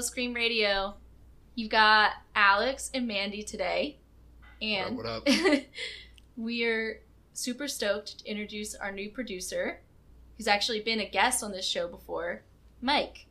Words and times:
Pillow 0.00 0.06
Scream 0.08 0.32
Radio. 0.32 0.94
You've 1.54 1.68
got 1.68 2.12
Alex 2.34 2.90
and 2.94 3.06
Mandy 3.06 3.42
today. 3.42 3.98
And 4.62 4.96
What 4.96 5.04
up, 5.04 5.28
we're 6.38 7.02
super 7.34 7.68
stoked 7.68 8.20
to 8.20 8.30
introduce 8.30 8.74
our 8.74 8.92
new 8.92 9.10
producer, 9.10 9.82
who's 10.38 10.48
actually 10.48 10.80
been 10.80 11.00
a 11.00 11.06
guest 11.06 11.44
on 11.44 11.52
this 11.52 11.66
show 11.66 11.86
before, 11.86 12.40
Mike. 12.80 13.26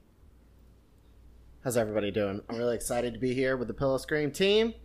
How's 1.64 1.76
everybody 1.76 2.12
doing? 2.12 2.40
I'm 2.48 2.58
really 2.58 2.76
excited 2.76 3.16
to 3.16 3.20
be 3.20 3.34
here 3.34 3.58
with 3.58 3.68
the 3.68 3.74
Pillow 3.74 3.98
Scream 3.98 4.30
team 4.30 4.76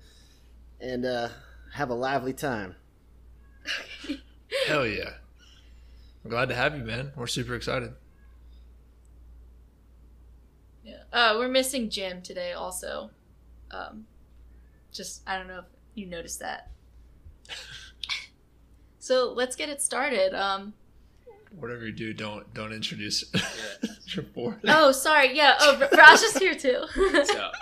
and 0.80 1.04
uh, 1.04 1.28
have 1.74 1.90
a 1.90 1.94
lively 1.94 2.32
time. 2.32 2.76
Hell 4.66 4.86
yeah. 4.86 5.10
I'm 6.24 6.30
glad 6.30 6.48
to 6.48 6.54
have 6.54 6.78
you, 6.78 6.82
man. 6.82 7.12
We're 7.14 7.26
super 7.26 7.54
excited. 7.54 7.92
Yeah. 10.82 11.03
Uh, 11.14 11.36
we're 11.38 11.48
missing 11.48 11.88
Jim 11.88 12.20
today 12.22 12.52
also. 12.52 13.08
Um, 13.70 14.06
just, 14.92 15.22
I 15.28 15.38
don't 15.38 15.46
know 15.46 15.60
if 15.60 15.64
you 15.94 16.06
noticed 16.06 16.40
that. 16.40 16.70
so 18.98 19.32
let's 19.32 19.54
get 19.54 19.68
it 19.68 19.80
started. 19.80 20.34
Um, 20.34 20.74
Whatever 21.56 21.86
you 21.86 21.92
do, 21.92 22.12
don't 22.12 22.52
don't 22.52 22.72
introduce 22.72 23.24
your 24.08 24.24
board. 24.24 24.58
oh, 24.66 24.90
sorry. 24.90 25.36
Yeah. 25.36 25.54
Oh, 25.60 25.78
R- 25.80 25.88
Raj 25.96 26.20
is 26.20 26.36
here 26.36 26.56
too. 26.56 26.84
What's 26.96 27.30
up? 27.30 27.54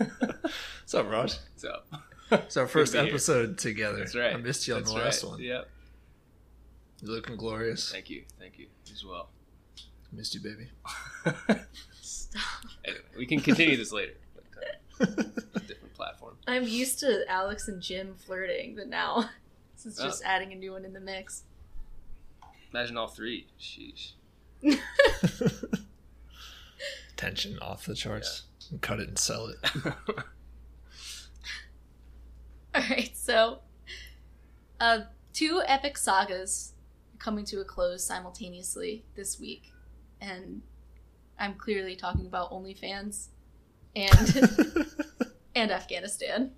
What's 0.00 0.94
up, 0.94 1.10
Raj? 1.10 1.34
What's 1.52 1.64
up? 1.64 1.86
It's 2.30 2.56
our 2.56 2.66
first 2.66 2.92
Good 2.94 2.98
to 3.00 3.02
be 3.04 3.08
here. 3.08 3.14
episode 3.14 3.58
together. 3.58 3.98
That's 3.98 4.14
right. 4.16 4.32
I 4.32 4.38
missed 4.38 4.66
you 4.66 4.74
on 4.76 4.80
That's 4.80 4.92
the 4.94 4.98
last 4.98 5.22
right. 5.24 5.30
one. 5.32 5.40
Yep. 5.42 5.68
You're 7.02 7.10
looking 7.16 7.36
glorious. 7.36 7.92
Thank 7.92 8.08
you. 8.08 8.22
Thank 8.40 8.58
you 8.58 8.68
as 8.90 9.04
well. 9.04 9.28
Missed 10.10 10.34
you, 10.34 10.40
baby. 10.40 10.68
Stop. 12.32 12.70
anyway, 12.84 13.00
we 13.16 13.26
can 13.26 13.40
continue 13.40 13.76
this 13.76 13.92
later. 13.92 14.14
But, 14.98 15.08
uh, 15.08 15.12
different 15.66 15.94
platform. 15.94 16.36
I'm 16.46 16.64
used 16.66 16.98
to 17.00 17.24
Alex 17.28 17.68
and 17.68 17.80
Jim 17.82 18.14
flirting, 18.14 18.74
but 18.76 18.88
now 18.88 19.28
this 19.76 19.86
is 19.86 20.00
Oh. 20.00 20.04
just 20.04 20.22
adding 20.24 20.52
a 20.52 20.56
new 20.56 20.72
one 20.72 20.84
in 20.84 20.92
the 20.92 21.00
mix. 21.00 21.42
Imagine 22.72 22.96
all 22.96 23.08
three. 23.08 23.46
Sheesh. 23.60 24.12
Tension 27.16 27.58
off 27.60 27.84
the 27.86 27.94
charts. 27.94 28.44
And 28.70 28.80
cut 28.80 28.98
it 29.00 29.08
and 29.08 29.18
sell 29.18 29.48
it. 29.48 29.58
All 32.74 32.82
right, 32.88 33.10
so 33.14 33.58
uh, 34.80 35.00
two 35.34 35.60
epic 35.66 35.98
sagas 35.98 36.72
coming 37.18 37.44
to 37.46 37.60
a 37.60 37.64
close 37.64 38.02
simultaneously 38.04 39.04
this 39.14 39.38
week, 39.38 39.72
and 40.20 40.62
I'm 41.38 41.54
clearly 41.54 41.96
talking 41.96 42.26
about 42.26 42.50
OnlyFans 42.52 43.28
and 43.96 44.50
and 45.54 45.70
Afghanistan. 45.70 46.52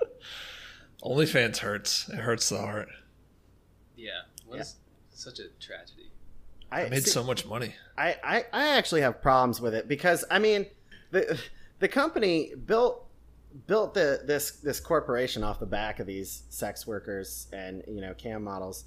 OnlyFans 1.02 1.58
hurts. 1.58 2.08
It 2.08 2.16
hurts 2.16 2.48
the 2.48 2.58
heart. 2.58 2.88
yeah. 3.96 4.10
Was 4.46 4.76
such 5.10 5.40
a 5.40 5.48
tragedy. 5.60 6.10
I 6.70 6.88
made 6.88 7.02
see- 7.04 7.10
so 7.10 7.24
much 7.24 7.46
money. 7.46 7.74
I, 7.98 8.16
I, 8.22 8.44
I 8.52 8.66
actually 8.76 9.00
have 9.00 9.20
problems 9.20 9.60
with 9.60 9.74
it 9.74 9.88
because 9.88 10.24
I 10.30 10.38
mean 10.38 10.66
the 11.10 11.40
the 11.80 11.88
company 11.88 12.52
built 12.54 13.04
built 13.66 13.94
the 13.94 14.20
this 14.24 14.52
this 14.60 14.78
corporation 14.78 15.42
off 15.42 15.58
the 15.58 15.66
back 15.66 15.98
of 15.98 16.06
these 16.06 16.44
sex 16.48 16.86
workers 16.86 17.48
and 17.52 17.82
you 17.88 18.00
know 18.00 18.14
cam 18.14 18.44
models 18.44 18.84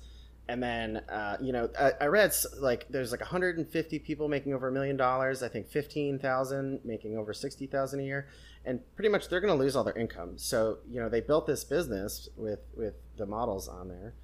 and 0.50 0.62
then 0.62 0.98
uh, 1.10 1.38
you 1.40 1.54
know 1.54 1.70
I, 1.80 1.94
I 2.02 2.06
read 2.08 2.34
like 2.58 2.88
there's 2.90 3.12
like 3.12 3.22
150 3.22 4.00
people 4.00 4.28
making 4.28 4.54
over 4.54 4.68
a 4.68 4.72
million 4.72 4.98
dollars 4.98 5.44
I 5.44 5.48
think 5.48 5.68
15,000 5.68 6.82
making 6.84 7.18
over 7.18 7.34
60,000 7.34 8.00
a 8.00 8.04
year 8.04 8.28
and 8.66 8.82
pretty 8.96 9.10
much 9.10 9.30
they're 9.30 9.40
going 9.40 9.54
to 9.56 9.64
lose 9.64 9.76
all 9.76 9.84
their 9.84 9.98
income 9.98 10.38
so 10.38 10.80
you 10.90 11.00
know 11.00 11.08
they 11.08 11.22
built 11.22 11.46
this 11.46 11.64
business 11.64 12.28
with 12.36 12.60
with 12.76 12.96
the 13.18 13.26
models 13.26 13.68
on 13.68 13.88
there 13.88 14.16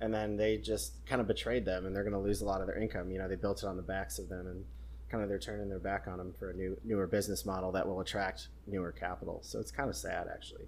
and 0.00 0.12
then 0.12 0.36
they 0.36 0.56
just 0.56 1.04
kind 1.06 1.20
of 1.20 1.28
betrayed 1.28 1.64
them 1.64 1.86
and 1.86 1.94
they're 1.94 2.02
going 2.02 2.14
to 2.14 2.18
lose 2.18 2.40
a 2.40 2.44
lot 2.44 2.60
of 2.60 2.66
their 2.66 2.78
income 2.78 3.10
you 3.10 3.18
know 3.18 3.28
they 3.28 3.36
built 3.36 3.62
it 3.62 3.66
on 3.66 3.76
the 3.76 3.82
backs 3.82 4.18
of 4.18 4.28
them 4.28 4.46
and 4.46 4.64
kind 5.10 5.22
of 5.22 5.28
they're 5.28 5.38
turning 5.38 5.68
their 5.68 5.78
back 5.78 6.06
on 6.08 6.18
them 6.18 6.32
for 6.38 6.50
a 6.50 6.54
new 6.54 6.76
newer 6.82 7.06
business 7.06 7.44
model 7.44 7.70
that 7.70 7.86
will 7.86 8.00
attract 8.00 8.48
newer 8.66 8.90
capital 8.90 9.40
so 9.42 9.60
it's 9.60 9.70
kind 9.70 9.88
of 9.90 9.96
sad 9.96 10.26
actually 10.32 10.64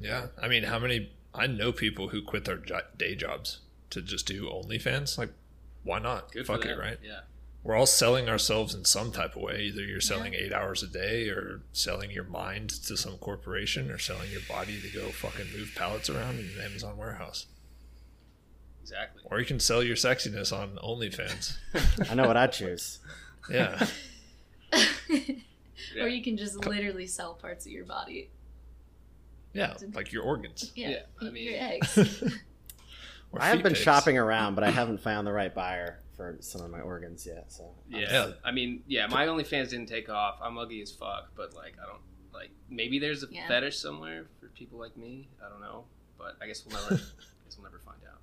Yeah. 0.00 0.26
I 0.40 0.48
mean, 0.48 0.64
how 0.64 0.78
many. 0.78 1.12
I 1.32 1.46
know 1.46 1.72
people 1.72 2.08
who 2.08 2.22
quit 2.22 2.44
their 2.44 2.60
day 2.98 3.14
jobs 3.14 3.60
to 3.90 4.02
just 4.02 4.26
do 4.26 4.48
OnlyFans. 4.48 5.18
Like, 5.18 5.30
why 5.82 5.98
not? 5.98 6.32
Good 6.32 6.46
Fuck 6.46 6.64
it, 6.64 6.78
right? 6.78 6.98
Yeah. 7.02 7.20
We're 7.62 7.76
all 7.76 7.86
selling 7.86 8.28
ourselves 8.28 8.74
in 8.74 8.86
some 8.86 9.12
type 9.12 9.36
of 9.36 9.42
way. 9.42 9.64
Either 9.64 9.82
you're 9.82 10.00
selling 10.00 10.32
eight 10.32 10.52
hours 10.52 10.82
a 10.82 10.86
day 10.86 11.28
or 11.28 11.60
selling 11.72 12.10
your 12.10 12.24
mind 12.24 12.70
to 12.70 12.96
some 12.96 13.18
corporation 13.18 13.90
or 13.90 13.98
selling 13.98 14.30
your 14.30 14.40
body 14.48 14.80
to 14.80 14.88
go 14.88 15.08
fucking 15.08 15.46
move 15.54 15.72
pallets 15.76 16.08
around 16.08 16.38
in 16.38 16.46
an 16.46 16.64
Amazon 16.64 16.96
warehouse. 16.96 17.46
Exactly. 18.80 19.22
Or 19.26 19.38
you 19.38 19.44
can 19.44 19.60
sell 19.60 19.82
your 19.82 19.96
sexiness 19.96 20.56
on 20.56 20.78
OnlyFans. 20.82 21.58
i 22.10 22.14
know 22.14 22.26
what 22.26 22.36
i'd 22.36 22.52
choose 22.52 22.98
Yeah. 23.50 23.86
Yeah. 25.94 26.04
Or 26.04 26.08
you 26.08 26.22
can 26.22 26.36
just 26.36 26.64
literally 26.66 27.06
sell 27.06 27.34
parts 27.34 27.66
of 27.66 27.72
your 27.72 27.84
body. 27.84 28.30
Yeah. 29.52 29.74
Like 29.92 30.12
your 30.12 30.22
organs. 30.22 30.72
Yeah, 30.76 30.90
Yeah, 30.90 30.98
I 31.20 31.30
your 31.32 31.54
eggs. 31.56 32.24
Or 33.32 33.40
i 33.42 33.46
have 33.46 33.62
been 33.62 33.72
pics. 33.72 33.80
shopping 33.84 34.18
around 34.24 34.54
but 34.54 34.64
i 34.64 34.70
haven't 34.70 34.98
found 35.00 35.26
the 35.26 35.32
right 35.32 35.54
buyer 35.54 36.00
for 36.16 36.36
some 36.40 36.60
of 36.62 36.70
my 36.70 36.80
organs 36.80 37.24
yet 37.26 37.50
so 37.52 37.70
Yeah. 37.88 38.00
Yeah. 38.10 38.30
I 38.44 38.50
mean, 38.52 38.82
yeah, 38.86 39.06
my 39.06 39.26
OnlyFans 39.26 39.70
didn't 39.70 39.86
take 39.88 40.08
off. 40.10 40.38
I'm 40.42 40.58
ugly 40.58 40.82
as 40.82 40.90
fuck, 40.92 41.30
but 41.34 41.54
like, 41.54 41.74
I 41.82 41.86
don't 41.86 42.02
like. 42.34 42.50
Maybe 42.68 42.98
there's 42.98 43.22
a 43.22 43.26
Yeah. 43.30 43.48
fetish 43.48 43.78
somewhere 43.78 44.26
for 44.38 44.48
people 44.48 44.78
like 44.78 44.96
me. 44.98 45.28
I 45.44 45.48
don't 45.48 45.60
know, 45.62 45.84
but 46.18 46.36
I 46.42 46.46
guess 46.46 46.64
we'll 46.66 46.78
never. 46.78 46.94
I 46.96 47.44
guess 47.46 47.56
we'll 47.56 47.64
never 47.64 47.78
find 47.78 47.96
out. 48.06 48.20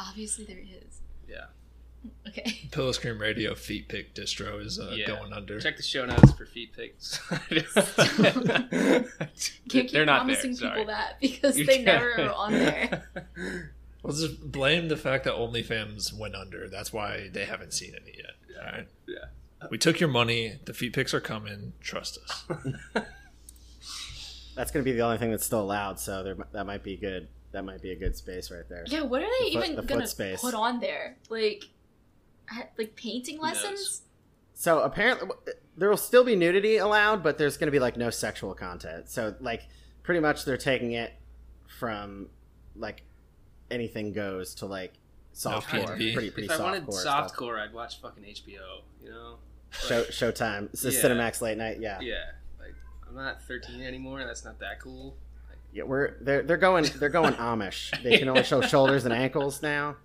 Obviously, 0.00 0.44
there 0.46 0.58
is. 0.58 1.00
Yeah. 1.28 1.44
Okay. 2.28 2.68
Pillow 2.72 2.90
Scream 2.92 3.18
Radio 3.20 3.54
feet 3.54 3.86
pick 3.88 4.12
distro 4.14 4.60
is 4.64 4.78
uh, 4.80 4.92
Yeah. 4.96 5.06
going 5.06 5.32
under. 5.32 5.60
Check 5.60 5.76
the 5.76 5.82
show 5.84 6.04
notes 6.06 6.32
for 6.32 6.44
feet 6.46 6.72
pics. 6.76 7.18
Can't 7.28 9.06
keep 9.68 9.90
They're 9.92 10.04
not 10.04 10.24
promising 10.24 10.54
there. 10.56 10.70
people 10.70 10.84
sorry. 10.84 10.86
that 10.86 11.20
because 11.20 11.56
You 11.58 11.66
they 11.66 11.84
can't. 11.84 11.86
never 11.86 12.22
are 12.22 12.32
on 12.34 12.52
there. 12.52 13.72
Well, 14.06 14.16
just 14.16 14.52
blame 14.52 14.88
the 14.88 14.96
fact 14.96 15.24
that 15.24 15.34
OnlyFans 15.34 16.16
went 16.16 16.36
under. 16.36 16.68
That's 16.68 16.92
why 16.92 17.28
they 17.32 17.44
haven't 17.44 17.72
seen 17.72 17.94
any 18.00 18.16
yet. 18.16 18.56
All 18.58 18.72
right. 18.72 18.88
Yeah. 19.08 19.68
We 19.70 19.78
took 19.78 19.98
your 19.98 20.08
money. 20.08 20.60
The 20.64 20.74
feet 20.74 20.92
pics 20.92 21.12
are 21.12 21.20
coming. 21.20 21.72
Trust 21.80 22.18
us. 22.24 22.44
that's 24.54 24.70
going 24.70 24.84
to 24.84 24.90
be 24.90 24.96
the 24.96 25.02
only 25.02 25.18
thing 25.18 25.30
that's 25.30 25.44
still 25.44 25.60
allowed 25.60 25.98
so 26.00 26.22
there, 26.22 26.36
that 26.52 26.66
might 26.66 26.82
be 26.82 26.96
good 26.96 27.28
that 27.52 27.64
might 27.64 27.82
be 27.82 27.90
a 27.92 27.96
good 27.96 28.16
space 28.16 28.50
right 28.50 28.68
there 28.68 28.84
Yeah, 28.86 29.02
what 29.02 29.22
are 29.22 29.28
they 29.40 29.50
The 29.50 29.52
foot- 29.52 29.64
even 29.64 29.76
the 29.76 29.82
foot 29.82 30.16
gonna 30.18 30.36
put 30.38 30.54
on 30.54 30.80
there? 30.80 31.16
Like, 31.28 31.64
like 32.78 32.96
painting 32.96 33.36
knows? 33.36 33.42
lessons? 33.42 34.02
So 34.54 34.82
apparently, 34.82 35.28
there 35.76 35.88
will 35.90 35.96
still 35.96 36.24
be 36.24 36.36
nudity 36.36 36.76
allowed, 36.78 37.22
but 37.22 37.38
there's 37.38 37.56
going 37.56 37.66
to 37.66 37.72
be 37.72 37.78
like 37.78 37.96
no 37.96 38.10
sexual 38.10 38.54
content. 38.54 39.08
So 39.10 39.34
like, 39.40 39.68
pretty 40.02 40.20
much 40.20 40.44
they're 40.44 40.56
taking 40.56 40.92
it 40.92 41.12
from 41.78 42.28
like 42.74 43.02
anything 43.70 44.12
goes 44.12 44.54
to 44.56 44.66
like 44.66 44.94
softcore, 45.34 45.96
P&B. 45.98 46.12
pretty 46.14 46.30
pretty 46.30 46.48
if 46.48 46.58
I 46.60 46.62
wanted 46.62 46.86
softcore. 46.86 46.92
stuff. 46.92 47.32
softcore, 47.36 47.58
I'd 47.60 47.72
watch 47.72 48.00
fucking 48.00 48.24
HBO. 48.24 48.80
You 49.02 49.10
know. 49.10 49.36
Show 49.70 50.04
Showtime, 50.04 50.70
it's 50.72 50.84
a 50.84 50.90
Yeah. 50.92 51.00
Cinemax 51.00 51.40
late 51.42 51.58
night. 51.58 51.78
Yeah. 51.80 51.98
yeah, 52.00 52.08
Yeah. 52.08 52.24
Like 52.58 52.74
I'm 53.08 53.14
not 53.14 53.42
13 53.42 53.82
anymore. 53.82 54.24
That's 54.24 54.44
not 54.44 54.58
that 54.60 54.80
cool. 54.80 55.16
Like, 55.48 55.86
we're 55.86 56.14
they're 56.22 56.42
they're 56.42 56.56
going 56.56 56.86
they're 56.98 57.08
going 57.08 57.34
Amish. 57.50 57.92
They 58.02 58.18
can 58.18 58.28
only 58.28 58.44
show 58.44 58.60
shoulders 58.62 59.04
and 59.04 59.12
ankles 59.12 59.60
now. 59.62 59.96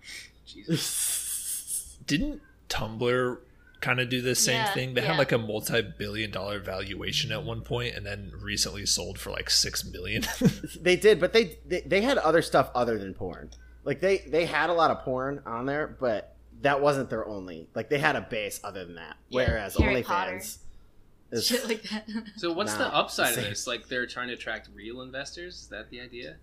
Jesus. 0.46 1.98
Didn't 2.08 2.42
Tumblr 2.70 3.38
kind 3.82 4.00
of 4.00 4.10
do 4.10 4.22
the 4.22 4.36
same 4.36 4.56
Yeah, 4.56 4.74
thing? 4.74 4.94
They 4.94 5.02
yeah. 5.02 5.08
had 5.10 5.18
like 5.18 5.32
a 5.32 5.38
multi-billion-dollar 5.38 6.60
valuation 6.60 7.32
at 7.32 7.44
one 7.44 7.62
point, 7.62 7.96
and 7.96 8.06
then 8.06 8.32
recently 8.40 8.86
sold 8.86 9.20
for 9.20 9.32
like 9.32 9.50
six 9.50 9.84
million. 9.84 10.24
they 10.80 10.96
did, 10.96 11.20
but 11.20 11.34
they, 11.34 11.58
they 11.68 11.82
they 11.82 12.02
had 12.02 12.18
other 12.20 12.42
stuff 12.42 12.70
other 12.76 12.98
than 12.98 13.14
porn. 13.14 13.50
Like 13.84 14.00
they 14.00 14.20
they 14.20 14.46
had 14.46 14.70
a 14.70 14.74
lot 14.74 14.92
of 14.92 15.00
porn 15.00 15.42
on 15.46 15.66
there, 15.66 15.98
but 16.00 16.36
that 16.62 16.82
wasn't 16.82 17.10
their 17.10 17.28
only. 17.28 17.68
Like 17.74 17.90
they 17.90 17.98
had 18.00 18.16
a 18.16 18.22
base 18.22 18.60
other 18.64 18.86
than 18.86 18.96
that. 18.96 19.18
Yeah, 19.30 19.46
Whereas 19.48 19.76
Harry 19.76 20.04
Potter. 20.04 20.34
OnlyFans 20.38 20.58
is 21.32 21.48
Shit 21.48 21.66
like 21.68 21.82
that. 21.84 22.08
So 22.38 22.52
what's 22.54 22.74
Nah, 22.74 22.78
the 22.90 22.96
upside 22.96 23.34
same. 23.34 23.44
of 23.46 23.50
this? 23.50 23.66
Like 23.66 23.88
they're 23.88 24.06
trying 24.06 24.28
to 24.28 24.36
attract 24.36 24.70
real 24.76 25.02
investors. 25.02 25.56
Is 25.56 25.68
that 25.70 25.90
the 25.90 26.00
idea? 26.02 26.36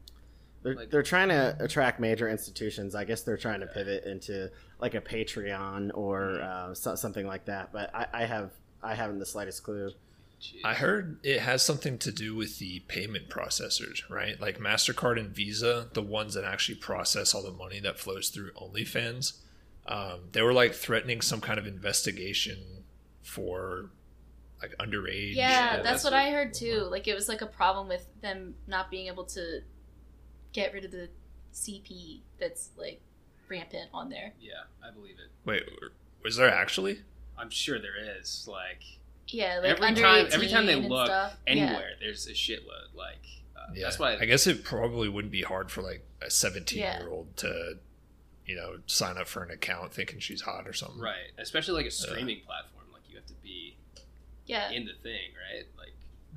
They're, 0.63 0.75
like- 0.75 0.91
they're 0.91 1.03
trying 1.03 1.29
to 1.29 1.57
attract 1.61 2.01
major 2.01 2.29
institutions. 2.29 2.95
I 2.95 3.05
guess 3.05 3.23
they're 3.23 3.37
trying 3.37 3.61
to 3.61 3.67
pivot 3.67 4.05
into 4.05 4.51
like 4.81 4.95
a 4.95 5.01
Patreon 5.01 5.91
or 5.95 6.41
uh, 6.41 6.75
so, 6.75 6.95
something 6.95 7.27
like 7.27 7.45
that. 7.47 7.73
But 7.73 7.95
I, 7.95 8.07
I 8.13 8.25
have 8.27 8.51
I 8.83 8.95
haven't 8.95 9.19
the 9.19 9.27
slightest 9.27 9.63
clue. 9.63 9.91
Jeez. 10.41 10.61
I 10.65 10.75
heard 10.75 11.19
it 11.25 11.41
has 11.41 11.65
something 11.65 11.99
to 11.99 12.13
do 12.13 12.37
with 12.37 12.61
the 12.61 12.79
payment 12.87 13.29
processors, 13.29 14.09
right? 14.09 14.41
Like 14.41 14.59
MasterCard 14.61 15.19
and 15.19 15.31
Visa, 15.31 15.89
the 15.95 16.03
ones 16.03 16.35
that 16.35 16.45
actually 16.45 16.77
process 16.77 17.35
all 17.35 17.43
the 17.43 17.51
money 17.51 17.81
that 17.81 17.99
flows 17.99 18.29
through 18.29 18.53
OnlyFans. 18.53 19.33
Um, 19.89 20.29
they 20.33 20.43
were 20.43 20.53
like 20.53 20.75
threatening 20.75 21.23
some 21.23 21.41
kind 21.41 21.59
of 21.59 21.67
investigation 21.67 22.59
for 23.23 23.91
like 24.63 24.77
underage. 24.79 25.35
Yeah, 25.35 25.49
Yeah, 25.51 25.73
that's, 25.77 25.85
that's 25.89 26.05
what 26.05 26.13
what- 26.13 26.23
I 26.23 26.31
heard 26.31 26.55
too. 26.55 26.87
Like 26.91 27.09
it 27.09 27.15
was 27.15 27.29
like 27.29 27.43
a 27.43 27.47
problem 27.47 27.89
with 27.89 28.07
them 28.21 28.55
not 28.69 28.91
being 28.93 29.07
able 29.09 29.25
to 29.25 29.61
get 30.59 30.73
rid 30.73 30.85
of 30.85 30.91
the 30.91 31.09
CP 31.55 32.21
that's 32.39 32.71
like 32.77 33.01
rampant 33.49 33.89
on 33.95 34.09
there. 34.11 34.33
Yeah, 34.41 34.53
I 34.87 34.91
believe 34.91 35.15
it. 35.19 35.31
Wait, 35.45 35.63
was 36.23 36.37
there 36.37 36.53
actually? 36.53 37.01
I'm 37.37 37.51
sure 37.51 37.79
there 37.79 38.19
is. 38.21 38.47
Like 38.51 38.83
Yeah, 39.29 39.61
like 39.63 39.71
Every 39.73 39.87
under 39.87 40.01
time- 40.03 40.29
every 40.33 40.49
time 40.49 40.67
they 40.67 40.75
look 40.77 41.07
stuff. 41.07 41.37
anywhere, 41.47 41.93
there's 42.01 42.27
a 42.27 42.33
shitload. 42.33 42.95
Like 42.95 43.25
uh, 43.57 43.73
Yeah, 43.75 43.85
that's 43.85 43.99
why. 43.99 44.17
I 44.17 44.25
guess 44.25 44.47
it 44.47 44.65
probably 44.65 45.09
wouldn't 45.09 45.33
be 45.33 45.43
hard 45.43 45.71
for 45.71 45.83
like 45.83 46.05
a 46.23 46.31
17 46.31 46.79
Yeah. 46.79 46.99
year 47.01 47.09
old 47.09 47.37
to, 47.39 47.79
you 48.47 48.57
know, 48.57 48.79
sign 48.87 49.17
up 49.19 49.29
for 49.29 49.43
an 49.43 49.51
account 49.51 49.93
thinking 49.93 50.19
she's 50.21 50.43
hot 50.43 50.67
or 50.67 50.73
something. 50.73 51.01
right, 51.01 51.31
especially 51.39 51.75
like 51.75 51.87
a 51.87 51.91
streaming 51.91 52.41
platform. 52.45 52.87
Like 52.93 53.03
you 53.09 53.17
have 53.17 53.27
to 53.27 53.35
be 53.43 53.77
Yeah, 54.47 54.71
in 54.71 54.85
the 54.87 54.95
thing, 55.03 55.31
right? 55.53 55.67
Like 55.79 55.93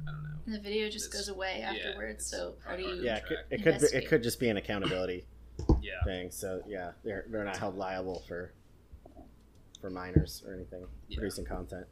I 0.08 0.12
don't 0.12 0.24
know. 0.24 0.30
and 0.46 0.56
the 0.56 0.60
video 0.60 0.90
just 0.90 1.08
It's- 1.08 1.22
goes 1.28 1.28
away 1.36 1.62
afterwards. 1.62 2.22
it's 2.24 2.28
so 2.32 2.56
how 2.66 2.76
do 2.76 2.82
you? 2.84 3.04
Yeah, 3.04 3.18
it 3.18 3.26
could, 3.26 3.38
it 3.52 3.64
could 3.64 3.80
be, 3.80 3.98
it 3.98 4.08
could 4.08 4.24
just 4.24 4.40
be 4.40 4.50
an 4.50 4.58
accountability 4.58 5.26
Yeah. 5.82 6.04
thing. 6.06 6.32
So 6.32 6.62
yeah, 6.68 6.92
they're 7.04 7.26
they're 7.30 7.44
not 7.44 7.58
held 7.58 7.78
liable 7.78 8.24
for 8.28 8.54
for 9.80 9.90
minors 9.90 10.44
or 10.48 10.54
anything 10.54 10.86
Yeah. 11.08 11.18
producing 11.18 11.46
content. 11.46 11.88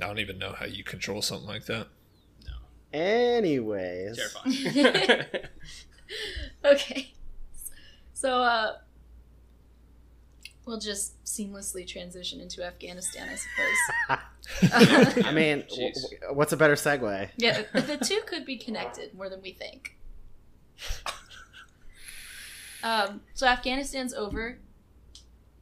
I 0.00 0.06
don't 0.06 0.18
even 0.18 0.38
know 0.38 0.52
how 0.52 0.66
you 0.66 0.84
control 0.84 1.22
something 1.22 1.48
like 1.48 1.64
that. 1.66 1.88
No. 2.44 2.52
Anyways, 2.98 4.16
Terrifying. 4.44 5.24
okay, 6.64 7.14
so 8.12 8.42
uh, 8.42 8.76
we'll 10.66 10.78
just 10.78 11.22
seamlessly 11.24 11.86
transition 11.86 12.40
into 12.40 12.62
Afghanistan, 12.64 13.28
I 13.28 14.18
suppose. 14.18 15.22
I 15.24 15.32
mean, 15.32 15.64
w- 15.70 15.92
what's 16.32 16.52
a 16.52 16.56
better 16.56 16.74
segue? 16.74 17.30
Yeah, 17.36 17.62
the 17.72 17.96
two 17.96 18.20
could 18.26 18.44
be 18.44 18.58
connected 18.58 19.14
more 19.14 19.30
than 19.30 19.40
we 19.40 19.52
think. 19.52 19.96
Um, 22.82 23.22
so 23.34 23.46
Afghanistan's 23.46 24.12
over. 24.12 24.58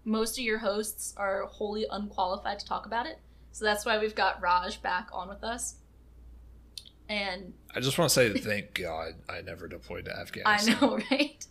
Most 0.05 0.39
of 0.39 0.45
your 0.45 0.59
hosts 0.59 1.15
are 1.17 1.47
wholly 1.47 1.87
unqualified 1.91 2.59
to 2.59 2.67
talk 2.67 2.85
about 2.85 3.07
it, 3.07 3.19
so 3.53 3.65
that's 3.65 3.87
why 3.87 3.99
we've 3.99 4.15
got 4.15 4.43
Raj 4.43 4.83
back 4.83 5.09
on 5.13 5.29
with 5.29 5.43
us. 5.45 5.77
And 7.09 7.55
I 7.75 7.81
just 7.81 7.99
want 7.99 8.11
to 8.11 8.15
say 8.15 8.33
thank 8.33 8.75
God 8.75 9.15
I 9.29 9.43
never 9.43 9.69
deployed 9.69 10.07
to 10.07 10.11
Afghanistan. 10.19 10.47
I 10.47 10.55
Afghanistan. 10.55 10.89
know, 10.89 11.05
right? 11.11 11.47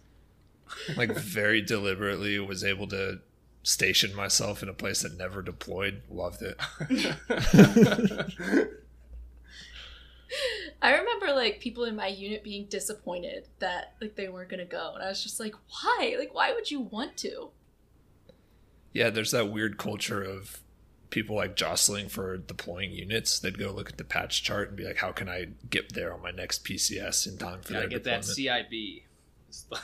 Like 0.98 1.16
very 1.16 1.62
deliberately 1.62 2.40
was 2.40 2.64
able 2.64 2.88
to 2.90 3.20
station 3.64 4.16
myself 4.16 4.62
in 4.62 4.70
a 4.70 4.74
place 4.74 5.02
that 5.02 5.18
never 5.18 5.42
deployed. 5.42 6.02
Loved 6.10 6.42
it. 6.42 6.60
I 10.82 10.96
remember 10.98 11.32
like 11.34 11.60
people 11.60 11.86
in 11.86 11.96
my 11.96 12.08
unit 12.08 12.44
being 12.44 12.66
disappointed 12.66 13.48
that 13.60 13.94
like 14.02 14.16
they 14.16 14.28
weren't 14.28 14.50
gonna 14.50 14.66
go, 14.66 14.94
and 14.96 15.04
I 15.04 15.08
was 15.08 15.24
just 15.24 15.40
like, 15.40 15.56
why? 15.70 16.16
Like, 16.20 16.34
why 16.34 16.54
would 16.54 16.70
you 16.72 16.82
want 16.82 17.16
to? 17.18 17.50
Yeah, 18.92 19.10
there's 19.10 19.32
that 19.32 19.52
weird 19.52 19.78
culture 19.78 20.22
of 20.22 20.60
people 21.10 21.36
like 21.36 21.56
jostling 21.56 22.10
for 22.10 22.38
deploying 22.38 22.92
units. 22.92 23.40
They'd 23.40 23.58
go 23.58 23.72
look 23.72 23.90
at 23.90 23.98
the 23.98 24.04
patch 24.04 24.44
chart 24.44 24.70
and 24.70 24.78
be 24.78 24.84
like, 24.84 24.98
"How 24.98 25.12
can 25.12 25.30
I 25.30 25.48
get 25.70 25.94
there 25.94 26.14
on 26.14 26.22
my 26.22 26.32
next 26.32 26.66
PCS 26.66 27.28
in 27.28 27.38
time 27.38 27.62
for 27.62 27.74
Gotta 27.74 27.88
their 27.88 28.00
get 28.00 28.04
that? 28.06 28.22
CIB. 28.22 29.04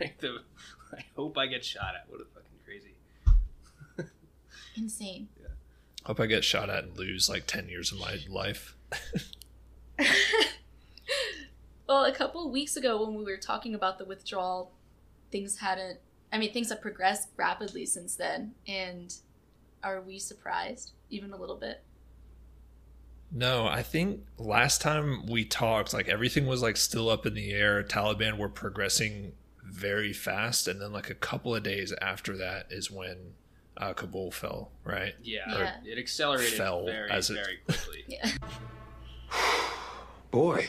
Like 0.00 0.18
the, 0.20 0.38
I 0.92 1.04
hope 1.14 1.36
I 1.36 1.46
get 1.46 1.64
shot 1.64 1.94
at. 1.94 2.10
What 2.10 2.22
a 2.22 2.24
fucking 2.24 2.34
crazy. 2.34 2.35
Insane. 4.76 5.28
Yeah. 5.40 5.48
Hope 6.04 6.20
I 6.20 6.26
get 6.26 6.44
shot 6.44 6.70
at 6.70 6.84
and 6.84 6.96
lose 6.96 7.28
like 7.28 7.46
ten 7.46 7.68
years 7.68 7.92
of 7.92 7.98
my 7.98 8.18
life. 8.28 8.76
well, 11.88 12.04
a 12.04 12.12
couple 12.12 12.50
weeks 12.50 12.76
ago 12.76 13.04
when 13.04 13.16
we 13.16 13.24
were 13.24 13.36
talking 13.36 13.74
about 13.74 13.98
the 13.98 14.04
withdrawal, 14.04 14.72
things 15.30 15.58
hadn't. 15.58 15.98
I 16.32 16.38
mean, 16.38 16.52
things 16.52 16.70
have 16.70 16.80
progressed 16.80 17.28
rapidly 17.36 17.86
since 17.86 18.16
then, 18.16 18.52
and 18.66 19.14
are 19.82 20.00
we 20.00 20.18
surprised 20.18 20.92
even 21.10 21.32
a 21.32 21.36
little 21.36 21.56
bit? 21.56 21.82
No, 23.32 23.66
I 23.66 23.82
think 23.82 24.24
last 24.38 24.80
time 24.80 25.26
we 25.26 25.44
talked, 25.44 25.92
like 25.92 26.08
everything 26.08 26.46
was 26.46 26.62
like 26.62 26.76
still 26.76 27.08
up 27.08 27.26
in 27.26 27.34
the 27.34 27.52
air. 27.52 27.82
Taliban 27.82 28.38
were 28.38 28.48
progressing 28.48 29.32
very 29.64 30.12
fast, 30.12 30.68
and 30.68 30.80
then 30.80 30.92
like 30.92 31.10
a 31.10 31.14
couple 31.14 31.54
of 31.54 31.62
days 31.62 31.92
after 32.00 32.36
that 32.36 32.66
is 32.70 32.90
when 32.90 33.34
uh, 33.78 33.92
Kabul 33.94 34.30
fell. 34.30 34.70
Right? 34.84 35.14
Yeah, 35.22 35.40
Yeah. 35.48 35.76
it 35.84 35.98
accelerated 35.98 36.54
Fell 36.54 36.86
very, 36.86 37.10
as 37.10 37.30
it- 37.30 37.34
very 37.34 37.56
quickly. 37.66 38.04
Yeah. 38.08 38.30
Boy, 40.30 40.68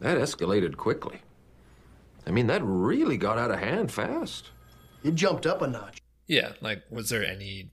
that 0.00 0.16
escalated 0.18 0.76
quickly. 0.76 1.22
I 2.26 2.30
mean, 2.30 2.46
that 2.46 2.62
really 2.62 3.16
got 3.16 3.38
out 3.38 3.50
of 3.50 3.58
hand 3.58 3.90
fast. 3.90 4.50
It 5.02 5.14
jumped 5.14 5.46
up 5.46 5.62
a 5.62 5.66
notch. 5.66 5.98
Yeah. 6.26 6.52
Like, 6.60 6.82
was 6.90 7.08
there 7.08 7.24
any? 7.24 7.70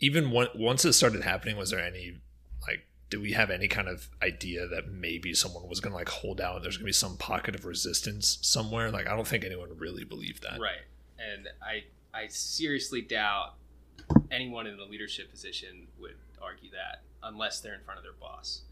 Even 0.00 0.30
one, 0.30 0.48
once 0.54 0.84
it 0.84 0.92
started 0.92 1.22
happening, 1.22 1.56
was 1.56 1.70
there 1.70 1.80
any 1.80 2.18
like? 2.66 2.80
Do 3.08 3.20
we 3.20 3.32
have 3.32 3.50
any 3.50 3.68
kind 3.68 3.88
of 3.88 4.08
idea 4.20 4.66
that 4.66 4.88
maybe 4.90 5.32
someone 5.32 5.68
was 5.68 5.78
going 5.80 5.92
to 5.92 5.96
like 5.96 6.08
hold 6.08 6.40
out? 6.40 6.62
There's 6.62 6.76
going 6.76 6.84
to 6.84 6.88
be 6.88 6.92
some 6.92 7.16
pocket 7.16 7.54
of 7.54 7.64
resistance 7.64 8.38
somewhere. 8.42 8.90
Like, 8.90 9.06
I 9.06 9.14
don't 9.14 9.26
think 9.28 9.44
anyone 9.44 9.70
really 9.78 10.04
believed 10.04 10.42
that. 10.42 10.60
Right. 10.60 10.82
And 11.18 11.48
I 11.62 11.84
I 12.16 12.28
seriously 12.28 13.02
doubt 13.02 13.54
anyone 14.30 14.66
in 14.66 14.78
a 14.78 14.84
leadership 14.84 15.30
position 15.30 15.86
would 16.00 16.14
argue 16.40 16.70
that 16.70 17.02
unless 17.22 17.60
they're 17.60 17.74
in 17.74 17.82
front 17.82 17.98
of 17.98 18.04
their 18.04 18.14
boss. 18.14 18.62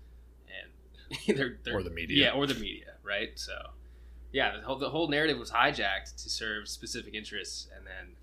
And 0.49 1.37
they're, 1.39 1.59
they're 1.63 1.77
Or 1.77 1.83
the 1.83 1.91
media. 1.91 2.27
Yeah, 2.27 2.33
or 2.33 2.47
the 2.47 2.55
media, 2.55 2.95
right? 3.03 3.33
So 3.35 3.53
yeah, 4.33 4.57
the 4.57 4.63
whole, 4.63 4.79
the 4.79 4.89
whole 4.89 5.09
narrative 5.09 5.39
was 5.39 5.51
hijacked 5.51 6.23
to 6.23 6.31
serve 6.31 6.69
specific 6.69 7.15
interests 7.15 7.69
and 7.77 7.87
then 7.87 8.17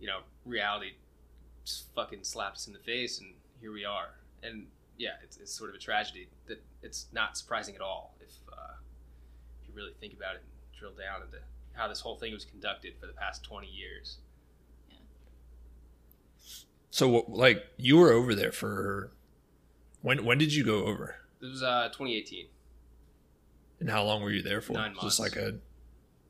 you 0.00 0.06
know, 0.06 0.20
reality 0.46 0.92
just 1.64 1.92
fucking 1.94 2.20
slapped 2.22 2.56
us 2.56 2.66
in 2.66 2.72
the 2.72 2.78
face 2.78 3.18
and 3.18 3.34
here 3.60 3.72
we 3.72 3.84
are. 3.84 4.14
And 4.42 4.66
yeah, 4.96 5.14
it's, 5.22 5.36
it's 5.36 5.52
sort 5.52 5.70
of 5.70 5.76
a 5.76 5.78
tragedy 5.78 6.28
that 6.46 6.62
it's 6.82 7.06
not 7.12 7.36
surprising 7.36 7.74
at 7.74 7.80
all 7.80 8.14
if 8.20 8.32
uh, 8.50 8.74
if 9.60 9.68
you 9.68 9.74
really 9.74 9.92
think 10.00 10.14
about 10.14 10.36
it 10.36 10.42
and 10.42 10.78
drill 10.78 10.92
down 10.92 11.22
into 11.22 11.38
how 11.72 11.88
this 11.88 12.00
whole 12.00 12.16
thing 12.16 12.32
was 12.32 12.44
conducted 12.44 12.94
for 12.98 13.06
the 13.06 13.12
past 13.12 13.44
20 13.44 13.66
years. 13.66 14.18
So, 16.98 17.24
like, 17.28 17.64
you 17.76 17.96
were 17.96 18.10
over 18.10 18.34
there 18.34 18.50
for 18.50 19.12
when? 20.02 20.24
When 20.24 20.36
did 20.36 20.52
you 20.52 20.64
go 20.64 20.84
over? 20.86 21.14
This 21.40 21.48
was 21.52 21.62
uh, 21.62 21.90
2018. 21.92 22.46
And 23.78 23.88
how 23.88 24.02
long 24.02 24.20
were 24.20 24.32
you 24.32 24.42
there 24.42 24.60
for? 24.60 24.72
Nine 24.72 24.94
Just 25.00 25.20
months. 25.20 25.20
like 25.20 25.36
a. 25.36 25.58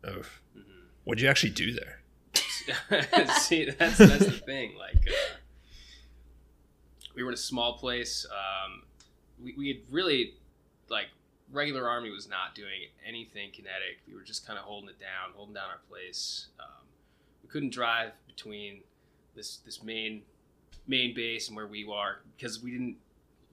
Oh, 0.05 0.23
Mhm. 0.55 0.65
what'd 1.05 1.23
you 1.23 1.29
actually 1.31 1.53
do 1.53 1.73
there? 1.73 2.03
See, 3.39 3.65
that's 3.71 3.97
that's 3.97 4.27
the 4.27 4.43
thing. 4.45 4.77
Like, 4.77 4.97
uh, 5.09 5.37
we 7.15 7.23
were 7.23 7.31
in 7.31 7.35
a 7.35 7.39
small 7.39 7.79
place. 7.79 8.27
Um, 8.31 8.83
we 9.43 9.55
we 9.57 9.69
had 9.69 9.79
really 9.91 10.35
like 10.91 11.07
regular 11.51 11.89
army 11.89 12.11
was 12.11 12.29
not 12.29 12.55
doing 12.55 12.91
anything 13.07 13.53
kinetic. 13.53 14.01
We 14.07 14.13
were 14.15 14.21
just 14.23 14.47
kind 14.47 14.59
of 14.59 14.67
holding 14.67 14.91
it 14.91 15.01
down, 15.01 15.33
holding 15.35 15.55
down 15.55 15.71
our 15.71 15.81
place. 15.89 16.49
Um, 16.61 16.85
we 17.43 17.49
couldn't 17.49 17.71
drive 17.71 18.13
between 18.27 18.83
this 19.35 19.57
this 19.65 19.83
main 19.83 20.25
main 20.89 21.15
base 21.15 21.49
and 21.49 21.57
where 21.57 21.67
we 21.67 21.87
are 21.93 22.21
because 22.37 22.63
we 22.63 22.73
didn't 22.73 22.97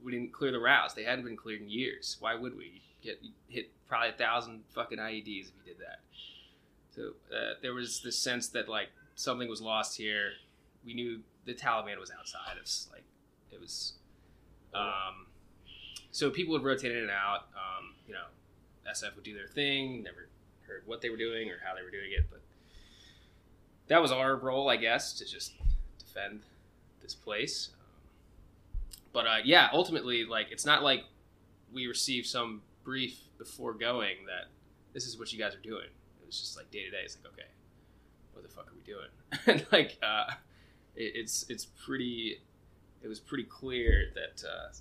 we 0.04 0.12
didn't 0.12 0.32
clear 0.32 0.52
the 0.52 0.60
routes. 0.60 0.94
They 0.94 1.04
hadn't 1.04 1.26
been 1.26 1.36
cleared 1.36 1.62
in 1.62 1.70
years. 1.70 2.18
Why 2.20 2.36
would 2.36 2.56
we 2.58 2.82
get 3.04 3.22
hit 3.50 3.72
probably 3.88 4.10
a 4.10 4.14
thousand 4.14 4.64
fucking 4.74 4.98
IEDs 4.98 5.50
if 5.50 5.52
you 5.58 5.64
did 5.66 5.80
that? 5.80 6.00
So 6.96 7.02
uh, 7.36 7.56
there 7.62 7.74
was 7.74 8.02
this 8.02 8.18
sense 8.18 8.48
that 8.50 8.70
like 8.70 8.90
something 9.16 9.50
was 9.50 9.62
lost 9.62 9.98
here. 9.98 10.32
We 10.86 10.94
knew 10.94 11.22
the 11.46 11.54
Taliban 11.54 12.00
was 12.00 12.12
outside 12.18 12.58
us. 12.62 12.88
Like 12.92 13.04
it 13.52 13.60
was. 13.60 13.94
Um, 14.74 15.28
so 16.12 16.30
people 16.30 16.54
would 16.54 16.64
rotate 16.64 16.92
in 16.92 17.00
and 17.00 17.12
out. 17.12 17.48
Um, 17.56 17.96
you 18.08 18.14
know, 18.14 18.26
SF 18.90 19.16
would 19.16 19.26
do 19.26 19.34
their 19.34 19.48
thing. 19.48 20.04
Never 20.04 20.28
heard 20.68 20.84
what 20.86 21.02
they 21.02 21.10
were 21.10 21.18
doing 21.18 21.50
or 21.50 21.56
how 21.64 21.76
they 21.76 21.82
were 21.82 21.92
doing 21.92 22.12
it, 22.12 22.26
but 22.30 22.42
that 23.88 24.02
was 24.02 24.12
our 24.12 24.36
role, 24.36 24.70
I 24.70 24.78
guess, 24.78 25.14
to 25.14 25.26
just 25.26 25.54
defend 26.00 26.42
this 27.06 27.16
place. 27.16 27.70
Um, 27.74 27.80
but 29.14 29.28
uh, 29.28 29.38
yeah, 29.44 29.70
ultimately, 29.72 30.26
like 30.26 30.48
it's 30.52 30.66
not 30.66 30.84
like 30.84 31.06
we 31.72 31.88
received 31.88 32.28
some 32.28 32.62
brief 32.84 33.18
before 33.38 33.74
going 33.74 34.18
that 34.28 34.50
this 34.94 35.06
is 35.06 35.18
what 35.18 35.32
you 35.32 35.40
guys 35.40 35.56
are 35.56 35.62
doing. 35.62 35.86
It 36.22 36.26
was 36.26 36.40
just 36.40 36.58
like 36.58 36.70
day 36.72 36.84
to 36.84 36.92
day. 36.92 37.02
It's 37.04 37.16
like 37.16 37.32
okay, 37.34 37.48
what 38.34 38.44
the 38.44 38.50
fuck 38.50 38.68
are 38.68 38.76
we 38.76 38.84
doing? 38.84 39.10
and 39.48 39.66
like 39.72 39.98
uh, 40.04 40.34
it, 40.96 41.14
it's 41.16 41.46
it's 41.50 41.66
pretty. 41.66 42.42
It 43.02 43.08
was 43.08 43.20
pretty 43.20 43.44
clear 43.44 44.06
that 44.16 44.44
uh, 44.48 44.74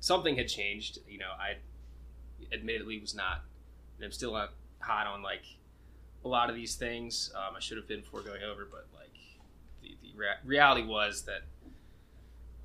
something 0.00 0.36
had 0.36 0.46
changed. 0.46 0.98
You 1.08 1.18
know, 1.18 1.30
I 1.40 1.56
admittedly 2.52 2.98
was 3.00 3.14
not. 3.14 3.42
And 3.96 4.04
I'm 4.04 4.12
still 4.12 4.32
not 4.32 4.50
hot 4.80 5.06
on 5.06 5.22
like 5.22 5.44
a 6.24 6.28
lot 6.28 6.50
of 6.50 6.56
these 6.56 6.76
things. 6.76 7.32
Um, 7.34 7.54
I 7.56 7.60
should 7.60 7.78
have 7.78 7.88
been 7.88 8.00
before 8.00 8.20
going 8.20 8.42
over, 8.42 8.66
but 8.70 8.86
like 8.94 9.14
the 9.82 9.96
the 10.02 10.12
rea- 10.16 10.40
reality 10.44 10.86
was 10.86 11.22
that 11.22 11.42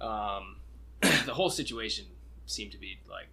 um, 0.01 0.57
the 1.01 1.33
whole 1.33 1.49
situation 1.49 2.05
seemed 2.45 2.71
to 2.71 2.77
be 2.77 2.97
like 3.09 3.27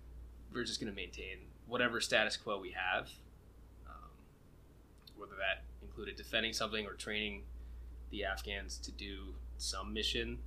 we're 0.52 0.64
just 0.64 0.80
going 0.80 0.90
to 0.92 0.96
maintain 0.96 1.38
whatever 1.66 2.00
status 2.00 2.36
quo 2.36 2.60
we 2.60 2.70
have, 2.70 3.10
um, 3.86 4.10
whether 5.16 5.32
that 5.32 5.64
included 5.82 6.16
defending 6.16 6.52
something 6.52 6.86
or 6.86 6.92
training 6.92 7.42
the 8.10 8.24
Afghans 8.24 8.78
to 8.78 8.92
do 8.92 9.34
some 9.58 9.92
mission, 9.92 10.38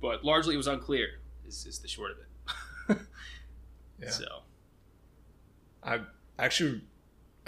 but 0.00 0.24
largely 0.24 0.54
it 0.54 0.58
was 0.58 0.68
unclear. 0.68 1.20
Is, 1.46 1.64
is 1.64 1.78
the 1.78 1.88
short 1.88 2.10
of 2.10 2.18
it. 2.18 2.98
Yeah. 4.00 4.10
So 4.10 4.26
I 5.82 6.00
actually 6.38 6.82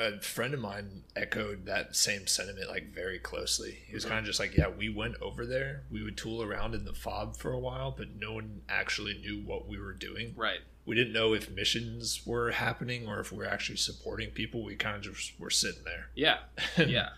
a 0.01 0.21
friend 0.21 0.55
of 0.55 0.61
mine 0.61 1.05
echoed 1.15 1.67
that 1.67 1.95
same 1.95 2.27
sentiment 2.27 2.69
like 2.71 2.95
very 2.95 3.19
closely. 3.19 3.83
He 3.87 3.95
was 3.95 4.05
Mhm. 4.05 4.09
kind 4.09 4.19
of 4.21 4.25
just 4.27 4.41
like, 4.41 4.57
"Yeah, 4.57 4.69
we 4.69 4.89
went 4.89 5.17
over 5.21 5.45
there. 5.47 5.85
We 5.91 6.03
would 6.03 6.17
tool 6.17 6.43
around 6.43 6.75
in 6.75 6.85
the 6.85 6.95
FOB 6.95 7.37
for 7.37 7.53
a 7.53 7.59
while, 7.59 7.91
but 7.91 8.11
no 8.15 8.33
one 8.33 8.63
actually 8.69 9.15
knew 9.19 9.41
what 9.41 9.67
we 9.69 9.79
were 9.79 9.93
doing. 9.93 10.35
right, 10.37 10.61
We 10.87 10.97
didn't 10.97 11.13
know 11.13 11.35
if 11.35 11.51
missions 11.51 12.25
were 12.27 12.51
happening 12.53 13.07
or 13.07 13.21
if 13.21 13.31
we 13.31 13.39
were 13.39 13.47
actually 13.47 13.77
supporting 13.77 14.31
people. 14.31 14.65
We 14.65 14.77
kind 14.77 14.97
of 14.97 15.15
just 15.15 15.39
were 15.39 15.51
sitting 15.51 15.85
there, 15.85 16.11
yeah, 16.15 16.41
yeah. 16.79 17.11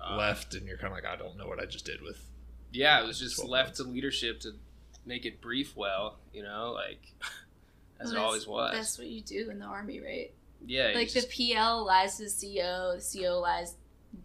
Uh, 0.00 0.16
left, 0.16 0.54
and 0.54 0.66
you're 0.66 0.76
kind 0.78 0.92
of 0.92 1.02
like, 1.02 1.04
I 1.04 1.16
don't 1.16 1.36
know 1.36 1.46
what 1.48 1.58
I 1.60 1.66
just 1.66 1.84
did 1.84 2.00
with." 2.02 2.24
Yeah, 2.72 3.02
it 3.02 3.06
was 3.06 3.18
just 3.18 3.38
left 3.44 3.68
months. 3.68 3.78
to 3.80 3.84
leadership 3.84 4.40
to 4.40 4.52
make 5.06 5.24
it 5.26 5.40
brief 5.40 5.76
well, 5.76 6.18
you 6.32 6.42
know, 6.42 6.72
like 6.72 7.12
as 8.00 8.12
Well, 8.12 8.22
it 8.22 8.24
always 8.24 8.46
was. 8.46 8.72
That's 8.74 8.98
what 8.98 9.06
you 9.08 9.20
do 9.22 9.50
in 9.50 9.58
the 9.58 9.64
army, 9.66 10.00
right? 10.00 10.32
Yeah, 10.66 10.88
you 10.90 10.94
like 10.94 11.08
just- 11.10 11.28
the 11.28 11.48
PL 11.52 11.84
lies 11.84 12.16
to 12.18 12.24
the 12.24 12.30
CO, 12.30 12.96
the 12.96 13.00
CO 13.02 13.38
lies 13.40 13.74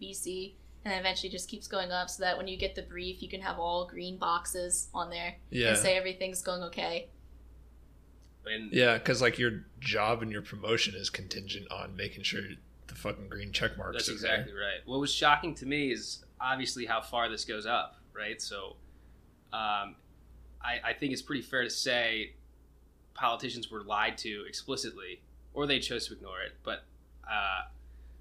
BC, 0.00 0.54
and 0.84 0.92
then 0.92 1.00
eventually 1.00 1.28
just 1.30 1.48
keeps 1.48 1.66
going 1.68 1.90
up 1.92 2.08
so 2.10 2.22
that 2.22 2.36
when 2.38 2.48
you 2.48 2.56
get 2.56 2.74
the 2.74 2.82
brief, 2.82 3.22
you 3.22 3.28
can 3.28 3.40
have 3.42 3.58
all 3.58 3.86
green 3.86 4.16
boxes 4.18 4.88
on 4.94 5.10
there 5.10 5.36
Yeah, 5.50 5.70
and 5.70 5.78
say 5.78 5.96
everything's 5.96 6.42
going 6.42 6.62
okay. 6.64 7.08
and 8.46 8.72
yeah, 8.72 8.94
because 8.98 9.20
like 9.20 9.38
your 9.38 9.64
job 9.80 10.22
and 10.22 10.32
your 10.32 10.42
promotion 10.42 10.94
is 10.94 11.10
contingent 11.10 11.70
on 11.70 11.94
making 11.96 12.22
sure 12.22 12.40
the 12.86 12.94
fucking 12.94 13.28
green 13.28 13.52
check 13.52 13.76
marks. 13.76 13.96
that's 13.96 14.08
are 14.08 14.12
exactly 14.12 14.52
right. 14.52 14.80
What 14.86 15.00
was 15.00 15.12
shocking 15.12 15.54
to 15.56 15.66
me 15.66 15.92
is 15.92 16.24
obviously 16.40 16.86
how 16.86 17.00
far 17.00 17.28
this 17.28 17.44
goes 17.44 17.66
up, 17.66 17.96
right? 18.14 18.40
So, 18.40 18.76
um, 19.52 19.94
I, 20.62 20.80
I 20.84 20.92
think 20.98 21.12
it's 21.12 21.22
pretty 21.22 21.42
fair 21.42 21.62
to 21.64 21.70
say 21.70 22.32
politicians 23.14 23.70
were 23.70 23.82
lied 23.82 24.16
to 24.18 24.44
explicitly, 24.48 25.20
or 25.54 25.66
they 25.66 25.78
chose 25.78 26.06
to 26.08 26.14
ignore 26.14 26.40
it. 26.40 26.52
But 26.62 26.84
uh, 27.28 27.62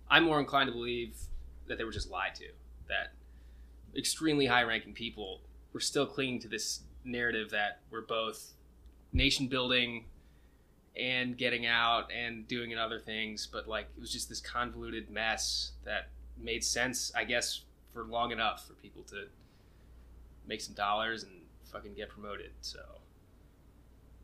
I'm 0.09 0.23
more 0.23 0.39
inclined 0.39 0.67
to 0.67 0.73
believe 0.73 1.15
that 1.67 1.77
they 1.77 1.83
were 1.83 1.91
just 1.91 2.09
lied 2.09 2.35
to. 2.35 2.45
That 2.87 3.13
extremely 3.97 4.47
high-ranking 4.47 4.93
people 4.93 5.41
were 5.73 5.79
still 5.79 6.05
clinging 6.05 6.39
to 6.41 6.47
this 6.47 6.81
narrative 7.03 7.51
that 7.51 7.79
we're 7.91 8.01
both 8.01 8.53
nation 9.13 9.47
building 9.47 10.05
and 10.95 11.37
getting 11.37 11.65
out 11.65 12.11
and 12.11 12.47
doing 12.47 12.77
other 12.77 12.99
things, 12.99 13.47
but 13.51 13.67
like 13.67 13.87
it 13.95 13.99
was 13.99 14.11
just 14.11 14.27
this 14.29 14.41
convoluted 14.41 15.09
mess 15.09 15.71
that 15.85 16.09
made 16.37 16.63
sense, 16.63 17.11
I 17.15 17.23
guess, 17.23 17.61
for 17.93 18.03
long 18.03 18.31
enough 18.31 18.67
for 18.67 18.73
people 18.73 19.03
to 19.03 19.25
make 20.47 20.61
some 20.61 20.73
dollars 20.73 21.23
and 21.23 21.31
fucking 21.71 21.93
get 21.93 22.09
promoted. 22.09 22.51
So 22.61 22.79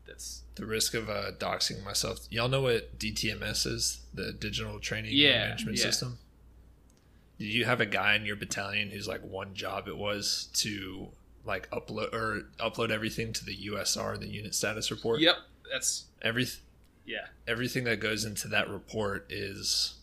that's 0.06 0.42
the 0.54 0.64
risk 0.66 0.94
of 0.94 1.08
uh, 1.10 1.32
doxing 1.38 1.84
myself. 1.84 2.20
Y'all 2.30 2.48
know 2.48 2.62
what 2.62 2.98
DTMS 2.98 3.66
is? 3.66 4.00
The 4.14 4.32
Digital 4.32 4.78
Training 4.78 5.12
Yeah, 5.14 5.38
Management 5.48 5.78
yeah. 5.78 5.82
System. 5.84 6.18
Did 7.38 7.46
you 7.48 7.64
have 7.66 7.80
a 7.80 7.86
guy 7.86 8.14
in 8.16 8.24
your 8.24 8.36
battalion 8.36 8.90
whose 8.90 9.06
like 9.06 9.22
one 9.22 9.54
job 9.54 9.88
it 9.88 9.96
was 9.96 10.48
to 10.54 11.08
like 11.44 11.70
upload 11.70 12.12
or 12.14 12.46
upload 12.58 12.90
everything 12.90 13.32
to 13.34 13.44
the 13.44 13.56
USR, 13.68 14.18
the 14.18 14.26
unit 14.28 14.54
status 14.54 14.90
report? 14.90 15.20
yep, 15.20 15.36
that's 15.70 16.04
Every 16.22 16.46
yeah, 17.04 17.26
everything 17.46 17.84
that 17.84 18.00
goes 18.00 18.24
into 18.24 18.48
that 18.48 18.68
report 18.70 19.26
is 19.30 19.94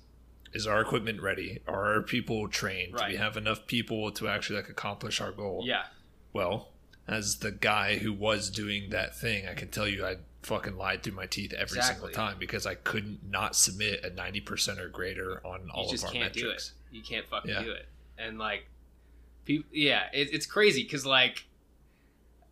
is 0.53 0.67
our 0.67 0.79
equipment 0.81 1.21
ready? 1.21 1.59
Are 1.67 1.95
our 1.95 2.01
people 2.03 2.47
trained? 2.47 2.95
Do 2.95 3.03
we 3.07 3.15
have 3.15 3.35
enough 3.35 3.65
people 3.65 4.11
to 4.11 4.27
actually 4.27 4.57
like 4.57 4.69
accomplish 4.69 5.19
our 5.19 5.31
goal? 5.31 5.63
yeah, 5.65 5.85
Well, 6.33 6.69
as 7.07 7.37
the 7.39 7.51
guy 7.51 7.97
who 7.97 8.13
was 8.13 8.49
doing 8.49 8.89
that 8.91 9.15
thing, 9.15 9.47
I 9.47 9.53
can 9.53 9.69
tell 9.69 9.87
you 9.87 10.05
I 10.05 10.17
fucking 10.43 10.77
lied 10.77 11.03
through 11.03 11.13
my 11.13 11.25
teeth 11.25 11.53
every 11.53 11.81
single 11.81 12.09
time 12.09 12.37
because 12.39 12.65
I 12.65 12.75
couldn't 12.75 13.19
not 13.29 13.55
submit 13.55 14.03
a 14.05 14.09
90% 14.09 14.79
or 14.79 14.89
greater 14.89 15.41
on 15.45 15.69
all 15.73 15.85
you 15.85 15.91
just 15.91 16.03
of 16.03 16.07
our 16.09 16.13
can't 16.13 16.35
metrics. 16.35 16.73
do 16.91 16.95
it. 16.97 16.97
You 16.97 17.01
can't 17.03 17.25
fucking 17.27 17.49
Yeah. 17.51 17.63
do 17.63 17.71
it. 17.71 17.87
And 18.17 18.37
like, 18.37 18.65
people, 19.45 19.69
yeah, 19.73 20.03
it, 20.13 20.33
it's 20.33 20.45
crazy 20.45 20.83
because 20.83 21.05
like, 21.05 21.45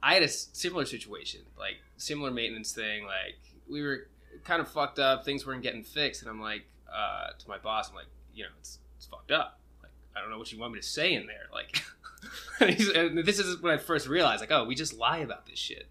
I 0.04 0.14
had 0.16 0.24
a 0.24 0.28
similar 0.28 0.86
situation, 0.86 1.42
like 1.60 1.78
similar 1.98 2.32
maintenance 2.32 2.72
thing. 2.74 3.06
Like 3.06 3.38
we 3.70 3.82
were 3.84 4.08
kind 4.44 4.62
of 4.62 4.68
fucked 4.68 4.98
up, 5.00 5.24
things 5.26 5.46
weren't 5.46 5.62
getting 5.64 5.84
fixed, 5.84 6.22
and 6.24 6.30
I'm 6.32 6.42
like, 6.42 6.64
uh, 6.92 7.32
to 7.38 7.48
my 7.48 7.58
boss, 7.58 7.90
I'm 7.90 7.96
like, 7.96 8.08
you 8.34 8.44
know, 8.44 8.50
it's 8.60 8.80
it's 8.98 9.06
fucked 9.06 9.32
up. 9.32 9.60
Like 9.84 9.92
I 10.16 10.22
don't 10.22 10.30
know 10.32 10.38
what 10.40 10.52
you 10.52 10.60
want 10.60 10.74
me 10.74 10.80
to 10.80 10.86
say 10.86 11.14
in 11.14 11.28
there. 11.28 11.48
Like, 11.54 11.84
and 12.60 13.18
this 13.26 13.40
is 13.40 13.62
when 13.62 13.74
I 13.74 13.78
first 13.78 14.08
realized, 14.08 14.42
like, 14.42 14.52
oh, 14.52 14.66
we 14.66 14.76
just 14.76 14.98
lie 14.98 15.20
about 15.20 15.46
this 15.46 15.60
shit. 15.60 15.88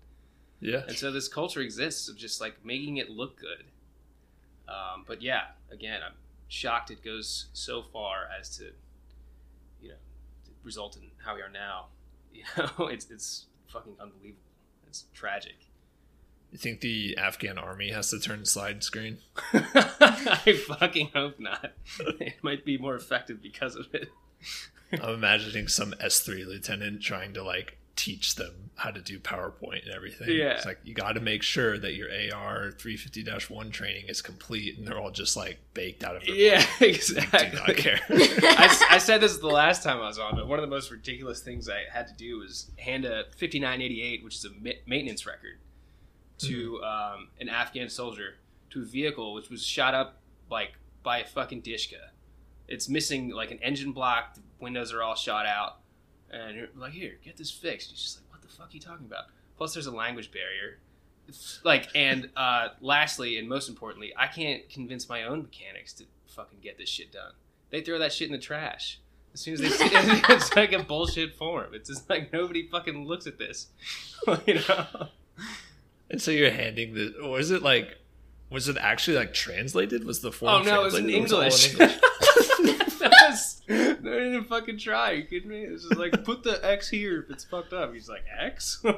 Yeah. 0.61 0.83
And 0.87 0.97
so 0.97 1.11
this 1.11 1.29
culture 1.29 1.61
exists 1.61 2.09
of 2.09 2.17
just 2.17 2.41
like 2.41 2.65
making 2.65 2.99
it 2.99 3.11
look 3.11 3.39
good. 3.41 3.65
Um, 4.69 5.05
but 5.07 5.23
yeah, 5.23 5.43
again, 5.73 6.01
I'm 6.05 6.15
shocked 6.49 6.91
it 6.91 7.03
goes 7.03 7.47
so 7.53 7.83
far 7.83 8.29
as 8.39 8.57
to, 8.59 8.65
you 9.81 9.89
know, 9.89 9.95
to 10.45 10.51
result 10.63 10.97
in 10.97 11.03
how 11.25 11.35
we 11.35 11.43
are 11.43 11.51
now. 11.51 11.87
You 12.33 12.45
know, 12.57 12.87
it's 12.87 13.11
it's 13.11 13.47
fucking 13.67 13.97
unbelievable. 14.01 14.41
It's 14.87 15.07
tragic. 15.13 15.57
You 16.53 16.59
think 16.59 16.81
the 16.81 17.17
Afghan 17.17 17.59
army 17.59 17.91
has 17.91 18.11
to 18.11 18.21
turn 18.21 18.45
slide 18.45 18.85
screen? 18.85 19.19
I 19.53 20.59
fucking 20.67 21.11
hope 21.13 21.41
not. 21.41 21.73
It 21.99 22.35
might 22.43 22.65
be 22.65 22.79
more 22.79 22.95
effective 22.95 23.43
because 23.43 23.75
of 23.75 23.87
it. 23.93 24.11
I'm 24.93 25.15
imagining 25.15 25.69
some 25.69 25.93
S3 25.93 26.47
lieutenant 26.47 27.03
trying 27.03 27.35
to 27.35 27.43
like 27.43 27.77
teach 27.97 28.37
them 28.37 28.71
how 28.77 28.91
to 28.91 29.01
do 29.01 29.19
PowerPoint 29.19 29.85
and 29.85 29.95
everything. 29.95 30.31
Yeah. 30.31 30.53
It's 30.55 30.65
like 30.65 30.79
you 30.85 30.95
got 30.95 31.13
to 31.13 31.21
make 31.21 31.43
sure 31.43 31.77
that 31.79 31.95
your 31.95 32.09
AR 32.35 32.71
350-1 32.73 33.71
training 33.73 34.07
is 34.09 34.23
complete 34.23 34.79
and 34.79 34.87
they're 34.87 34.99
all 34.99 35.11
just 35.11 35.37
like 35.37 35.59
baked 35.75 36.03
out 36.03 36.17
of 36.17 36.25
their 36.25 36.35
Yeah, 36.35 36.57
mind. 36.59 36.69
Exactly. 36.81 37.59
not 37.59 37.77
care. 37.77 38.01
I, 38.09 38.87
I 38.93 38.99
said 38.99 39.21
this 39.21 39.37
the 39.37 39.47
last 39.49 39.83
time 39.83 39.99
I 39.99 40.07
was 40.07 40.19
on, 40.19 40.35
but 40.35 40.49
one 40.49 40.59
of 40.59 40.63
the 40.63 40.75
most 40.75 40.91
ridiculous 40.91 41.41
things 41.41 41.69
I 41.69 41.83
had 41.93 42.07
to 42.09 42.15
do 42.15 42.39
was 42.39 42.71
hand 42.79 43.05
a 43.05 43.25
5988, 43.37 44.25
which 44.25 44.37
is 44.37 44.45
a 44.47 44.51
ma- 44.59 44.71
maintenance 44.87 45.27
record, 45.27 45.59
to 46.39 46.83
um, 46.83 47.29
an 47.39 47.51
Afghan 47.51 47.91
soldier 47.91 48.37
to 48.71 48.81
a 48.83 48.85
vehicle 48.87 49.35
which 49.35 49.51
was 49.51 49.63
shot 49.65 49.95
up 49.95 50.21
like 50.51 50.73
by 51.03 51.19
a 51.19 51.27
fucking 51.27 51.61
Dishka. 51.61 52.10
It's 52.71 52.89
missing 52.89 53.31
like 53.31 53.51
an 53.51 53.59
engine 53.63 53.93
block. 53.93 54.35
The 54.35 54.41
windows 54.61 54.93
are 54.93 55.03
all 55.03 55.15
shot 55.17 55.45
out, 55.47 55.79
and 56.31 56.57
you're 56.57 56.69
like, 56.77 56.93
"Here, 56.93 57.19
get 57.25 57.37
this 57.37 57.51
fixed." 57.51 57.91
He's 57.91 58.01
just 58.01 58.19
like, 58.23 58.33
"What 58.33 58.43
the 58.43 58.49
fuck 58.49 58.69
are 58.69 58.73
you 58.73 58.81
talking 58.81 59.07
about?" 59.07 59.25
Plus, 59.59 59.75
there's 59.75 59.87
a 59.87 59.91
language 59.91 60.31
barrier. 60.33 60.79
It's 61.29 61.61
like, 61.65 61.89
and 61.95 62.31
uh, 62.37 62.69
lastly, 62.81 63.39
and 63.39 63.49
most 63.49 63.69
importantly, 63.69 64.13
I 64.17 64.27
can't 64.27 64.69
convince 64.71 65.09
my 65.09 65.25
own 65.25 65.43
mechanics 65.43 65.93
to 65.95 66.05
fucking 66.29 66.59
get 66.63 66.79
this 66.79 66.89
shit 66.89 67.13
done. 67.13 67.33
They 67.71 67.83
throw 67.83 67.99
that 67.99 68.13
shit 68.13 68.27
in 68.29 68.33
the 68.33 68.39
trash 68.39 68.99
as 69.33 69.41
soon 69.41 69.55
as 69.55 69.61
they 69.61 69.69
see 69.69 69.85
it. 69.85 70.25
It's 70.29 70.55
like 70.57 70.73
a 70.73 70.83
bullshit 70.83 71.37
form. 71.37 71.75
It's 71.75 71.89
just 71.89 72.09
like 72.11 72.33
nobody 72.33 72.67
fucking 72.67 73.07
looks 73.07 73.27
at 73.27 73.39
this, 73.39 73.69
you 74.47 74.55
know. 74.69 75.09
And 76.11 76.21
so 76.21 76.31
you're 76.33 76.51
handing 76.51 76.95
the, 76.95 77.15
or 77.23 77.39
is 77.39 77.51
it 77.51 77.63
like, 77.63 77.99
was 78.51 78.69
it 78.69 78.77
actually 78.79 79.17
like 79.17 79.33
translated? 79.33 80.05
Was 80.05 80.21
the 80.21 80.33
form 80.33 80.63
Oh 80.63 80.63
no, 80.63 80.81
it 80.83 80.85
was 80.85 80.95
in 80.99 81.05
was 81.07 81.15
English. 81.15 81.75
it 81.75 81.81
all 81.81 81.87
in 81.87 81.91
English? 81.93 82.03
that 83.77 83.89
was, 83.89 83.97
they 83.99 84.11
didn't 84.11 84.35
even 84.35 84.45
fucking 84.45 84.79
try. 84.79 85.13
you 85.13 85.25
kidding 85.25 85.49
me? 85.49 85.63
It's 85.63 85.85
just 85.85 85.97
like 85.97 86.25
put 86.25 86.43
the 86.43 86.59
X 86.65 86.89
here 86.89 87.21
if 87.23 87.31
it's 87.31 87.45
fucked 87.45 87.73
up. 87.73 87.93
He's 87.95 88.09
like 88.09 88.25
X. 88.39 88.83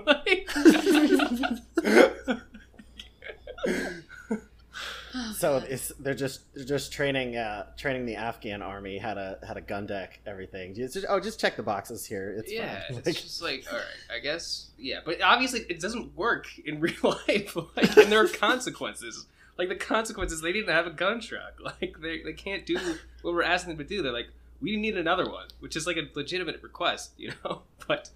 So 5.34 5.58
it's, 5.68 5.88
they're 5.98 6.14
just 6.14 6.40
they're 6.54 6.64
just 6.64 6.90
training 6.90 7.36
uh, 7.36 7.66
training 7.76 8.06
the 8.06 8.16
Afghan 8.16 8.62
army 8.62 8.96
how 8.96 9.12
to 9.12 9.38
how 9.46 9.52
to 9.52 9.60
gun 9.60 9.84
deck 9.84 10.20
everything. 10.26 10.74
Just, 10.74 10.94
just- 10.94 11.06
oh, 11.06 11.20
just 11.20 11.38
check 11.38 11.56
the 11.56 11.62
boxes 11.62 12.06
here. 12.06 12.34
It's 12.38 12.50
yeah, 12.50 12.80
fine. 12.88 12.96
it's 12.98 13.06
Like, 13.06 13.16
just 13.16 13.42
like 13.42 13.64
all 13.70 13.76
right, 13.76 14.16
I 14.16 14.18
guess 14.20 14.68
yeah, 14.78 15.00
but 15.04 15.20
obviously 15.20 15.66
it 15.68 15.80
doesn't 15.80 16.16
work 16.16 16.46
in 16.64 16.80
real 16.80 16.94
life. 17.28 17.54
Like, 17.76 17.94
and 17.98 18.10
there 18.10 18.24
are 18.24 18.28
consequences. 18.28 19.26
Like 19.58 19.68
the 19.68 19.76
consequences, 19.76 20.40
they 20.40 20.52
didn't 20.52 20.72
have 20.74 20.86
a 20.86 20.90
gun 20.90 21.20
truck. 21.20 21.60
Like 21.62 21.96
they 22.00 22.22
they 22.22 22.32
can't 22.32 22.64
do 22.64 22.78
what 23.20 23.34
we're 23.34 23.42
asking 23.42 23.76
them 23.76 23.86
to 23.86 23.94
do. 23.96 24.00
They're 24.02 24.12
like, 24.12 24.30
we 24.62 24.76
need 24.76 24.96
another 24.96 25.28
one, 25.28 25.48
which 25.60 25.76
is 25.76 25.86
like 25.86 25.96
a 25.98 26.08
legitimate 26.14 26.62
request, 26.62 27.12
you 27.18 27.32
know. 27.44 27.62
But 27.88 28.10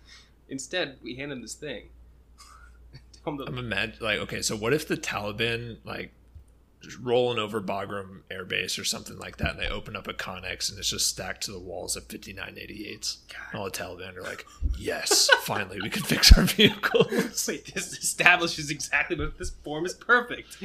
instead, 0.48 0.98
we 1.02 1.16
hand 1.16 1.32
them 1.32 1.42
this 1.42 1.54
thing. 1.54 1.88
Tell 3.24 3.36
them 3.36 3.46
to- 3.46 3.52
I'm 3.52 3.58
imagine 3.58 3.96
like 4.00 4.20
okay, 4.20 4.40
so 4.42 4.54
what 4.56 4.72
if 4.72 4.86
the 4.86 4.96
Taliban 4.96 5.78
like 5.84 6.12
just 6.82 6.98
rolling 7.00 7.38
over 7.38 7.60
Bagram 7.60 8.20
Air 8.30 8.44
Base 8.44 8.78
or 8.78 8.84
something 8.84 9.18
like 9.18 9.38
that, 9.38 9.52
and 9.52 9.58
they 9.58 9.66
open 9.68 9.96
up 9.96 10.06
a 10.06 10.12
Connex 10.12 10.70
and 10.70 10.78
it's 10.78 10.90
just 10.90 11.08
stacked 11.08 11.42
to 11.44 11.50
the 11.50 11.58
walls 11.58 11.96
of 11.96 12.06
5988s. 12.06 13.16
And 13.50 13.58
all 13.58 13.64
the 13.64 13.70
Taliban 13.72 14.16
are 14.16 14.22
like, 14.22 14.46
"Yes, 14.78 15.28
finally, 15.40 15.80
we 15.80 15.90
can 15.90 16.04
fix 16.04 16.36
our 16.38 16.44
vehicles." 16.44 17.46
Wait, 17.48 17.74
this 17.74 17.92
establishes 17.92 18.70
exactly 18.70 19.16
what 19.18 19.36
this 19.36 19.50
form 19.64 19.84
is 19.84 19.94
perfect. 19.94 20.58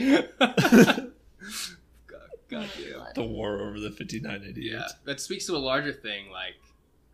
God, 2.51 2.69
God 2.77 2.99
my 2.99 3.05
damn. 3.05 3.13
The 3.15 3.23
war 3.23 3.59
over 3.59 3.79
the 3.79 3.89
5988s. 3.89 4.53
Yeah, 4.57 4.87
that 5.05 5.19
speaks 5.19 5.45
to 5.47 5.55
a 5.55 5.57
larger 5.57 5.93
thing. 5.93 6.29
Like 6.29 6.55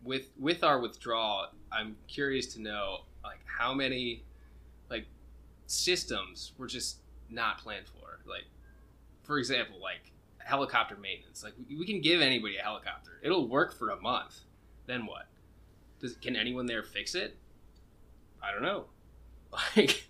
with 0.02 0.26
with 0.38 0.64
our 0.64 0.80
withdrawal, 0.80 1.46
I'm 1.72 1.96
curious 2.08 2.46
to 2.54 2.60
know 2.60 2.98
like 3.24 3.38
how 3.46 3.72
many 3.72 4.24
like 4.90 5.06
systems 5.66 6.52
were 6.58 6.66
just 6.66 6.98
not 7.30 7.58
planned 7.58 7.86
for. 7.86 8.20
Like, 8.28 8.44
for 9.22 9.38
example, 9.38 9.80
like 9.80 10.12
helicopter 10.38 10.96
maintenance. 10.96 11.44
Like 11.44 11.54
we, 11.68 11.76
we 11.76 11.86
can 11.86 12.00
give 12.00 12.20
anybody 12.20 12.56
a 12.56 12.62
helicopter, 12.62 13.20
it'll 13.22 13.48
work 13.48 13.76
for 13.78 13.90
a 13.90 14.00
month. 14.00 14.40
Then 14.86 15.06
what? 15.06 15.28
Does 16.00 16.16
can 16.16 16.36
anyone 16.36 16.66
there 16.66 16.82
fix 16.82 17.14
it? 17.14 17.36
I 18.42 18.52
don't 18.52 18.62
know. 18.62 18.86
Like, 19.74 20.04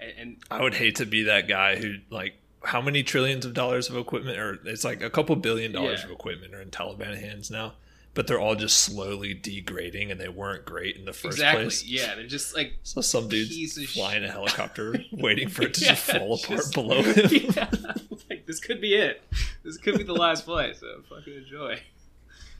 and, 0.00 0.12
and 0.18 0.36
I 0.50 0.60
would 0.60 0.74
hate 0.74 0.96
to 0.96 1.06
be 1.06 1.24
that 1.24 1.46
guy 1.46 1.76
who 1.76 1.94
like 2.10 2.34
how 2.64 2.80
many 2.80 3.02
trillions 3.02 3.44
of 3.46 3.54
dollars 3.54 3.88
of 3.88 3.96
equipment 3.96 4.38
or 4.38 4.58
it's 4.64 4.84
like 4.84 5.02
a 5.02 5.10
couple 5.10 5.34
billion 5.36 5.72
dollars 5.72 6.00
Yeah. 6.00 6.06
of 6.06 6.10
equipment 6.12 6.54
are 6.54 6.60
in 6.62 6.70
Taliban 6.70 7.18
hands 7.18 7.50
now, 7.50 7.74
but 8.14 8.26
they're 8.26 8.40
all 8.40 8.56
just 8.56 8.78
slowly 8.80 9.32
degrading 9.32 10.10
and 10.10 10.20
they 10.20 10.28
weren't 10.28 10.64
great 10.64 10.96
in 10.96 11.04
the 11.04 11.12
first 11.12 11.38
exactly, 11.38 11.64
place. 11.64 11.84
yeah, 11.84 12.14
they're 12.16 12.26
just 12.26 12.54
like 12.56 12.74
So 12.82 13.00
some 13.00 13.28
dude's 13.28 13.50
Piece 13.50 13.78
of 13.78 13.84
flying 13.86 14.24
a 14.24 14.30
helicopter 14.30 14.96
waiting 15.12 15.48
for 15.48 15.62
it 15.62 15.74
to 15.74 15.80
Yeah, 15.82 15.88
just 15.90 16.10
fall 16.10 16.34
apart 16.34 16.58
just- 16.60 16.74
below 16.74 17.02
him. 17.02 17.30
yeah. 17.54 17.70
like 18.30 18.46
this 18.46 18.58
could 18.60 18.80
be 18.80 18.94
it. 18.94 19.22
This 19.62 19.76
could 19.76 19.96
be 19.98 20.04
the 20.04 20.14
last 20.14 20.44
flight. 20.44 20.76
So 20.76 21.02
fucking 21.08 21.34
enjoy. 21.34 21.78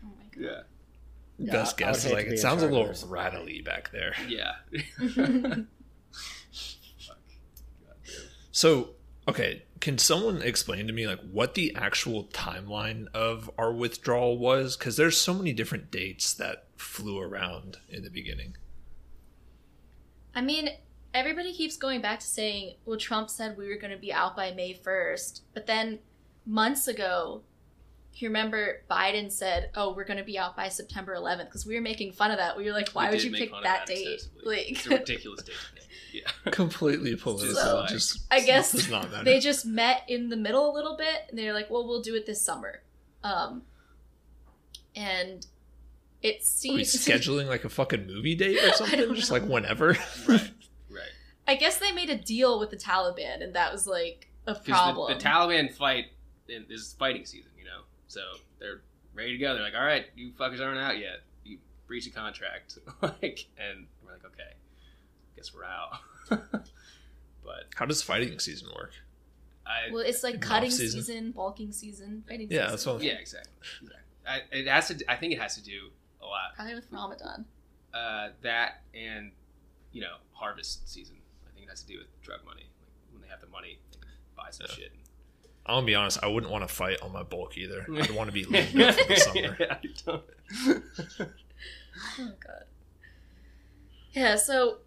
Oh 0.05 0.09
my 0.17 0.43
god. 0.43 0.65
Yeah, 1.39 1.47
Yeah, 1.47 1.53
Best 1.53 1.83
I- 1.83 1.85
I 1.85 1.89
would 1.89 1.95
guess 1.97 2.05
is 2.05 2.13
like 2.13 2.27
it 2.27 2.39
sounds 2.39 2.63
a 2.63 2.69
little 2.69 2.95
rattly 3.09 3.63
back 3.63 3.91
there. 3.91 4.15
yeah. 4.29 4.53
Fuck. 4.71 5.59
God 7.85 7.95
damn. 8.07 8.15
So, 8.53 8.91
okay, 9.29 9.63
can 9.81 9.99
someone 9.99 10.43
explain 10.43 10.87
to 10.87 10.93
me 10.93 11.07
like 11.07 11.21
what 11.31 11.55
the 11.55 11.75
actual 11.77 12.25
timeline 12.25 13.07
of 13.15 13.51
our 13.59 13.73
withdrawal 13.73 14.39
was? 14.39 14.77
Because 14.77 14.97
there's 14.97 15.17
so 15.17 15.35
many 15.35 15.53
different 15.53 15.91
dates 15.91 16.33
that 16.35 16.65
flew 16.77 17.21
around 17.21 17.77
in 17.89 18.03
the 18.03 18.11
beginning. 18.11 18.57
I 20.35 20.41
mean, 20.41 20.71
everybody 21.13 21.53
keeps 21.53 21.77
going 21.77 22.01
back 22.01 22.21
to 22.21 22.27
saying, 22.27 22.77
well, 22.87 22.99
Trump 22.99 23.29
said 23.29 23.57
we 23.57 23.69
were 23.69 23.77
going 23.77 23.93
to 23.93 23.99
be 23.99 24.13
out 24.13 24.35
by 24.35 24.53
May 24.53 24.75
1st. 24.75 25.43
But 25.53 25.67
then 25.67 25.99
months 26.47 26.89
ago, 26.89 27.43
you 28.15 28.29
remember 28.29 28.83
Biden 28.91 29.31
said, 29.31 29.71
oh, 29.77 29.95
we're 29.95 30.05
going 30.05 30.19
to 30.19 30.25
be 30.25 30.39
out 30.39 30.57
by 30.57 30.69
September 30.69 31.15
11th 31.15 31.47
because 31.47 31.67
we 31.67 31.75
were 31.75 31.81
making 31.81 32.13
fun 32.13 32.31
of 32.31 32.39
that. 32.39 32.57
We 32.57 32.65
were 32.65 32.73
like, 32.73 32.91
why 32.91 33.11
We 33.11 33.17
would 33.17 33.25
you 33.25 33.33
pick 33.33 33.51
fun 33.51 33.63
that, 33.63 33.87
date? 33.87 34.23
Like, 34.43 34.71
it's 34.71 34.87
a 34.87 34.91
ridiculous 34.91 35.43
date. 35.45 35.55
To 36.13 36.13
pick. 36.13 36.25
Yeah. 36.45 36.51
Completely 36.51 37.17
political. 37.17 37.55
So, 37.55 37.87
just 37.89 38.27
I 38.31 38.41
guess 38.41 38.73
does 38.73 38.91
not 38.91 39.09
they 39.25 39.41
just 39.41 39.67
met 39.67 40.03
in 40.09 40.29
the 40.29 40.37
middle 40.37 40.71
a 40.71 40.75
little 40.75 40.97
bit 40.97 41.27
and 41.29 41.39
they're 41.39 41.55
like, 41.55 41.71
well, 41.71 41.87
we'll 41.87 42.03
do 42.03 42.15
it 42.15 42.27
this 42.27 42.43
summer. 42.43 42.83
Um, 43.23 43.63
and 44.95 45.47
it 46.23 46.37
Are 46.69 46.75
we 46.75 46.85
seems. 46.85 47.07
scheduling 47.07 47.47
like 47.47 47.65
a 47.65 47.69
fucking 47.69 48.07
movie 48.07 48.35
date 48.35 48.63
or 48.63 48.73
something? 48.73 49.15
Just 49.15 49.31
know. 49.31 49.39
like 49.39 49.49
whenever. 49.49 49.97
Right. 50.27 50.51
Right. 50.91 51.13
I 51.47 51.55
guess 51.55 51.79
they 51.79 51.93
made 51.93 52.11
a 52.11 52.17
deal 52.17 52.59
with 52.59 52.71
the 52.71 52.77
Taliban 52.77 53.43
and 53.43 53.55
that 53.55 53.73
was 53.73 53.87
like 53.87 54.29
a 54.47 54.55
problem. 54.55 55.13
the, 55.13 55.19
the 55.19 55.25
Taliban 55.25 55.73
fight 55.73 56.07
in, 56.49 56.65
is 56.69 56.95
fighting 56.99 57.25
season, 57.25 57.51
you 57.59 57.65
know. 57.65 57.83
So 58.09 58.21
they're 58.59 58.81
ready 59.15 59.33
to 59.33 59.39
go. 59.39 59.55
They're 59.55 59.63
like, 59.63 59.75
all 59.75 59.85
right, 59.85 60.07
you 60.17 60.33
fuckers 60.33 60.61
aren't 60.61 60.79
out 60.79 60.99
yet. 60.99 61.23
You 61.45 61.59
breach 61.87 62.07
a 62.07 62.11
contract, 62.11 62.79
like, 63.03 63.47
and 63.59 63.87
we're 64.05 64.13
like, 64.13 64.25
okay, 64.25 64.55
guess 65.39 65.55
we're 65.55 65.65
out. 65.65 66.01
but 67.45 67.65
How 67.77 67.87
does 67.87 68.03
fighting 68.03 68.39
season 68.39 68.69
work? 68.77 68.93
I, 69.67 69.93
Well, 69.93 70.03
it's 70.03 70.23
like 70.25 70.41
cutting 70.41 70.71
season. 70.71 71.03
season. 71.03 71.31
bulking 71.33 71.73
season, 71.73 72.25
fighting 72.29 72.49
Yeah, 72.51 72.59
season. 72.63 72.71
that's 72.71 72.87
what- 72.87 73.03
yeah, 73.03 73.13
exactly. 73.13 73.53
exactly. 73.83 74.03
I, 74.27 74.41
it 74.53 74.67
has 74.67 74.89
to. 74.89 75.11
I 75.11 75.17
think 75.17 75.33
it 75.33 75.41
has 75.41 75.55
to 75.57 75.63
do 75.63 75.89
a 76.21 76.27
lot. 76.27 76.55
Probably 76.55 76.75
with 76.75 76.87
Ramadan. 76.91 77.47
Uh, 77.95 78.29
that 78.43 78.83
and 78.95 79.33
you 79.93 80.03
know 80.03 80.17
harvest 80.33 80.87
season. 80.87 81.17
I 81.47 81.51
think 81.55 81.67
it 81.67 81.71
has 81.71 81.81
to 81.83 81.87
do 81.87 81.97
with 81.99 82.09
drug 82.21 82.45
money. 82.45 82.65
Like 82.83 82.91
when 83.13 83.23
they 83.23 83.29
have 83.29 83.41
the 83.41 83.47
money, 83.47 83.79
they 83.93 83.99
can 84.01 84.09
buy 84.37 84.51
some 84.51 84.67
Yeah. 84.69 84.75
shit. 84.75 84.93
I'm 85.65 85.77
gonna 85.77 85.87
be 85.87 85.95
honest. 85.95 86.19
I 86.23 86.27
wouldn't 86.27 86.53
want 86.53 86.69
to 86.69 86.75
fight 86.75 87.01
on 87.01 87.11
my 87.13 87.23
bulk 87.23 87.57
either. 87.57 87.87
I'd 87.97 88.11
want 88.11 88.29
to 88.29 88.33
be 88.35 88.45
leaned 88.45 88.83
up 88.83 88.95
for 88.97 89.07
the 89.09 89.17
summer. 89.17 89.57
Yeah, 89.59 89.77
I 89.83 89.87
don't- 90.05 90.25
Oh 92.19 92.31
god. 92.47 92.65
Yeah, 94.13 94.37
so 94.37 94.79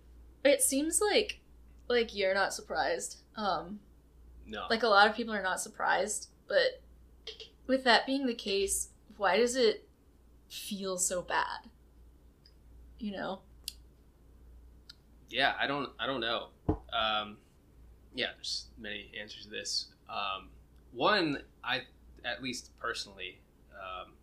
it 0.44 0.62
seems 0.62 1.02
like 1.02 1.40
like 1.88 2.16
you're 2.16 2.34
not 2.34 2.54
surprised. 2.54 3.22
Um 3.36 3.80
no, 4.46 4.66
like 4.70 4.84
a 4.84 4.88
lot 4.88 5.10
of 5.10 5.16
people 5.16 5.34
are 5.34 5.44
not 5.44 5.62
surprised, 5.62 6.30
but 6.48 6.82
with 7.68 7.84
that 7.84 8.06
being 8.06 8.26
the 8.26 8.34
case, 8.34 8.90
why 9.18 9.38
does 9.38 9.56
it 9.56 9.88
feel 10.50 10.98
so 10.98 11.22
bad? 11.22 11.70
You 13.00 13.12
know? 13.14 13.42
yeah, 15.32 15.54
I 15.60 15.68
don't, 15.68 15.90
I 16.00 16.06
don't 16.06 16.22
know. 16.22 16.48
Um, 16.68 17.38
yeah, 18.14 18.28
there's 18.36 18.68
many 18.78 19.12
answers 19.20 19.46
to 19.46 19.50
this. 19.50 19.88
Um, 20.10 20.50
one, 20.92 21.42
I, 21.64 21.82
at 22.26 22.44
least 22.44 22.78
personally, 22.80 23.40
um, 23.74 24.14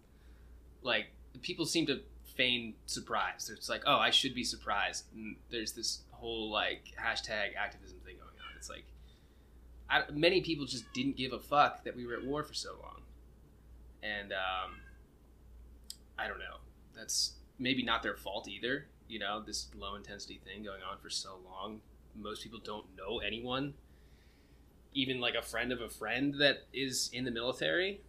like 0.83 1.07
people 1.41 1.65
seem 1.65 1.87
to 1.87 2.01
feign 2.37 2.75
surprise. 2.87 3.51
It's 3.53 3.69
like, 3.69 3.83
oh, 3.87 3.97
I 3.97 4.11
should 4.11 4.35
be 4.35 4.45
surprised. 4.45 5.07
And 5.15 5.37
there's 5.51 5.73
this 5.73 6.03
whole 6.19 6.51
like 6.51 6.93
hashtag 7.01 7.57
activism 7.57 7.99
thing 8.05 8.17
going 8.17 8.29
on. 8.29 8.57
It's 8.57 8.69
like, 8.69 8.85
I, 9.91 10.03
many 10.13 10.41
people 10.41 10.67
just 10.67 10.93
didn't 10.93 11.17
give 11.17 11.33
a 11.33 11.39
fuck 11.39 11.85
that 11.85 11.97
we 11.97 12.07
were 12.07 12.15
at 12.15 12.25
war 12.25 12.43
for 12.43 12.55
so 12.55 12.71
long, 12.83 13.03
and 14.03 14.33
um, 14.33 14.81
I 16.19 16.29
don't 16.29 16.39
know. 16.39 16.59
That's 16.97 17.33
maybe 17.59 17.83
not 17.83 18.03
their 18.03 18.17
fault 18.17 18.49
either. 18.49 18.87
You 19.09 19.19
know, 19.19 19.43
this 19.45 19.69
low 19.75 19.95
intensity 19.95 20.41
thing 20.45 20.63
going 20.63 20.83
on 20.83 20.99
for 20.99 21.09
so 21.09 21.39
long. 21.45 21.81
Most 22.15 22.43
people 22.43 22.59
don't 22.63 22.85
know 22.97 23.19
anyone, 23.19 23.75
even 24.93 25.21
like 25.21 25.35
a 25.35 25.43
friend 25.43 25.73
of 25.73 25.81
a 25.81 25.89
friend 25.89 26.35
that 26.41 26.65
is 26.73 27.11
in 27.13 27.25
the 27.25 27.31
military. 27.31 28.01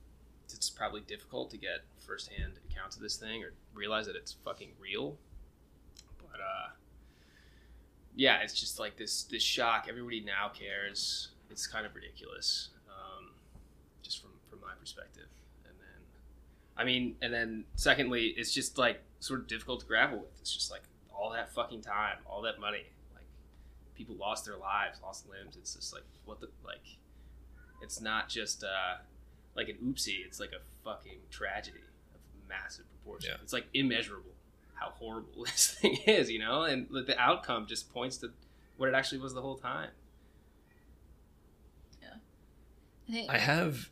It's 0.52 0.70
probably 0.70 1.02
difficult 1.02 1.52
to 1.52 1.58
get 1.58 1.84
firsthand 2.00 2.54
accounts 2.70 2.96
of 2.96 3.04
this 3.04 3.18
thing 3.18 3.44
or 3.44 3.54
realize 3.74 4.08
that 4.08 4.16
it's 4.16 4.36
fucking 4.44 4.72
real. 4.80 5.16
But 6.20 6.40
uh, 6.40 6.70
yeah, 8.20 8.42
it's 8.42 8.60
just 8.60 8.80
like 8.80 8.98
this 8.98 9.24
this 9.24 9.42
shock. 9.42 9.86
Everybody 9.88 10.20
now 10.20 10.50
cares. 10.50 11.30
It's 11.50 11.66
kind 11.66 11.86
of 11.86 11.96
ridiculous, 11.96 12.68
um, 12.90 13.30
just 14.04 14.22
from 14.22 14.32
from 14.50 14.60
my 14.60 14.74
perspective. 14.78 15.30
And 15.64 15.74
then, 15.80 16.02
I 16.76 16.84
mean, 16.84 17.16
and 17.22 17.34
then 17.34 17.64
secondly, 17.76 18.34
it's 18.36 18.54
just 18.54 18.78
like 18.78 19.02
sort 19.22 19.40
of 19.40 19.48
difficult 19.48 19.80
to 19.80 19.86
grapple 19.86 20.18
with. 20.18 20.38
It's 20.42 20.54
just 20.54 20.70
like 20.70 20.82
all 21.16 21.32
that 21.32 21.54
fucking 21.54 21.82
time, 21.82 22.18
all 22.26 22.42
that 22.42 22.60
money, 22.60 22.88
like 23.16 23.24
people 23.96 24.18
lost 24.18 24.44
their 24.46 24.58
lives, 24.58 25.00
lost 25.02 25.26
limbs. 25.30 25.56
It's 25.56 25.76
just 25.76 25.94
like 25.94 26.04
what 26.26 26.42
the 26.42 26.50
like. 26.66 26.98
It's 27.82 28.02
not 28.02 28.28
just 28.28 28.66
uh, 28.66 28.98
like 29.56 29.70
an 29.70 29.78
oopsie. 29.82 30.26
It's 30.26 30.42
like 30.42 30.52
a 30.52 30.60
fucking 30.84 31.20
tragedy 31.32 31.80
of 32.14 32.50
massive 32.50 32.84
proportion. 32.90 33.32
Yeah. 33.32 33.42
It's 33.42 33.54
like 33.54 33.68
immeasurable 33.74 34.34
how 34.80 34.90
horrible 34.92 35.44
this 35.46 35.72
thing 35.80 35.98
is, 36.08 36.30
you 36.32 36.40
know, 36.40 36.64
and 36.64 36.88
the 36.90 37.02
the 37.04 37.20
outcome 37.20 37.66
just 37.68 37.94
points 37.94 38.18
to 38.18 38.32
what 38.78 38.90
it 38.90 38.96
actually 38.96 39.20
was 39.20 39.34
the 39.34 39.42
whole 39.42 39.58
time. 39.58 39.90
I 43.08 43.12
think 43.12 43.30
I 43.32 43.38
have 43.40 43.90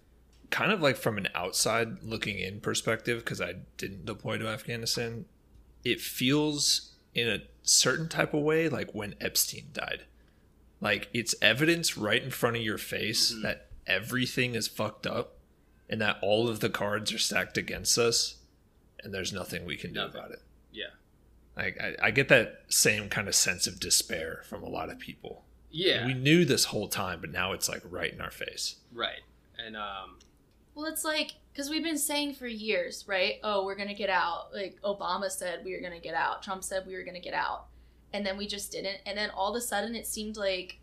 kind 0.52 0.72
of 0.72 0.80
like 0.82 0.96
from 0.96 1.18
an 1.18 1.28
outside 1.34 2.04
looking 2.04 2.38
in 2.40 2.60
perspective 2.60 3.20
because 3.20 3.42
I 3.42 3.54
didn't 3.78 4.06
deploy 4.06 4.38
to 4.38 4.48
Afghanistan. 4.48 5.26
It 5.84 6.00
feels 6.00 6.92
in 7.16 7.28
a 7.28 7.40
certain 7.64 8.08
type 8.10 8.34
of 8.36 8.44
way 8.44 8.70
like 8.70 8.92
when 8.94 9.16
Epstein 9.20 9.70
died. 9.74 10.06
Like 10.80 11.10
it's 11.14 11.34
evidence 11.42 11.98
right 11.98 12.22
in 12.22 12.30
front 12.30 12.58
of 12.58 12.62
your 12.62 12.78
face 12.78 13.34
Mhm. 13.34 13.42
that 13.42 13.68
everything 13.88 14.54
is 14.54 14.68
fucked 14.68 15.08
up 15.08 15.38
and 15.90 16.00
that 16.00 16.18
all 16.22 16.48
of 16.48 16.60
the 16.60 16.70
cards 16.70 17.12
are 17.12 17.18
stacked 17.18 17.58
against 17.58 17.98
us 17.98 18.36
and 19.04 19.12
there's 19.14 19.34
nothing 19.34 19.66
we 19.66 19.78
can 19.78 19.94
do 19.94 20.02
Nothing. 20.02 20.20
about 20.20 20.32
it. 20.32 20.42
Yeah. 21.58 21.64
Like 21.64 21.78
I, 21.82 22.08
I 22.08 22.12
get 22.12 22.30
that 22.30 22.64
same 22.70 23.10
kind 23.10 23.28
of 23.28 23.36
sense 23.36 23.68
of 23.68 23.80
despair 23.80 24.44
from 24.48 24.64
a 24.64 24.70
lot 24.70 24.90
of 24.90 25.00
people. 25.00 25.44
Yeah. 25.72 26.06
We 26.06 26.14
knew 26.14 26.46
this 26.46 26.66
whole 26.66 26.88
time, 26.88 27.20
but 27.22 27.32
now 27.32 27.52
it's 27.52 27.68
like 27.68 27.82
right 27.90 28.14
in 28.14 28.22
our 28.22 28.32
face. 28.32 28.76
right. 28.94 29.22
And 29.60 29.76
um, 29.76 30.20
Well, 30.76 30.86
it's 30.86 31.04
like 31.04 31.32
because 31.52 31.70
we've 31.70 31.84
been 31.84 31.98
saying 31.98 32.36
for 32.36 32.48
years, 32.48 33.06
right? 33.08 33.36
Oh, 33.44 33.66
we're 33.66 33.76
gonna 33.76 33.96
get 33.96 34.10
out. 34.10 34.54
Like 34.54 34.80
Obama 34.84 35.30
said, 35.32 35.66
we 35.66 35.74
were 35.74 35.82
gonna 35.82 36.00
get 36.00 36.14
out. 36.14 36.44
Trump 36.44 36.64
said 36.64 36.86
we 36.86 36.96
were 36.96 37.04
gonna 37.04 37.20
get 37.20 37.34
out, 37.34 37.66
and 38.14 38.24
then 38.26 38.38
we 38.38 38.46
just 38.48 38.72
didn't. 38.72 39.00
And 39.06 39.18
then 39.18 39.32
all 39.32 39.50
of 39.50 39.56
a 39.56 39.62
sudden, 39.62 39.96
it 39.96 40.06
seemed 40.06 40.38
like 40.38 40.80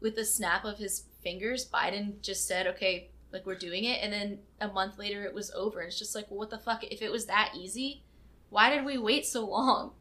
with 0.00 0.14
the 0.14 0.24
snap 0.24 0.64
of 0.64 0.78
his 0.78 1.04
fingers. 1.22 1.68
Biden 1.68 2.20
just 2.22 2.46
said, 2.46 2.66
okay, 2.66 3.10
like 3.32 3.46
we're 3.46 3.54
doing 3.54 3.84
it. 3.84 4.00
And 4.02 4.12
then 4.12 4.38
a 4.60 4.68
month 4.68 4.98
later 4.98 5.24
it 5.24 5.34
was 5.34 5.50
over. 5.52 5.80
And 5.80 5.88
it's 5.88 5.98
just 5.98 6.14
like, 6.14 6.30
well, 6.30 6.38
what 6.38 6.50
the 6.50 6.58
fuck? 6.58 6.84
If 6.84 7.02
it 7.02 7.12
was 7.12 7.26
that 7.26 7.52
easy, 7.56 8.02
why 8.50 8.70
did 8.70 8.84
we 8.84 8.98
wait 8.98 9.26
so 9.26 9.46
long? 9.46 9.92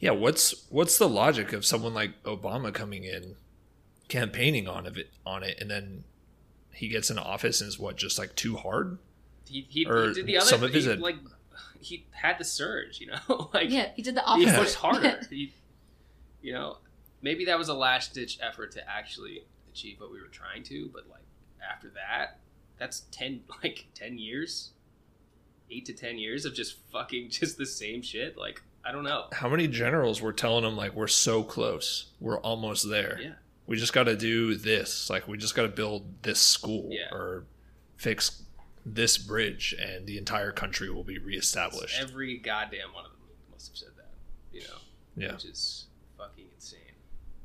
Yeah, 0.00 0.10
what's 0.12 0.66
what's 0.70 0.98
the 0.98 1.08
logic 1.08 1.52
of 1.52 1.66
someone 1.66 1.92
like 1.94 2.22
Obama 2.22 2.72
coming 2.72 3.04
in, 3.04 3.34
campaigning 4.08 4.68
on 4.68 4.86
it 4.86 5.10
on 5.26 5.42
it, 5.42 5.58
and 5.60 5.70
then 5.70 6.04
he 6.72 6.88
gets 6.88 7.10
in 7.10 7.18
office 7.18 7.60
and 7.60 7.68
is 7.68 7.78
what 7.78 7.96
just 7.96 8.18
like 8.18 8.34
too 8.36 8.56
hard? 8.56 8.98
He, 9.48 9.66
he, 9.68 9.86
Or 9.86 10.08
he 10.08 10.14
did 10.14 10.26
the 10.26 10.36
other. 10.38 10.46
some 10.46 10.62
of 10.62 10.72
his 10.72 10.84
he, 10.84 10.92
ad- 10.92 11.00
like 11.00 11.16
he 11.80 12.06
had 12.12 12.38
the 12.38 12.44
surge, 12.44 13.00
you 13.00 13.08
know, 13.08 13.50
like 13.54 13.70
yeah, 13.70 13.88
he 13.96 14.02
did 14.02 14.14
the 14.14 14.22
he 14.36 14.46
pushed 14.46 14.74
harder. 14.76 15.20
he, 15.30 15.52
you 16.42 16.52
know, 16.52 16.76
maybe 17.22 17.44
that 17.46 17.58
was 17.58 17.68
a 17.68 17.74
last 17.74 18.14
ditch 18.14 18.38
effort 18.40 18.70
to 18.72 18.88
actually 18.88 19.42
achieve 19.72 20.00
what 20.00 20.12
we 20.12 20.20
were 20.20 20.28
trying 20.28 20.62
to, 20.64 20.88
but 20.92 21.08
like 21.10 21.22
after 21.68 21.88
that, 21.90 22.38
that's 22.78 23.00
ten 23.10 23.40
like 23.64 23.86
ten 23.94 24.16
years, 24.18 24.70
eight 25.70 25.86
to 25.86 25.92
ten 25.92 26.18
years 26.18 26.44
of 26.44 26.54
just 26.54 26.76
fucking 26.92 27.30
just 27.30 27.58
the 27.58 27.66
same 27.66 28.00
shit. 28.02 28.36
Like 28.38 28.62
I 28.84 28.92
don't 28.92 29.04
know. 29.04 29.26
How 29.32 29.48
many 29.48 29.68
generals 29.68 30.22
were 30.22 30.32
telling 30.32 30.64
him 30.64 30.76
like 30.76 30.94
we're 30.94 31.06
so 31.08 31.42
close, 31.42 32.06
we're 32.20 32.38
almost 32.40 32.88
there. 32.88 33.18
Yeah. 33.20 33.32
We 33.66 33.76
just 33.76 33.92
got 33.92 34.04
to 34.04 34.16
do 34.16 34.54
this. 34.54 35.10
Like 35.10 35.28
we 35.28 35.36
just 35.36 35.54
got 35.54 35.62
to 35.62 35.68
build 35.68 36.22
this 36.22 36.40
school 36.40 36.88
Yeah. 36.90 37.12
or 37.14 37.44
fix 37.96 38.42
this 38.86 39.18
bridge, 39.18 39.74
and 39.78 40.06
the 40.06 40.16
entire 40.16 40.52
country 40.52 40.88
will 40.88 41.04
be 41.04 41.18
reestablished. 41.18 42.00
Every 42.00 42.38
goddamn 42.38 42.94
one 42.94 43.04
of 43.04 43.10
them 43.10 43.20
must 43.52 43.68
have 43.68 43.76
said 43.76 43.90
that, 43.98 44.14
you 44.52 44.60
know, 44.62 44.76
yeah. 45.16 45.32
which 45.34 45.44
is 45.44 45.86
fucking 46.16 46.46
insane. 46.54 46.78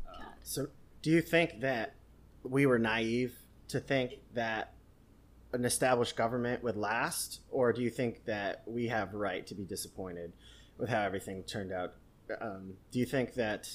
Um, 0.08 0.24
So, 0.43 0.67
do 1.02 1.10
you 1.12 1.22
think 1.22 1.60
that 1.60 1.96
we 2.43 2.65
were 2.65 2.80
naive 2.80 3.36
to 3.69 3.82
think 3.82 4.19
that 4.34 4.74
an 5.52 5.65
established 5.65 6.15
government 6.15 6.63
would 6.63 6.78
last, 6.78 7.41
or 7.52 7.74
do 7.74 7.82
you 7.82 7.89
think 7.89 8.24
that 8.26 8.63
we 8.65 8.88
have 8.88 9.13
right 9.13 9.46
to 9.48 9.56
be 9.56 9.65
disappointed 9.65 10.32
with 10.78 10.90
how 10.90 11.02
everything 11.02 11.44
turned 11.44 11.72
out? 11.72 11.94
Um, 12.42 12.74
do 12.92 13.00
you 13.00 13.06
think 13.06 13.34
that 13.36 13.70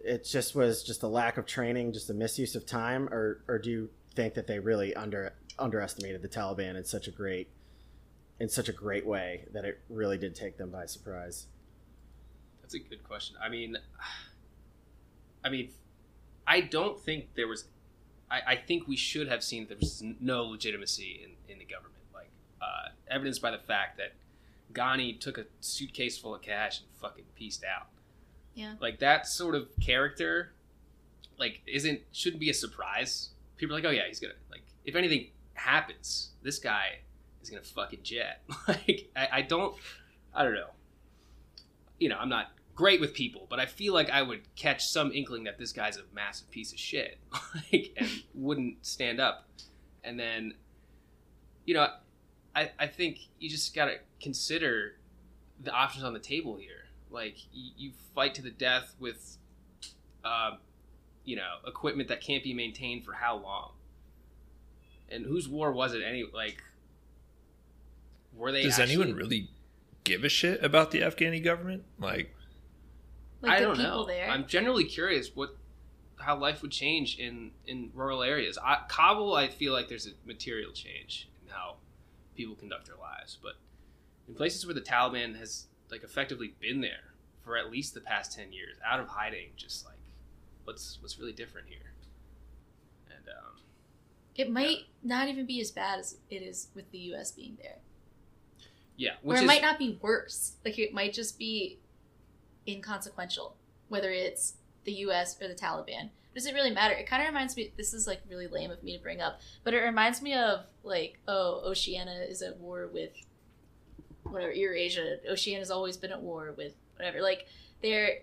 it 0.00 0.24
just 0.24 0.54
was 0.54 0.82
just 0.82 1.02
a 1.02 1.08
lack 1.08 1.36
of 1.36 1.46
training, 1.46 1.92
just 1.92 2.10
a 2.10 2.14
misuse 2.14 2.54
of 2.54 2.66
time, 2.66 3.08
or 3.08 3.42
or 3.48 3.58
do 3.58 3.70
you 3.70 3.90
think 4.14 4.34
that 4.34 4.46
they 4.46 4.58
really 4.58 4.94
under 4.94 5.34
underestimated 5.58 6.22
the 6.22 6.28
Taliban 6.28 6.76
in 6.76 6.84
such 6.84 7.08
a 7.08 7.10
great 7.10 7.48
in 8.38 8.48
such 8.48 8.68
a 8.68 8.72
great 8.72 9.06
way 9.06 9.46
that 9.52 9.64
it 9.64 9.80
really 9.88 10.18
did 10.18 10.34
take 10.34 10.58
them 10.58 10.70
by 10.70 10.86
surprise? 10.86 11.46
That's 12.60 12.74
a 12.74 12.78
good 12.78 13.04
question. 13.04 13.36
I 13.42 13.48
mean, 13.48 13.76
I 15.44 15.48
mean, 15.48 15.70
I 16.46 16.60
don't 16.60 17.00
think 17.00 17.34
there 17.34 17.48
was. 17.48 17.64
I, 18.30 18.40
I 18.46 18.56
think 18.56 18.88
we 18.88 18.96
should 18.96 19.28
have 19.28 19.44
seen 19.44 19.66
there 19.68 19.76
was 19.78 20.02
no 20.20 20.44
legitimacy 20.44 21.20
in, 21.24 21.52
in 21.52 21.58
the 21.60 21.64
government, 21.64 22.02
like 22.12 22.30
uh, 22.60 22.90
evidenced 23.08 23.40
by 23.40 23.52
the 23.52 23.58
fact 23.58 23.98
that 23.98 24.14
Ghani 24.76 25.18
took 25.18 25.38
a 25.38 25.44
suitcase 25.60 26.18
full 26.18 26.34
of 26.34 26.42
cash 26.42 26.80
and 26.80 26.88
fucking 27.00 27.24
pieced 27.34 27.64
out. 27.64 27.86
Yeah. 28.54 28.74
Like 28.80 28.98
that 29.00 29.26
sort 29.26 29.54
of 29.54 29.68
character, 29.80 30.52
like 31.38 31.62
isn't 31.66 32.00
shouldn't 32.12 32.40
be 32.40 32.50
a 32.50 32.54
surprise. 32.54 33.30
People 33.56 33.74
are 33.74 33.78
like, 33.78 33.88
oh 33.88 33.92
yeah, 33.92 34.06
he's 34.06 34.20
gonna 34.20 34.34
like 34.50 34.62
if 34.84 34.94
anything 34.94 35.28
happens, 35.54 36.30
this 36.42 36.58
guy 36.58 36.98
is 37.42 37.50
gonna 37.50 37.62
fucking 37.62 38.00
jet. 38.02 38.42
like 38.68 39.10
I, 39.16 39.28
I 39.32 39.42
don't, 39.42 39.74
I 40.34 40.42
don't 40.42 40.54
know. 40.54 40.70
You 41.98 42.08
know, 42.10 42.18
I'm 42.18 42.28
not 42.28 42.52
great 42.74 43.00
with 43.00 43.14
people, 43.14 43.46
but 43.48 43.58
I 43.58 43.66
feel 43.66 43.94
like 43.94 44.10
I 44.10 44.22
would 44.22 44.42
catch 44.54 44.86
some 44.86 45.10
inkling 45.12 45.44
that 45.44 45.58
this 45.58 45.72
guy's 45.72 45.96
a 45.96 46.02
massive 46.14 46.50
piece 46.50 46.72
of 46.72 46.78
shit, 46.78 47.18
like, 47.72 47.92
and 47.96 48.08
wouldn't 48.34 48.84
stand 48.86 49.20
up. 49.20 49.48
And 50.04 50.20
then, 50.20 50.54
you 51.64 51.74
know, 51.74 51.88
I 52.56 52.70
I 52.78 52.86
think 52.86 53.18
you 53.38 53.50
just 53.50 53.74
gotta 53.74 53.98
consider 54.20 54.94
the 55.62 55.70
options 55.70 56.04
on 56.04 56.14
the 56.14 56.18
table 56.18 56.56
here. 56.56 56.86
Like 57.10 57.36
you, 57.52 57.70
you 57.76 57.92
fight 58.14 58.34
to 58.34 58.42
the 58.42 58.50
death 58.50 58.94
with, 58.98 59.36
um, 60.24 60.58
you 61.24 61.36
know, 61.36 61.56
equipment 61.66 62.08
that 62.08 62.20
can't 62.20 62.42
be 62.42 62.54
maintained 62.54 63.04
for 63.04 63.12
how 63.12 63.36
long? 63.36 63.72
And 65.08 65.24
whose 65.24 65.48
war 65.48 65.70
was 65.70 65.94
it? 65.94 66.02
Any 66.02 66.24
like, 66.32 66.62
were 68.34 68.50
they? 68.50 68.62
Does 68.62 68.78
actually- 68.78 68.94
anyone 68.94 69.14
really 69.14 69.50
give 70.04 70.24
a 70.24 70.28
shit 70.28 70.64
about 70.64 70.90
the 70.90 71.00
Afghani 71.02 71.44
government? 71.44 71.84
Like, 71.98 72.34
Like 73.42 73.52
I 73.52 73.60
don't 73.60 73.78
know. 73.78 74.04
there. 74.04 74.28
I'm 74.28 74.46
generally 74.46 74.84
curious 74.84 75.30
what 75.36 75.56
how 76.18 76.36
life 76.38 76.62
would 76.62 76.72
change 76.72 77.18
in 77.18 77.52
in 77.66 77.90
rural 77.94 78.22
areas. 78.22 78.58
I, 78.62 78.78
Kabul, 78.88 79.34
I 79.34 79.48
feel 79.48 79.74
like 79.74 79.88
there's 79.88 80.06
a 80.06 80.12
material 80.24 80.72
change 80.72 81.28
in 81.44 81.52
how 81.52 81.76
people 82.36 82.54
conduct 82.54 82.86
their 82.86 82.96
lives, 82.96 83.38
but 83.42 83.54
in 84.28 84.34
places 84.34 84.66
where 84.66 84.74
the 84.74 84.80
Taliban 84.80 85.38
has 85.38 85.66
like 85.90 86.02
effectively 86.02 86.54
been 86.60 86.80
there 86.80 87.14
for 87.42 87.56
at 87.56 87.70
least 87.70 87.94
the 87.94 88.00
past 88.00 88.36
ten 88.36 88.52
years, 88.52 88.76
out 88.84 89.00
of 89.00 89.08
hiding, 89.08 89.50
just 89.56 89.84
like 89.84 89.98
what's 90.64 90.98
what's 91.00 91.18
really 91.18 91.32
different 91.32 91.68
here. 91.68 91.92
And 93.08 93.28
um, 93.28 93.60
it 94.34 94.50
might 94.50 94.86
not 95.02 95.28
even 95.28 95.46
be 95.46 95.60
as 95.60 95.70
bad 95.70 96.00
as 96.00 96.18
it 96.30 96.42
is 96.42 96.68
with 96.74 96.90
the 96.90 96.98
U.S. 96.98 97.30
being 97.32 97.56
there, 97.62 97.78
yeah, 98.96 99.12
or 99.22 99.30
which 99.30 99.38
it 99.38 99.42
is 99.42 99.46
might 99.46 99.62
not 99.62 99.78
be 99.78 99.98
worse. 100.02 100.56
Like 100.64 100.78
it 100.78 100.92
might 100.92 101.12
just 101.12 101.38
be 101.38 101.78
inconsequential, 102.66 103.56
whether 103.88 104.10
it's 104.10 104.54
the 104.84 104.92
U.S. 104.92 105.40
or 105.40 105.48
the 105.48 105.54
Taliban. 105.54 106.10
Does 106.36 106.44
it 106.44 106.52
really 106.52 106.70
matter? 106.70 106.92
It 106.92 107.06
kind 107.06 107.22
of 107.22 107.28
reminds 107.28 107.56
me. 107.56 107.72
This 107.78 107.94
is 107.94 108.06
like 108.06 108.20
really 108.28 108.46
lame 108.46 108.70
of 108.70 108.82
me 108.82 108.94
to 108.94 109.02
bring 109.02 109.22
up, 109.22 109.40
but 109.64 109.72
it 109.72 109.78
reminds 109.78 110.20
me 110.20 110.34
of 110.34 110.66
like, 110.82 111.18
oh, 111.26 111.62
Oceania 111.64 112.26
is 112.28 112.42
at 112.42 112.58
war 112.58 112.90
with 112.92 113.12
whatever 114.22 114.52
Eurasia. 114.52 115.16
Oceania's 115.30 115.70
always 115.70 115.96
been 115.96 116.12
at 116.12 116.20
war 116.20 116.52
with 116.54 116.74
whatever. 116.96 117.22
Like, 117.22 117.46
there. 117.82 118.18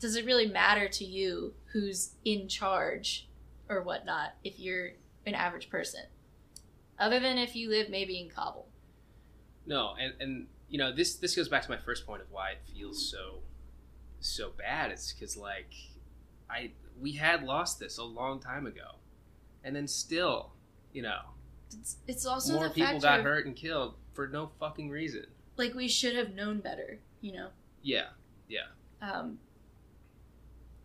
Does 0.00 0.16
it 0.16 0.24
really 0.24 0.46
matter 0.46 0.88
to 0.88 1.04
you 1.04 1.52
who's 1.72 2.14
in 2.24 2.48
charge 2.48 3.28
or 3.68 3.82
whatnot 3.82 4.30
if 4.42 4.58
you're 4.58 4.92
an 5.26 5.34
average 5.34 5.68
person? 5.68 6.04
Other 6.98 7.20
than 7.20 7.36
if 7.36 7.54
you 7.54 7.68
live 7.68 7.90
maybe 7.90 8.18
in 8.18 8.30
Kabul. 8.30 8.68
No, 9.66 9.92
and 10.00 10.14
and 10.18 10.46
you 10.70 10.78
know 10.78 10.96
this 10.96 11.16
this 11.16 11.36
goes 11.36 11.50
back 11.50 11.62
to 11.64 11.70
my 11.70 11.76
first 11.76 12.06
point 12.06 12.22
of 12.22 12.30
why 12.30 12.52
it 12.52 12.60
feels 12.74 13.10
so 13.10 13.40
so 14.18 14.50
bad. 14.56 14.90
It's 14.90 15.12
because 15.12 15.36
like 15.36 15.74
I 16.48 16.70
we 17.00 17.12
had 17.12 17.44
lost 17.44 17.78
this 17.78 17.98
a 17.98 18.04
long 18.04 18.40
time 18.40 18.66
ago, 18.66 18.96
and 19.64 19.74
then 19.74 19.86
still, 19.86 20.52
you 20.92 21.02
know, 21.02 21.20
It's, 21.72 21.96
it's 22.06 22.26
also 22.26 22.54
more 22.54 22.70
people 22.70 23.00
got 23.00 23.20
of, 23.20 23.24
hurt 23.24 23.46
and 23.46 23.54
killed 23.54 23.94
for 24.14 24.26
no 24.28 24.50
fucking 24.60 24.90
reason. 24.90 25.26
like 25.56 25.74
we 25.74 25.88
should 25.88 26.14
have 26.16 26.34
known 26.34 26.60
better, 26.60 26.98
you 27.20 27.32
know. 27.32 27.48
Yeah, 27.82 28.08
yeah, 28.48 28.66
Um, 29.00 29.38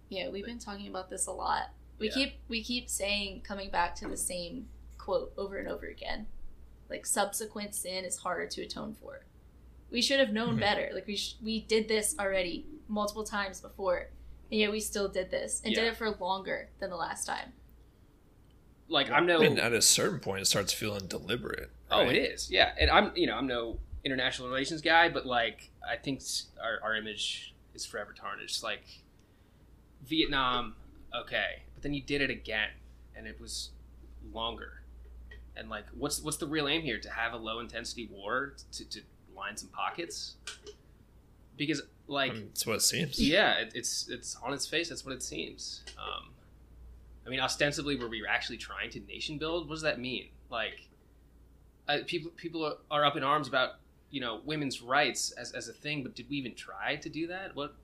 yeah, 0.09 0.29
we've 0.29 0.45
been 0.45 0.59
talking 0.59 0.87
about 0.87 1.09
this 1.09 1.25
a 1.27 1.31
lot. 1.31 1.69
We 1.99 2.07
Yeah. 2.07 2.13
keep 2.13 2.33
we 2.47 2.63
keep 2.63 2.89
saying 2.89 3.41
coming 3.41 3.69
back 3.69 3.95
to 3.95 4.07
the 4.07 4.17
same 4.17 4.67
quote 4.97 5.33
over 5.37 5.57
and 5.57 5.67
over 5.67 5.85
again. 5.87 6.27
Like 6.89 7.05
subsequent 7.05 7.73
sin 7.75 8.03
is 8.05 8.17
harder 8.17 8.47
to 8.47 8.61
atone 8.61 8.93
for. 8.93 9.25
We 9.89 10.01
should 10.01 10.19
have 10.19 10.31
known 10.33 10.57
Mhm. 10.57 10.59
better. 10.59 10.89
Like 10.93 11.07
we 11.07 11.15
sh- 11.15 11.37
we 11.41 11.61
did 11.61 11.87
this 11.87 12.15
already 12.19 12.67
multiple 12.87 13.23
times 13.23 13.61
before, 13.61 14.09
and 14.53 14.59
yet 14.59 14.71
we 14.71 14.79
still 14.79 15.07
did 15.07 15.31
this 15.31 15.63
and 15.65 15.73
did 15.73 15.83
it 15.83 15.97
for 15.97 16.11
longer 16.11 16.69
than 16.79 16.91
the 16.91 16.95
last 16.95 17.25
time. 17.25 17.53
like 18.87 19.09
I'm 19.09 19.25
no. 19.25 19.41
and 19.41 19.57
at 19.57 19.73
a 19.73 19.81
certain 19.81 20.19
point, 20.19 20.41
it 20.41 20.45
starts 20.45 20.71
feeling 20.71 21.07
deliberate. 21.07 21.71
Oh, 21.89 22.01
it 22.01 22.15
is. 22.15 22.51
Yeah, 22.51 22.71
and 22.79 22.91
I'm 22.91 23.11
you 23.15 23.25
know 23.25 23.35
I'm 23.35 23.47
no 23.47 23.79
international 24.05 24.49
relations 24.49 24.81
guy, 24.81 25.09
but 25.09 25.25
like 25.25 25.71
I 25.83 25.95
think 25.95 26.21
our 26.63 26.77
our 26.83 26.95
image 26.95 27.55
is 27.73 27.83
forever 27.83 28.13
tarnished. 28.13 28.61
Like 28.61 28.83
Vietnam, 30.05 30.75
okay, 31.15 31.63
but 31.73 31.81
then 31.81 31.95
you 31.95 32.03
did 32.03 32.21
it 32.21 32.29
again, 32.29 32.69
and 33.15 33.25
it 33.25 33.41
was 33.41 33.71
longer. 34.31 34.83
And 35.57 35.67
like, 35.67 35.85
what's 35.97 36.21
what's 36.21 36.37
the 36.37 36.47
real 36.47 36.67
aim 36.67 36.83
here? 36.83 36.99
To 36.99 37.09
have 37.09 37.33
a 37.33 37.37
low 37.37 37.59
intensity 37.59 38.07
war 38.11 38.53
to, 38.73 38.87
to 38.87 39.01
line 39.35 39.57
some 39.57 39.69
pockets? 39.69 40.35
Because 41.57 41.81
like, 42.07 42.31
Um, 42.31 42.45
That's 42.47 42.65
what 42.65 42.75
it 42.77 42.81
seems. 42.81 43.19
yeah, 43.19 43.53
it, 43.59 43.71
it's 43.75 44.09
it's 44.09 44.35
on 44.43 44.53
its 44.53 44.67
face. 44.67 44.89
That's 44.89 45.05
what 45.05 45.13
it 45.15 45.23
seems. 45.23 45.83
Um, 45.97 46.29
I 47.25 47.29
mean, 47.29 47.39
ostensibly, 47.39 47.95
were 47.95 48.09
we 48.09 48.25
actually 48.27 48.57
trying 48.57 48.89
to 48.91 48.99
nation 49.01 49.37
build? 49.37 49.67
What 49.69 49.75
does 49.75 49.83
that 49.83 49.99
mean? 49.99 50.29
Like, 50.49 50.87
uh, 51.87 51.99
people 52.05 52.31
people 52.35 52.65
are, 52.65 52.75
are 52.91 53.05
up 53.05 53.15
in 53.15 53.23
arms 53.23 53.47
about 53.47 53.75
you 54.11 54.19
know 54.21 54.41
women's 54.45 54.81
rights 54.81 55.31
as, 55.31 55.53
as 55.53 55.67
a 55.69 55.73
thing, 55.73 56.03
but 56.03 56.15
did 56.15 56.29
we 56.29 56.35
even 56.37 56.53
try 56.55 56.97
to 56.97 57.09
do 57.09 57.27
that? 57.27 57.55
What 57.55 57.75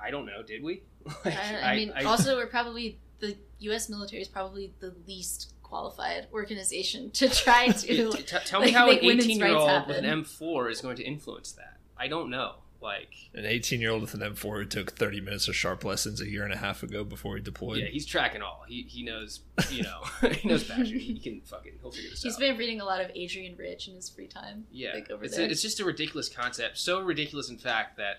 I, 0.00 0.08
I 0.08 0.10
don't 0.10 0.26
know. 0.26 0.42
Did 0.42 0.62
we? 0.62 0.82
Like, 1.24 1.36
I, 1.36 1.72
I 1.72 1.76
mean, 1.76 1.92
also 2.06 2.36
we're 2.38 2.46
probably 2.46 2.98
the 3.20 3.36
U.S. 3.58 3.90
military 3.90 4.22
is 4.22 4.28
probably 4.28 4.72
the 4.80 4.94
least 5.06 5.52
qualified 5.62 6.28
organization 6.32 7.10
to 7.20 7.28
try 7.28 7.68
to. 7.68 8.10
T- 8.12 8.22
t- 8.22 8.36
tell 8.46 8.62
me 8.62 8.70
how 8.70 8.88
an 8.88 8.98
18 9.02 9.38
year 9.38 9.48
old 9.54 9.86
with 9.86 9.98
an 9.98 10.04
M4 10.24 10.70
is 10.70 10.80
going 10.80 10.96
to 10.96 11.02
influence 11.02 11.52
that. 11.52 11.76
I 11.98 12.08
don't 12.08 12.30
know. 12.30 12.54
Like, 12.84 13.30
An 13.32 13.46
18 13.46 13.80
year 13.80 13.92
old 13.92 14.02
with 14.02 14.12
an 14.12 14.20
M4 14.20 14.58
who 14.58 14.64
took 14.66 14.92
30 14.92 15.22
minutes 15.22 15.48
of 15.48 15.54
SHARP 15.54 15.84
lessons 15.84 16.20
a 16.20 16.28
year 16.28 16.44
and 16.44 16.52
a 16.52 16.58
half 16.58 16.82
ago 16.82 17.02
before 17.02 17.34
he 17.34 17.40
deployed. 17.40 17.78
yeah, 17.78 17.86
he's 17.86 18.04
tracking 18.04 18.42
all. 18.42 18.62
He 18.68 18.82
he 18.82 19.02
knows, 19.02 19.40
you 19.70 19.84
know, 19.84 20.02
he 20.28 20.46
knows 20.46 20.64
Bastion. 20.64 20.98
He 20.98 21.18
can 21.18 21.40
fucking 21.40 21.72
he'll 21.80 21.90
figure 21.90 22.10
this 22.10 22.22
He's 22.22 22.34
out. 22.34 22.40
He's 22.40 22.48
been 22.50 22.58
reading 22.58 22.82
a 22.82 22.84
lot 22.84 23.00
of 23.00 23.10
Adrienne 23.16 23.56
Rich 23.56 23.88
in 23.88 23.94
his 23.94 24.10
free 24.10 24.26
time. 24.26 24.66
Yeah, 24.70 24.90
like 24.92 25.10
over 25.10 25.24
it's, 25.24 25.34
there. 25.34 25.46
A, 25.46 25.50
it's 25.50 25.62
just 25.62 25.80
a 25.80 25.84
ridiculous 25.86 26.28
concept. 26.28 26.76
So 26.76 27.00
ridiculous, 27.00 27.48
in 27.48 27.56
fact, 27.56 27.96
that 27.96 28.16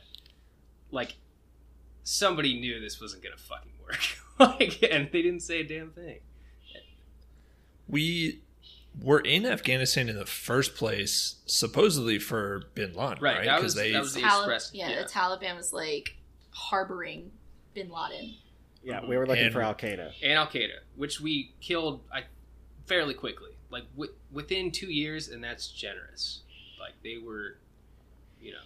like 0.89 1.17
somebody 2.04 2.60
knew 2.60 2.80
this 2.80 2.99
wasn't 2.99 3.21
gonna 3.21 3.38
fucking 3.38 3.73
work. 3.84 3.99
like, 4.60 4.82
and 4.82 5.10
they 5.12 5.21
didn't 5.21 5.41
say 5.41 5.60
a 5.60 5.63
damn 5.63 5.91
thing. 5.91 6.21
we 7.88 8.41
were 9.01 9.19
in 9.19 9.45
Afghanistan 9.45 10.10
in 10.10 10.15
the 10.17 10.25
first 10.25 10.75
place, 10.75 11.36
supposedly 11.45 12.17
for 12.19 12.63
bin 12.75 12.93
Laden, 12.93 13.21
Right, 13.21 13.45
right? 13.47 13.62
was- 13.62 13.75
they 13.75 13.91
that 13.91 14.01
was 14.01 14.13
the- 14.13 14.21
Talib- 14.21 14.49
Express, 14.51 14.71
yeah, 14.73 14.89
yeah. 14.89 15.03
the 15.03 15.10
Taliban 15.10 15.55
was 15.55 15.73
like 15.73 16.15
harboring 16.51 17.31
Bin 17.73 17.89
Laden. 17.89 18.36
Yeah, 18.84 19.03
we 19.05 19.17
were 19.17 19.25
looking 19.27 19.45
And- 19.45 19.53
for 19.53 19.62
Al 19.62 19.75
Qaeda. 19.75 20.13
and 20.21 20.34
Al 20.34 20.47
Qaeda, 20.47 20.79
which 20.95 21.19
we 21.19 21.53
killed 21.60 22.03
I, 22.13 22.23
fairly 22.86 23.13
quickly, 23.13 23.51
like 23.69 23.84
wi- 23.95 24.13
within 24.31 24.71
two 24.71 24.91
years, 24.91 25.27
and 25.27 25.43
that's 25.43 25.67
generous. 25.67 26.41
Like 26.79 26.93
they 27.03 27.17
were, 27.17 27.58
you 28.39 28.51
know, 28.51 28.60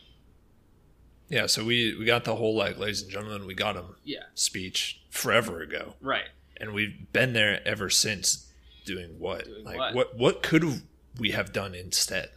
yeah. 1.29 1.45
So 1.47 1.63
we 1.63 1.95
we 1.95 2.05
got 2.05 2.25
the 2.25 2.35
whole 2.35 2.55
like, 2.55 2.77
ladies 2.77 3.01
and 3.01 3.09
gentlemen, 3.11 3.45
we 3.47 3.53
got 3.55 3.75
him 3.75 3.95
yeah, 4.03 4.23
speech 4.35 4.99
forever 5.09 5.61
ago, 5.61 5.95
right. 6.01 6.29
and 6.57 6.73
we've 6.73 7.11
been 7.13 7.33
there 7.33 7.65
ever 7.67 7.89
since. 7.89 8.45
Doing 8.89 9.19
what? 9.19 9.45
Doing 9.45 9.63
like 9.65 9.77
what? 9.77 9.93
what? 9.93 10.17
What 10.17 10.43
could 10.43 10.81
we 11.19 11.29
have 11.29 11.53
done 11.53 11.75
instead? 11.75 12.31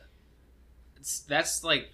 It's, 0.97 1.21
that's 1.21 1.65
like 1.65 1.89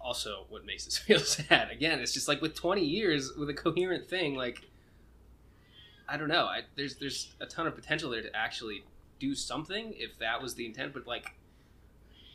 also 0.00 0.46
what 0.48 0.64
makes 0.64 0.86
us 0.88 0.98
feel 1.06 1.20
sad. 1.20 1.70
Again, 1.70 2.00
it's 2.00 2.12
just 2.12 2.26
like 2.26 2.42
with 2.42 2.56
20 2.56 2.84
years 2.84 3.32
with 3.38 3.48
a 3.50 3.54
coherent 3.54 4.08
thing, 4.08 4.34
like 4.34 4.62
I 6.08 6.16
don't 6.16 6.28
know. 6.28 6.46
I, 6.46 6.62
there's 6.74 6.96
there's 6.96 7.34
a 7.40 7.46
ton 7.46 7.68
of 7.68 7.76
potential 7.76 8.10
there 8.10 8.22
to 8.22 8.36
actually 8.36 8.82
do 9.20 9.36
something 9.36 9.94
if 9.96 10.18
that 10.18 10.42
was 10.42 10.54
the 10.56 10.66
intent. 10.66 10.92
But 10.92 11.06
like, 11.06 11.36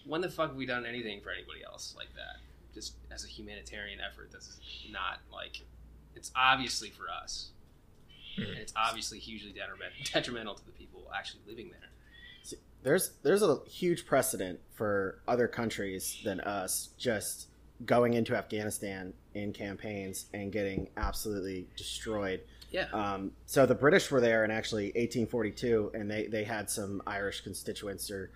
when 0.05 0.21
the 0.21 0.29
fuck 0.29 0.49
have 0.49 0.55
we 0.55 0.65
done 0.65 0.85
anything 0.85 1.19
for 1.19 1.31
anybody 1.31 1.59
else 1.65 1.93
like 1.97 2.13
that? 2.15 2.37
Just 2.73 2.93
as 3.11 3.25
a 3.25 3.27
humanitarian 3.27 3.99
effort, 3.99 4.29
that's 4.31 4.57
not 4.89 5.19
like 5.29 5.61
it's 6.15 6.31
obviously 6.37 6.89
for 6.89 7.03
us, 7.09 7.49
Hmm. 8.35 8.43
and 8.43 8.57
it's 8.57 8.73
obviously 8.75 9.19
hugely 9.19 9.53
detrimental 10.13 10.55
to 10.55 10.65
the 10.65 10.71
people 10.71 11.01
actually 11.17 11.41
living 11.47 11.69
there. 11.69 11.89
There's 12.83 13.13
there's 13.23 13.41
a 13.41 13.59
huge 13.67 14.05
precedent 14.05 14.59
for 14.75 15.19
other 15.27 15.47
countries 15.47 16.19
than 16.23 16.39
us 16.41 16.89
just 16.99 17.47
going 17.83 18.13
into 18.13 18.35
Afghanistan 18.35 19.13
in 19.33 19.53
campaigns 19.53 20.25
and 20.33 20.51
getting 20.51 20.87
absolutely 20.95 21.67
destroyed. 21.75 22.41
Yeah, 22.71 22.87
Um, 22.93 23.31
so 23.45 23.65
the 23.65 23.75
British 23.75 24.11
were 24.11 24.21
there 24.21 24.43
in 24.43 24.51
actually 24.51 24.87
1842, 24.87 25.91
and 25.93 26.11
they, 26.11 26.27
they 26.27 26.43
had 26.43 26.69
some 26.69 27.01
Irish 27.07 27.41
constituents, 27.41 28.11
or 28.11 28.31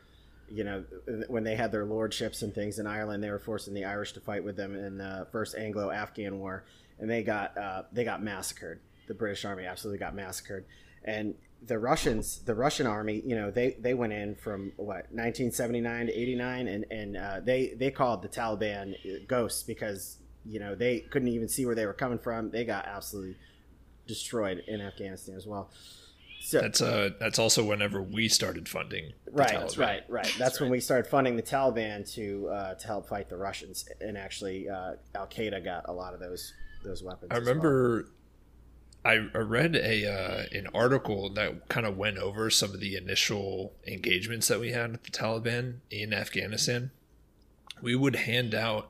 you 0.50 0.64
know, 0.64 0.84
when 1.28 1.44
they 1.44 1.56
had 1.56 1.72
their 1.72 1.86
lordships 1.86 2.42
and 2.42 2.54
things 2.54 2.80
in 2.80 2.88
Ireland, 2.88 3.24
they 3.24 3.30
were 3.30 3.40
forcing 3.40 3.74
the 3.74 3.86
Irish 3.86 4.14
to 4.14 4.20
fight 4.20 4.44
with 4.44 4.56
them 4.56 4.76
in 4.76 4.98
the 4.98 5.28
first 5.32 5.56
Anglo-Afghan 5.56 6.40
War, 6.40 6.64
and 7.00 7.10
they 7.10 7.22
got 7.22 7.58
uh, 7.58 7.84
they 7.92 8.04
got 8.04 8.24
massacred. 8.24 8.80
The 9.10 9.14
British 9.14 9.44
Army 9.44 9.66
absolutely 9.66 10.00
got 10.00 10.16
massacred, 10.16 10.64
and 11.04 11.36
the 11.66 11.78
Russians, 11.78 12.40
the 12.46 12.56
Russian 12.56 12.88
army, 12.88 13.22
you 13.26 13.36
know, 13.36 13.52
they 13.52 13.76
they 13.80 13.94
went 13.94 14.14
in 14.14 14.36
from 14.36 14.72
what 14.78 15.12
1979 15.12 16.08
to 16.08 16.14
89, 16.14 16.68
and 16.68 16.86
and 16.90 17.18
uh, 17.18 17.40
they 17.44 17.74
they 17.78 17.92
called 17.92 18.22
the 18.22 18.30
Taliban 18.30 18.96
ghosts 19.28 19.64
because 19.64 20.18
you 20.46 20.60
know 20.60 20.76
they 20.76 21.00
couldn't 21.00 21.28
even 21.28 21.50
see 21.50 21.66
where 21.66 21.76
they 21.76 21.86
were 21.86 21.94
coming 21.94 22.20
from. 22.20 22.52
They 22.52 22.64
got 22.64 22.86
absolutely 22.86 23.36
destroyed 24.08 24.64
in 24.68 24.82
Afghanistan 24.82 25.36
as 25.36 25.46
well. 25.46 25.70
So 26.42 26.62
That's 26.62 26.82
uh 26.82 27.10
that's 27.20 27.38
also 27.38 27.64
whenever 27.66 28.02
we 28.02 28.30
started 28.30 28.70
funding. 28.70 29.12
the 29.26 29.32
right, 29.34 29.50
Taliban. 29.52 29.78
right, 29.78 30.04
right. 30.08 30.24
That's, 30.24 30.38
That's 30.38 30.60
when 30.62 30.70
right. 30.70 30.78
we 30.78 30.80
started 30.80 31.08
funding 31.10 31.36
the 31.36 31.44
Taliban 31.44 32.10
to 32.14 32.48
uh, 32.48 32.74
to 32.76 32.88
help 32.88 33.10
fight 33.10 33.30
the 33.30 33.38
Russians, 33.38 33.88
and 34.00 34.18
actually 34.18 34.70
uh, 34.70 34.94
Al 35.14 35.28
Qaeda 35.28 35.64
got 35.64 35.90
a 35.90 35.94
lot 35.94 36.14
of 36.14 36.22
those 36.22 36.54
those 36.84 37.04
weapons. 37.04 37.32
I 37.32 37.38
remember 37.38 38.08
I, 39.06 39.28
I 39.34 39.38
read 39.38 39.76
a 39.76 40.06
uh, 40.06 40.44
an 40.52 40.68
article 40.74 41.30
that 41.34 41.70
kind 41.70 41.86
of 41.86 41.98
went 41.98 42.18
over 42.18 42.50
some 42.50 42.74
of 42.74 42.80
the 42.80 42.96
initial 42.96 43.74
engagements 43.88 44.48
that 44.50 44.60
we 44.60 44.72
had 44.72 44.92
with 44.92 45.04
the 45.04 45.12
Taliban 45.12 45.76
in 45.90 46.14
Afghanistan. 46.14 46.92
We 47.82 47.96
would 47.96 48.18
hand 48.18 48.54
out 48.54 48.90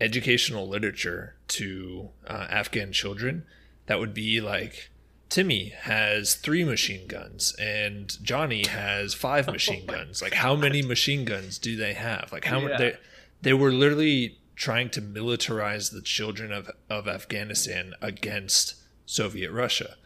educational 0.00 0.68
literature 0.68 1.36
to 1.48 2.10
uh, 2.26 2.46
Afghan 2.50 2.92
children 2.92 3.44
that 3.86 3.98
would 3.98 4.12
be 4.12 4.40
like 4.42 4.90
Timmy 5.30 5.70
has 5.70 6.34
three 6.34 6.62
machine 6.64 7.06
guns 7.06 7.54
and 7.58 8.14
Johnny 8.22 8.66
has 8.66 9.14
five 9.14 9.46
machine 9.58 9.86
guns. 9.86 10.20
Like 10.20 10.34
how 10.34 10.54
many 10.54 10.82
machine 10.82 11.24
guns 11.24 11.58
do 11.58 11.76
they 11.76 11.94
have? 11.94 12.30
Like 12.30 12.44
how 12.44 12.60
Yeah. 12.60 12.68
much 12.68 12.78
they 12.78 12.96
they 13.40 13.52
were 13.54 13.72
literally 13.72 14.38
trying 14.54 14.88
to 14.90 15.00
militarize 15.02 15.92
the 15.92 16.00
children 16.02 16.52
of, 16.52 16.70
of 16.88 17.06
Afghanistan 17.08 17.94
against 18.02 18.74
Soviet 19.06 19.52
Russia. 19.52 19.96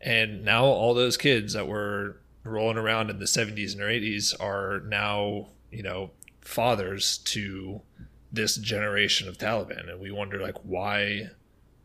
And 0.00 0.44
now 0.44 0.64
all 0.64 0.94
those 0.94 1.16
kids 1.16 1.52
that 1.52 1.68
were 1.68 2.20
rolling 2.44 2.78
around 2.78 3.10
in 3.10 3.18
the 3.18 3.26
70s 3.26 3.72
and 3.72 3.82
80s 3.82 4.34
are 4.40 4.80
now, 4.86 5.48
you 5.70 5.82
know, 5.82 6.10
fathers 6.40 7.18
to 7.18 7.82
this 8.32 8.56
generation 8.56 9.28
of 9.28 9.36
Taliban 9.38 9.90
and 9.90 10.00
we 10.00 10.10
wonder 10.10 10.38
like 10.38 10.56
why 10.62 11.30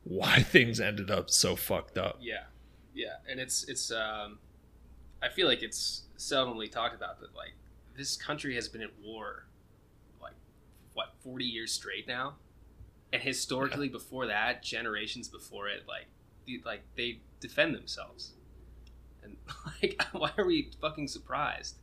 why 0.06 0.39
things 0.43 0.80
ended 0.80 1.12
up 1.12 1.30
so 1.30 1.56
fucked 1.56 1.97
up. 1.97 2.17
Yeah, 2.21 2.43
yeah, 2.93 3.15
and 3.30 3.39
it's 3.39 3.65
it's. 3.65 3.91
Um, 3.91 4.39
I 5.21 5.30
feel 5.30 5.47
like 5.47 5.63
it's 5.63 6.04
seldomly 6.17 6.71
talked 6.71 6.95
about, 6.95 7.19
but 7.19 7.30
like 7.36 7.54
this 7.97 8.15
country 8.15 8.56
has 8.56 8.69
been 8.69 8.82
at 8.82 8.91
war, 9.04 9.47
like 10.21 10.36
what 10.93 11.13
forty 11.23 11.45
years 11.45 11.73
straight 11.73 12.08
now, 12.08 12.36
and 13.12 13.21
historically 13.21 13.89
before 13.89 14.28
that, 14.28 14.63
generations 14.63 15.28
before 15.28 15.67
it, 15.67 15.84
like 15.88 16.06
like 16.65 16.81
they 16.95 17.19
defend 17.39 17.75
themselves, 17.75 18.34
and 19.23 19.38
like 19.81 20.01
why 20.12 20.31
are 20.38 20.45
we 20.45 20.71
fucking 20.81 21.08
surprised? 21.08 21.75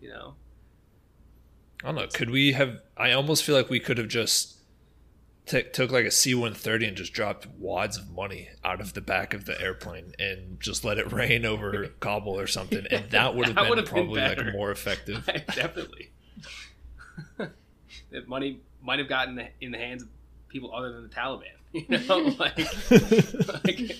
You 0.00 0.10
know, 0.10 0.34
I 1.82 1.86
don't 1.88 1.94
know. 1.96 2.06
Could 2.12 2.30
we 2.30 2.52
have? 2.52 2.80
I 2.96 3.12
almost 3.12 3.42
feel 3.44 3.56
like 3.56 3.68
we 3.70 3.80
could 3.80 3.98
have 3.98 4.08
just 4.08 4.58
t- 5.46 5.62
took 5.62 5.90
like 5.90 6.04
a 6.04 6.10
C 6.10 6.34
one 6.34 6.54
thirty 6.54 6.86
and 6.86 6.96
just 6.96 7.12
dropped 7.12 7.46
wads 7.58 7.96
of 7.96 8.10
money 8.10 8.48
out 8.64 8.80
of 8.80 8.94
the 8.94 9.00
back 9.00 9.34
of 9.34 9.44
the 9.46 9.60
airplane 9.60 10.12
and 10.18 10.60
just 10.60 10.84
let 10.84 10.98
it 10.98 11.12
rain 11.12 11.44
over 11.44 11.88
Kabul 12.00 12.38
or 12.38 12.46
something, 12.46 12.86
and 12.90 13.10
that 13.10 13.34
would 13.34 13.46
have 13.46 13.54
That 13.56 13.62
been 13.62 13.68
would 13.70 13.78
have 13.78 13.86
been 13.86 13.94
probably 13.94 14.20
like 14.20 14.52
more 14.54 14.70
effective. 14.70 15.24
definitely. 15.54 16.10
that 18.10 18.28
money 18.28 18.60
might 18.82 18.98
have 19.00 19.08
gotten 19.08 19.40
in 19.60 19.72
the 19.72 19.78
hands 19.78 20.02
of 20.02 20.08
people 20.48 20.74
other 20.74 20.92
than 20.92 21.02
the 21.02 21.08
Taliban. 21.08 21.42
You 21.72 21.84
know, 21.98 22.18
like, 22.38 22.56
like 23.64 23.96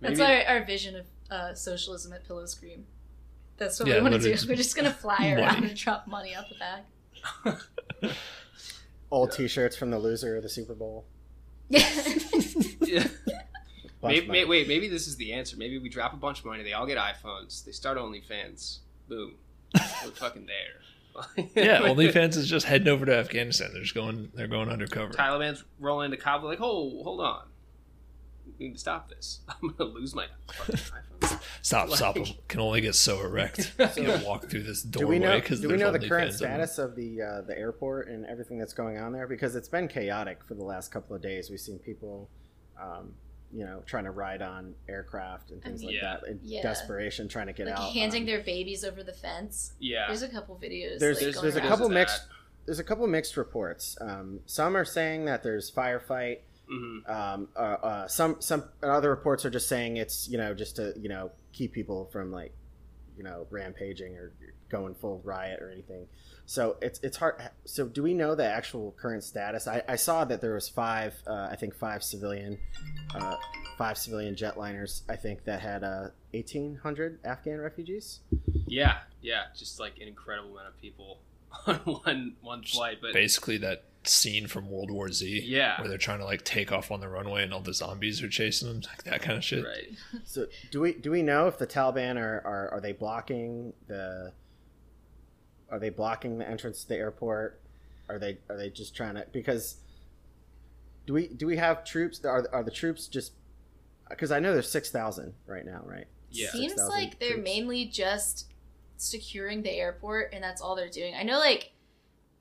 That's 0.00 0.20
our, 0.20 0.42
our 0.48 0.64
vision 0.64 0.96
of 0.96 1.06
uh, 1.30 1.54
socialism 1.54 2.12
at 2.12 2.26
Pillow 2.26 2.44
Scream. 2.46 2.84
That's 3.56 3.78
what 3.78 3.88
Yeah, 3.88 3.96
we 3.96 4.02
want 4.10 4.14
to 4.20 4.36
do. 4.36 4.48
We're 4.48 4.56
just 4.56 4.74
gonna 4.76 4.92
fly 4.92 5.32
around 5.32 5.54
money. 5.54 5.68
and 5.68 5.76
drop 5.76 6.06
money 6.08 6.34
out 6.34 6.46
the 6.48 6.56
back. 8.02 8.12
old 9.12 9.30
T-shirts 9.32 9.76
from 9.76 9.90
the 9.90 9.98
loser 9.98 10.36
of 10.36 10.42
the 10.42 10.48
Super 10.48 10.74
Bowl. 10.74 11.04
Yeah. 11.68 11.78
Bunch 12.80 13.06
Maybe, 14.02 14.26
may- 14.28 14.44
wait, 14.44 14.68
maybe 14.68 14.88
this 14.88 15.06
is 15.06 15.16
the 15.16 15.32
answer. 15.32 15.56
Maybe 15.56 15.78
we 15.78 15.88
drop 15.88 16.12
a 16.12 16.16
bunch 16.16 16.40
of 16.40 16.44
money. 16.46 16.62
They 16.62 16.72
all 16.74 16.84
get 16.86 16.98
iPhones. 16.98 17.64
They 17.64 17.72
start 17.72 17.96
OnlyFans. 17.96 18.78
Boom, 19.08 19.36
we're 19.72 20.10
fucking 20.10 20.46
there. 20.46 20.80
yeah, 21.54 21.80
OnlyFans 21.82 22.36
is 22.36 22.48
just 22.48 22.66
heading 22.66 22.88
over 22.88 23.06
to 23.06 23.16
Afghanistan. 23.16 23.70
They're 23.72 23.82
just 23.82 23.94
going. 23.94 24.30
They're 24.34 24.48
going 24.48 24.68
undercover. 24.68 25.12
Taliban's 25.12 25.64
rolling 25.78 26.06
into 26.12 26.16
Kabul 26.16 26.48
like, 26.48 26.60
oh, 26.60 27.02
hold 27.02 27.20
on. 27.20 27.42
We 28.58 28.66
need 28.66 28.74
to 28.74 28.78
stop 28.78 29.08
this. 29.08 29.40
I'm 29.48 29.74
gonna 29.76 29.90
lose 29.90 30.14
my 30.14 30.26
fucking 30.52 30.74
iPhone. 30.76 31.40
Stop, 31.62 31.88
Like- 31.88 31.96
stop 31.96 32.16
'em. 32.16 32.24
Can 32.48 32.60
only 32.60 32.80
get 32.80 32.94
so 32.94 33.20
erect. 33.20 33.72
Can't 33.78 34.24
walk 34.24 34.48
through 34.50 34.62
this 34.64 34.82
Do 34.82 35.06
we 35.06 35.18
doorway 35.18 35.36
know? 35.36 35.40
because 35.40 35.60
Do 35.60 35.68
we 35.68 35.76
know 35.76 35.90
the 35.90 36.06
current 36.06 36.34
status 36.34 36.78
of 36.78 36.94
the 36.94 37.22
uh, 37.22 37.40
the 37.42 37.56
airport 37.58 38.08
and 38.08 38.26
everything 38.26 38.58
that's 38.58 38.74
going 38.74 38.98
on 38.98 39.12
there? 39.12 39.26
Because 39.26 39.56
it's 39.56 39.68
been 39.68 39.88
chaotic 39.88 40.44
for 40.44 40.54
the 40.54 40.62
last 40.64 40.90
couple 40.92 41.16
of 41.16 41.22
days. 41.22 41.48
We've 41.50 41.58
seen 41.60 41.78
people, 41.78 42.28
um, 42.80 43.14
you 43.54 43.64
know, 43.64 43.82
trying 43.86 44.04
to 44.04 44.10
ride 44.10 44.42
on 44.42 44.74
aircraft 44.88 45.50
and 45.52 45.62
things 45.62 45.82
like 45.84 45.94
Yeah. 45.94 46.18
that 46.20 46.28
in 46.28 46.40
Yeah. 46.42 46.62
desperation, 46.62 47.28
trying 47.28 47.46
to 47.46 47.52
get 47.52 47.66
like 47.66 47.76
out. 47.76 47.92
handing 47.92 48.22
um, 48.22 48.26
their 48.26 48.42
babies 48.42 48.84
over 48.84 49.02
the 49.04 49.12
fence. 49.12 49.72
Yeah. 49.78 50.06
There's 50.08 50.22
a 50.22 50.28
couple 50.28 50.56
videos. 50.56 50.98
There's- 50.98 51.16
like, 51.16 51.20
There's, 51.20 51.34
going 51.36 51.42
there's 51.44 51.56
a 51.56 51.60
couple 51.68 51.88
mixed- 51.88 52.26
there's 52.66 52.78
a 52.80 52.84
couple 52.84 53.06
mixed 53.06 53.36
reports. 53.36 53.96
Um, 54.00 54.40
some 54.46 54.76
are 54.76 54.84
saying 54.84 55.26
that 55.26 55.42
there's 55.42 55.70
firefight. 55.70 56.40
Mhm. 56.70 57.08
Um, 57.08 57.48
uh, 57.54 57.58
uh, 57.58 58.08
some 58.08 58.40
some 58.40 58.70
other 58.82 59.10
reports 59.10 59.44
are 59.44 59.50
just 59.50 59.68
saying 59.68 59.98
it's 59.98 60.28
you 60.28 60.38
know 60.38 60.54
just 60.54 60.76
to 60.76 60.94
you 60.96 61.08
know 61.10 61.30
keep 61.52 61.72
people 61.72 62.06
from 62.06 62.32
like 62.32 62.54
you 63.18 63.22
know 63.22 63.46
rampaging 63.50 64.16
or 64.16 64.32
going 64.70 64.94
full 64.94 65.20
riot 65.24 65.60
or 65.60 65.70
anything. 65.70 66.08
So 66.46 66.76
it's 66.82 67.00
it's 67.02 67.16
hard. 67.16 67.36
So 67.64 67.86
do 67.88 68.02
we 68.02 68.12
know 68.14 68.34
the 68.34 68.44
actual 68.46 68.92
current 69.00 69.24
status? 69.24 69.66
I, 69.66 69.82
I 69.88 69.96
saw 69.96 70.24
that 70.26 70.40
there 70.40 70.54
was 70.54 70.68
five, 70.68 71.14
uh, 71.26 71.48
I 71.50 71.56
think 71.56 71.74
five 71.74 72.02
civilian, 72.02 72.58
uh, 73.14 73.36
five 73.78 73.96
civilian 73.96 74.34
jetliners. 74.34 75.02
I 75.08 75.16
think 75.16 75.44
that 75.44 75.60
had 75.60 75.82
uh, 75.82 76.08
eighteen 76.34 76.76
hundred 76.82 77.18
Afghan 77.24 77.60
refugees. 77.60 78.20
Yeah, 78.66 78.98
yeah, 79.22 79.44
just 79.56 79.80
like 79.80 79.98
an 80.00 80.08
incredible 80.08 80.50
amount 80.52 80.68
of 80.68 80.80
people 80.80 81.18
on 81.66 81.76
one 81.76 82.34
one 82.42 82.62
flight. 82.62 82.98
But 83.00 83.14
Basically, 83.14 83.56
that 83.58 83.84
scene 84.06 84.46
from 84.46 84.70
World 84.70 84.90
War 84.90 85.10
Z, 85.10 85.44
Yeah. 85.46 85.80
where 85.80 85.88
they're 85.88 85.96
trying 85.96 86.18
to 86.18 86.26
like 86.26 86.44
take 86.44 86.70
off 86.72 86.90
on 86.90 87.00
the 87.00 87.08
runway 87.08 87.42
and 87.42 87.54
all 87.54 87.60
the 87.62 87.72
zombies 87.72 88.22
are 88.22 88.28
chasing 88.28 88.68
them, 88.68 88.82
like 88.86 89.02
that 89.04 89.22
kind 89.22 89.38
of 89.38 89.44
shit. 89.44 89.64
right, 89.64 89.88
So 90.24 90.46
do 90.70 90.82
we 90.82 90.92
do 90.92 91.10
we 91.10 91.22
know 91.22 91.46
if 91.46 91.56
the 91.56 91.66
Taliban 91.66 92.16
are 92.20 92.42
are, 92.44 92.68
are 92.74 92.80
they 92.82 92.92
blocking 92.92 93.72
the 93.86 94.32
are 95.70 95.78
they 95.78 95.90
blocking 95.90 96.38
the 96.38 96.48
entrance 96.48 96.82
to 96.82 96.88
the 96.88 96.96
airport? 96.96 97.60
Are 98.08 98.18
they 98.18 98.38
are 98.50 98.56
they 98.56 98.70
just 98.70 98.94
trying 98.94 99.14
to 99.14 99.26
because 99.32 99.76
do 101.06 101.12
we 101.14 101.28
do 101.28 101.46
we 101.46 101.56
have 101.56 101.84
troops 101.84 102.24
are 102.24 102.46
are 102.52 102.62
the 102.62 102.70
troops 102.70 103.06
just 103.08 103.32
because 104.10 104.30
I 104.30 104.38
know 104.38 104.52
there's 104.52 104.70
6,000 104.70 105.32
right 105.46 105.64
now, 105.64 105.80
right? 105.86 106.06
Yeah. 106.30 106.50
Seems 106.50 106.72
6,000 106.72 106.88
like 106.90 107.18
they're 107.18 107.32
troops. 107.32 107.44
mainly 107.44 107.86
just 107.86 108.52
securing 108.98 109.62
the 109.62 109.70
airport, 109.70 110.32
and 110.34 110.44
that's 110.44 110.60
all 110.60 110.76
they're 110.76 110.90
doing. 110.90 111.14
I 111.14 111.22
know, 111.22 111.38
like, 111.38 111.72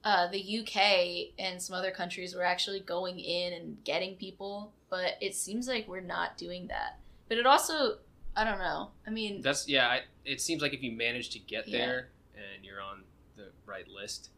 uh, 0.03 0.27
the 0.27 0.59
UK 0.59 1.33
and 1.39 1.61
some 1.61 1.75
other 1.75 1.89
countries 1.91 2.35
were 2.35 2.43
actually 2.43 2.81
going 2.81 3.17
in 3.19 3.53
and 3.53 3.77
getting 3.85 4.15
people, 4.15 4.73
but 4.89 5.13
it 5.21 5.35
seems 5.35 5.67
like 5.69 5.87
we're 5.87 6.01
not 6.01 6.37
doing 6.37 6.67
that. 6.67 6.99
But 7.29 7.37
it 7.37 7.45
also, 7.45 7.97
I 8.35 8.43
don't 8.43 8.59
know. 8.59 8.89
I 9.07 9.09
mean, 9.09 9.41
that's 9.41 9.67
yeah. 9.69 9.87
I, 9.87 10.01
it 10.25 10.41
seems 10.41 10.61
like 10.61 10.73
if 10.73 10.83
you 10.83 10.91
manage 10.91 11.29
to 11.31 11.39
get 11.39 11.67
Yeah. 11.67 11.77
there 11.77 12.07
and 12.35 12.65
you're 12.65 12.81
on 12.81 13.03
the 13.35 13.47
right 13.65 13.87
list, 13.87 14.29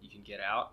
you 0.00 0.08
can 0.08 0.22
get 0.22 0.40
out. 0.40 0.72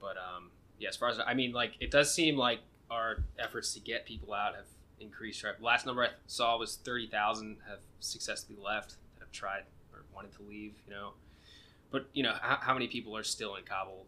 But 0.00 0.16
um, 0.16 0.50
yeah, 0.78 0.88
as 0.88 0.96
far 0.96 1.08
as 1.08 1.18
I 1.24 1.34
mean, 1.34 1.52
like 1.52 1.72
it 1.80 1.90
does 1.90 2.12
seem 2.12 2.36
like 2.36 2.60
our 2.90 3.18
efforts 3.38 3.74
to 3.74 3.80
get 3.80 4.06
people 4.06 4.32
out 4.34 4.54
have 4.54 4.66
increased. 4.98 5.42
Right, 5.44 5.60
last 5.60 5.86
number 5.86 6.02
I 6.04 6.08
saw 6.26 6.58
was 6.58 6.76
thirty 6.76 7.06
thousand 7.06 7.58
have 7.68 7.80
successfully 8.00 8.58
left 8.62 8.90
that 9.14 9.20
have 9.20 9.32
tried 9.32 9.64
or 9.92 10.04
wanted 10.14 10.32
to 10.36 10.42
leave. 10.42 10.74
You 10.86 10.92
know, 10.94 11.10
but 11.90 12.08
you 12.12 12.22
know 12.22 12.34
how, 12.40 12.58
how 12.60 12.72
many 12.74 12.88
people 12.88 13.16
are 13.16 13.22
still 13.24 13.56
in 13.56 13.64
Kabul 13.64 14.06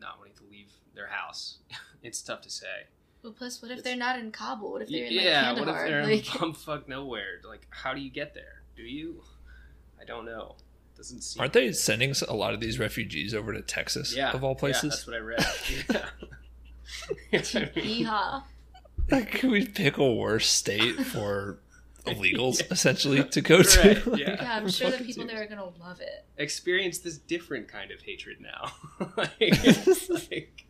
not 0.00 0.18
wanting 0.18 0.34
to 0.36 0.44
leave 0.50 0.70
their 0.94 1.08
house? 1.08 1.58
it's 2.02 2.22
tough 2.22 2.42
to 2.42 2.50
say. 2.50 2.86
well, 3.22 3.32
plus, 3.32 3.60
what 3.62 3.70
if 3.70 3.78
it's- 3.78 3.84
they're 3.84 3.96
not 3.98 4.18
in 4.18 4.30
Kabul? 4.30 4.72
What 4.72 4.82
if 4.82 4.88
they're 4.88 5.06
in 5.06 5.16
like, 5.16 5.24
yeah, 5.24 5.54
Kandahar? 5.54 5.66
what 5.66 5.82
if 5.82 5.88
they're 5.88 6.00
in 6.10 6.20
bumfuck 6.54 6.86
nowhere? 6.88 7.40
Like, 7.46 7.66
how 7.70 7.94
do 7.94 8.00
you 8.00 8.10
get 8.10 8.34
there? 8.34 8.62
Do 8.76 8.82
you? 8.82 9.22
I 10.00 10.04
don't 10.04 10.24
know. 10.26 10.54
Doesn't 10.98 11.22
seem. 11.22 11.40
Aren't 11.40 11.52
they 11.54 11.72
sending 11.72 12.12
a 12.28 12.34
lot 12.34 12.52
of 12.52 12.60
these 12.60 12.78
refugees 12.78 13.32
over 13.32 13.52
to 13.54 13.62
Texas, 13.62 14.14
Yeah, 14.14 14.32
of 14.32 14.44
all 14.44 14.54
places. 14.54 15.06
Yeah, 15.06 15.14
places? 15.14 15.36
that's 15.86 15.86
what 15.88 15.96
I 15.96 16.00
read. 16.00 16.10
Yeah. 17.32 17.40
Yeehaw. 17.76 18.42
like, 19.10 19.30
can 19.30 19.50
we 19.50 19.66
pick 19.66 19.96
a 19.98 20.12
worse 20.12 20.48
state 20.50 20.94
for 20.96 21.58
illegals, 22.06 22.60
Yeah. 22.60 22.66
essentially, 22.70 23.22
to 23.24 23.40
go 23.40 23.62
to? 23.62 23.80
Right, 23.80 24.06
Like, 24.06 24.20
yeah. 24.20 24.36
Yeah, 24.42 24.56
I'm 24.56 24.68
sure 24.68 24.90
the 24.90 25.04
people 25.04 25.26
there 25.26 25.40
are 25.42 25.46
gonna 25.46 25.64
love 25.80 26.00
it. 26.00 26.24
experience 26.36 26.98
this 26.98 27.16
different 27.18 27.68
kind 27.68 27.90
of 27.90 28.00
hatred 28.02 28.38
now. 28.40 28.72
like, 29.16 29.30
it's 29.40 30.08
like, 30.10 30.64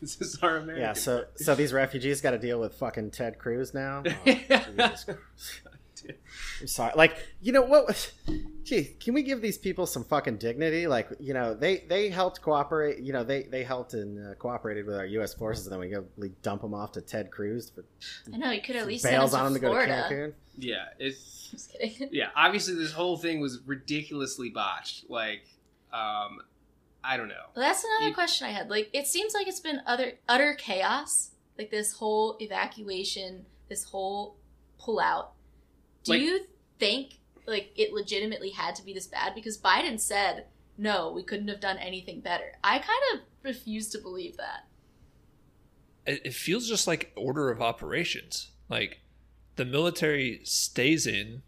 this 0.00 0.20
is 0.20 0.38
our 0.42 0.56
American. 0.58 0.82
Yeah, 0.82 0.92
so 0.94 1.26
so 1.36 1.54
these 1.56 1.72
refugees 1.72 2.20
got 2.20 2.30
to 2.30 2.38
deal 2.38 2.60
with 2.60 2.74
fucking 2.76 3.10
Ted 3.10 3.38
Cruz 3.38 3.74
now. 3.74 4.02
Oh, 4.06 5.16
Jesus 6.06 6.20
I'm 6.60 6.66
sorry. 6.66 6.92
Like, 6.96 7.16
you 7.40 7.52
know 7.52 7.62
what? 7.62 8.12
Gee, 8.64 8.96
can 8.98 9.12
we 9.14 9.22
give 9.22 9.42
these 9.42 9.58
people 9.58 9.84
some 9.86 10.04
fucking 10.04 10.38
dignity? 10.38 10.86
Like, 10.86 11.08
you 11.20 11.34
know, 11.34 11.54
they 11.54 11.84
they 11.88 12.08
helped 12.08 12.40
cooperate. 12.40 12.98
You 13.00 13.12
know, 13.12 13.22
they 13.24 13.42
they 13.42 13.62
helped 13.62 13.92
and 13.94 14.18
uh, 14.30 14.34
cooperated 14.36 14.86
with 14.86 14.96
our 14.96 15.04
U.S. 15.06 15.34
forces, 15.34 15.66
and 15.66 15.72
then 15.74 15.80
we 15.80 15.88
go 15.88 16.04
we 16.16 16.30
dump 16.42 16.62
them 16.62 16.72
off 16.74 16.92
to 16.92 17.00
Ted 17.02 17.30
Cruz 17.30 17.70
for 17.70 17.84
I 18.32 18.36
know 18.38 18.50
you 18.50 18.62
could 18.62 18.76
at 18.76 18.86
least 18.86 19.02
send 19.02 19.14
bails 19.16 19.32
them 19.32 19.40
on 19.42 19.46
to 19.52 19.56
him 19.56 19.62
to 19.62 19.68
go 19.68 19.74
to 19.74 19.86
Cancun. 19.86 20.32
yeah, 20.58 20.84
it's 20.98 21.48
Just 21.50 21.72
kidding. 21.72 22.08
yeah. 22.12 22.28
Obviously, 22.34 22.74
this 22.74 22.92
whole 22.92 23.16
thing 23.18 23.40
was 23.40 23.60
ridiculously 23.66 24.48
botched. 24.48 25.10
Like, 25.10 25.42
um, 25.92 26.40
I 27.04 27.18
don't 27.18 27.28
know. 27.28 27.34
Well, 27.54 27.66
that's 27.66 27.84
another 27.84 28.08
You- 28.08 28.14
question 28.14 28.46
I 28.46 28.50
had. 28.52 28.70
Like, 28.70 28.88
it 28.94 29.06
seems 29.06 29.34
like 29.34 29.46
it's 29.46 29.60
been 29.60 29.80
utter 29.86 30.12
utter 30.28 30.54
chaos. 30.54 31.32
Like 31.58 31.70
this 31.70 31.92
whole 31.92 32.36
evacuation, 32.40 33.44
this 33.68 33.84
whole 33.84 34.36
pullout. 34.80 35.28
Do 36.04 36.12
Like- 36.12 36.22
you 36.22 36.46
think 36.78 37.18
like 37.46 37.72
it 37.76 37.92
legitimately 37.92 38.50
had 38.50 38.74
to 38.76 38.82
be 38.84 38.94
this 38.94 39.06
bad? 39.06 39.34
Because 39.34 39.58
Biden 39.58 39.98
said 40.00 40.46
no, 40.78 41.10
we 41.12 41.22
couldn't 41.22 41.48
have 41.48 41.60
done 41.60 41.78
anything 41.78 42.20
better. 42.20 42.52
I 42.64 42.78
kind 42.78 43.00
of 43.14 43.20
refuse 43.42 43.88
to 43.90 43.98
believe 43.98 44.36
that. 44.38 44.66
it, 46.06 46.20
it 46.26 46.34
feels 46.34 46.68
just 46.68 46.86
like 46.86 47.12
order 47.16 47.50
of 47.50 47.62
operations. 47.62 48.50
Like 48.68 49.00
the 49.56 49.64
military 49.64 50.40
stays 50.44 51.06
in 51.06 51.42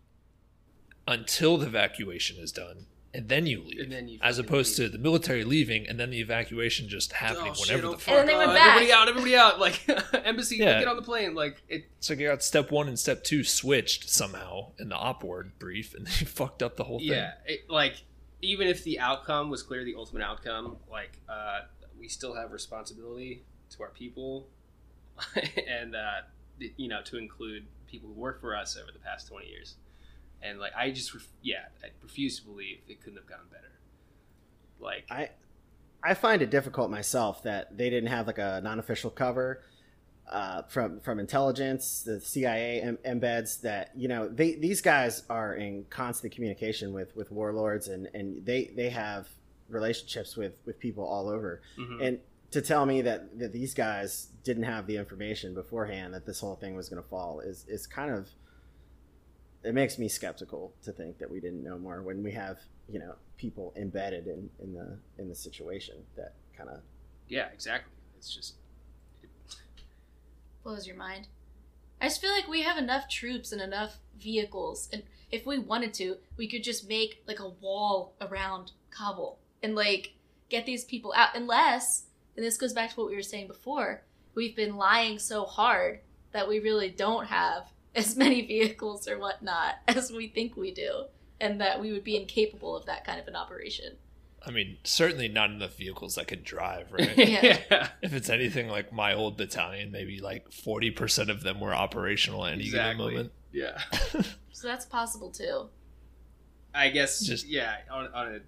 until 1.08 1.56
the 1.58 1.66
evacuation 1.66 2.38
is 2.38 2.52
done, 2.52 2.86
and 3.16 3.28
then 3.28 3.46
you 3.46 3.62
leave. 3.62 3.80
And 3.80 3.92
then 3.92 4.08
you 4.08 4.18
as 4.22 4.38
opposed 4.38 4.78
leave. 4.78 4.90
to 4.90 4.96
the 4.96 5.02
military 5.02 5.42
leaving 5.42 5.88
and 5.88 5.98
then 5.98 6.10
the 6.10 6.20
evacuation 6.20 6.88
just 6.88 7.12
happening 7.12 7.52
Oh, 7.56 7.60
whenever 7.60 7.86
oh, 7.86 7.90
the 7.92 7.98
fuck, 7.98 8.14
fuck. 8.14 8.18
And 8.20 8.28
then 8.28 8.38
they 8.38 8.38
went 8.38 8.50
oh, 8.50 8.54
back. 8.54 8.76
Everybody 8.76 8.92
out! 8.92 9.08
Everybody 9.08 9.36
out! 9.36 9.58
Like 9.66 9.80
embassy, 10.26 10.56
Yeah. 10.56 10.78
get 10.78 10.88
on 10.88 10.96
the 10.96 11.02
plane. 11.02 11.34
Like 11.34 11.62
it. 11.68 11.86
It's 11.98 12.10
like 12.10 12.18
you 12.18 12.28
got 12.28 12.42
step 12.42 12.70
one 12.70 12.88
and 12.88 12.98
step 12.98 13.24
two 13.24 13.42
switched 13.42 14.08
somehow 14.08 14.72
in 14.78 14.90
the 14.90 14.96
OPORD 14.96 15.52
brief, 15.58 15.94
and 15.94 16.06
they 16.06 16.24
fucked 16.24 16.62
up 16.62 16.76
the 16.76 16.84
whole 16.84 16.98
thing. 16.98 17.08
Yeah, 17.08 17.32
it, 17.46 17.68
like 17.70 18.02
even 18.42 18.68
if 18.68 18.84
the 18.84 19.00
outcome 19.00 19.50
was 19.50 19.62
clear, 19.62 19.84
the 19.84 19.94
ultimate 19.96 20.22
outcome, 20.22 20.76
like 20.90 21.18
uh, 21.28 21.60
we 21.98 22.08
still 22.08 22.34
have 22.34 22.52
responsibility 22.52 23.44
to 23.70 23.82
our 23.82 23.90
people, 23.90 24.48
and 25.66 25.96
uh, 25.96 26.20
you 26.76 26.88
know 26.88 27.02
to 27.02 27.16
include 27.16 27.66
people 27.86 28.10
who 28.10 28.20
work 28.20 28.40
for 28.40 28.54
us 28.54 28.76
over 28.76 28.92
the 28.92 28.98
past 28.98 29.28
twenty 29.28 29.48
years. 29.48 29.76
And 30.42 30.58
like 30.58 30.72
I 30.76 30.90
just, 30.90 31.14
ref- 31.14 31.28
yeah, 31.42 31.64
I 31.82 31.88
refuse 32.02 32.38
to 32.40 32.44
believe 32.44 32.78
it 32.88 33.00
couldn't 33.00 33.18
have 33.18 33.26
gone 33.26 33.46
better. 33.50 33.72
Like 34.78 35.06
I 35.10 35.30
I 36.02 36.14
find 36.14 36.42
it 36.42 36.50
difficult 36.50 36.90
myself 36.90 37.42
that 37.42 37.76
they 37.76 37.90
didn't 37.90 38.10
have 38.10 38.26
like 38.26 38.38
a 38.38 38.60
non-official 38.62 39.10
cover 39.10 39.62
uh, 40.30 40.62
from 40.62 41.00
from 41.00 41.20
intelligence, 41.20 42.02
the 42.02 42.20
CIA 42.20 42.80
em- 42.80 42.98
embeds 43.06 43.60
that 43.62 43.90
you 43.96 44.08
know 44.08 44.28
they 44.28 44.54
these 44.54 44.80
guys 44.80 45.22
are 45.30 45.54
in 45.54 45.84
constant 45.88 46.32
communication 46.32 46.92
with 46.92 47.14
with 47.16 47.30
warlords 47.30 47.88
and 47.88 48.08
and 48.12 48.44
they 48.44 48.72
they 48.76 48.90
have 48.90 49.28
relationships 49.68 50.36
with 50.36 50.54
with 50.64 50.78
people 50.78 51.04
all 51.04 51.28
over 51.28 51.60
mhm. 51.78 52.06
and 52.06 52.18
to 52.52 52.62
tell 52.62 52.86
me 52.86 53.02
that, 53.02 53.36
that 53.38 53.52
these 53.52 53.74
guys 53.74 54.28
didn't 54.44 54.62
have 54.62 54.86
the 54.86 54.96
information 54.96 55.52
beforehand 55.52 56.14
that 56.14 56.24
this 56.24 56.38
whole 56.40 56.54
thing 56.54 56.76
was 56.76 56.88
going 56.88 57.02
to 57.02 57.08
fall 57.08 57.40
is 57.40 57.64
is 57.68 57.86
kind 57.86 58.10
of 58.12 58.28
it 59.66 59.74
makes 59.74 59.98
me 59.98 60.08
skeptical 60.08 60.72
to 60.82 60.92
think 60.92 61.18
that 61.18 61.30
we 61.30 61.40
didn't 61.40 61.62
know 61.62 61.78
more 61.78 62.02
when 62.02 62.22
we 62.22 62.32
have 62.32 62.58
you 62.88 62.98
know 62.98 63.14
people 63.36 63.72
embedded 63.76 64.26
in 64.26 64.48
in 64.60 64.72
the 64.72 64.98
in 65.18 65.28
the 65.28 65.34
situation 65.34 65.96
that 66.16 66.34
kind 66.56 66.70
of 66.70 66.80
yeah, 67.28 67.48
exactly. 67.52 67.92
It's 68.16 68.34
just 68.34 68.54
Blows 70.62 70.86
your 70.86 70.96
mind. 70.96 71.28
I 72.00 72.08
just 72.08 72.20
feel 72.20 72.32
like 72.32 72.48
we 72.48 72.62
have 72.62 72.76
enough 72.76 73.08
troops 73.08 73.52
and 73.52 73.62
enough 73.62 73.98
vehicles, 74.20 74.88
and 74.92 75.02
if 75.30 75.46
we 75.46 75.58
wanted 75.58 75.94
to, 75.94 76.16
we 76.36 76.48
could 76.48 76.64
just 76.64 76.88
make 76.88 77.22
like 77.26 77.40
a 77.40 77.48
wall 77.48 78.14
around 78.20 78.72
Kabul 78.90 79.38
and 79.62 79.74
like 79.74 80.14
get 80.48 80.66
these 80.66 80.84
people 80.84 81.12
out. 81.16 81.36
Unless, 81.36 82.06
and 82.36 82.44
this 82.44 82.56
goes 82.56 82.72
back 82.72 82.90
to 82.90 82.96
what 82.96 83.08
we 83.08 83.16
were 83.16 83.22
saying 83.22 83.46
before, 83.46 84.02
we've 84.34 84.56
been 84.56 84.76
lying 84.76 85.18
so 85.18 85.44
hard 85.44 86.00
that 86.32 86.48
we 86.48 86.58
really 86.58 86.90
don't 86.90 87.26
have 87.26 87.70
as 87.96 88.16
many 88.16 88.42
vehicles 88.46 89.08
or 89.08 89.18
whatnot 89.18 89.76
as 89.88 90.12
we 90.12 90.28
think 90.28 90.56
we 90.56 90.72
do, 90.72 91.04
and 91.40 91.60
that 91.60 91.80
we 91.80 91.92
would 91.92 92.04
be 92.04 92.16
incapable 92.16 92.76
of 92.76 92.86
that 92.86 93.04
kind 93.04 93.18
of 93.20 93.26
an 93.28 93.36
operation. 93.36 93.96
I 94.46 94.50
mean, 94.52 94.76
certainly 94.84 95.26
not 95.28 95.50
enough 95.50 95.76
vehicles 95.76 96.14
that 96.14 96.28
could 96.28 96.44
drive, 96.44 96.92
right? 96.92 97.16
Yeah. 97.18 97.88
if 98.02 98.12
it's 98.12 98.30
anything 98.30 98.68
like 98.68 98.92
my 98.92 99.12
old 99.14 99.36
battalion, 99.36 99.90
maybe 99.90 100.20
like 100.20 100.50
40% 100.50 101.30
of 101.30 101.42
them 101.42 101.58
were 101.58 101.74
operational 101.74 102.46
at 102.46 102.52
any 102.52 102.70
given 102.70 102.96
moment. 102.98 103.32
Yeah. 103.52 103.80
So 104.52 104.68
that's 104.68 104.86
possible 104.86 105.30
too. 105.30 105.68
I 106.74 106.88
guess 106.88 107.18
Just- 107.18 107.42
just 107.42 107.46
yeah 107.46 107.76
on, 107.90 108.06
on 108.14 108.26
a 108.36 108.38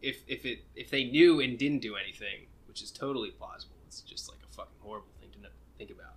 if 0.00 0.22
if 0.26 0.46
it 0.46 0.60
if 0.74 0.88
they 0.88 1.04
knew 1.04 1.40
and 1.40 1.58
didn't 1.58 1.80
do 1.82 1.94
anything, 1.94 2.46
which 2.66 2.80
is 2.82 2.90
totally 2.90 3.30
plausible. 3.32 3.76
It's 3.86 4.00
just 4.00 4.30
like 4.30 4.38
a 4.48 4.54
fucking 4.54 4.72
horrible 4.80 5.08
thing 5.20 5.28
to 5.42 5.48
think 5.76 5.90
about. 5.90 6.14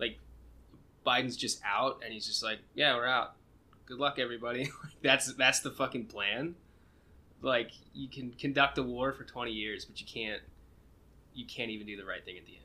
Like 0.00 0.18
Biden's 1.06 1.36
just 1.36 1.60
out 1.64 2.00
and 2.04 2.12
he's 2.12 2.26
just 2.26 2.42
like, 2.42 2.58
yeah, 2.74 2.94
we're 2.96 3.06
out. 3.06 3.34
Good 3.86 3.98
luck, 3.98 4.18
everybody. 4.18 4.70
That's 5.02 5.32
that's 5.34 5.60
the 5.60 5.70
fucking 5.70 6.06
plan. 6.06 6.56
Like 7.42 7.70
you 7.94 8.08
can 8.08 8.32
conduct 8.32 8.78
a 8.78 8.82
war 8.82 9.12
for 9.12 9.22
twenty 9.24 9.52
years, 9.52 9.84
but 9.84 10.00
you 10.00 10.06
can't 10.06 10.42
you 11.34 11.44
can't 11.46 11.70
even 11.70 11.86
do 11.86 11.96
the 11.96 12.04
right 12.04 12.24
thing 12.24 12.36
at 12.36 12.44
the 12.46 12.52
end. 12.52 12.62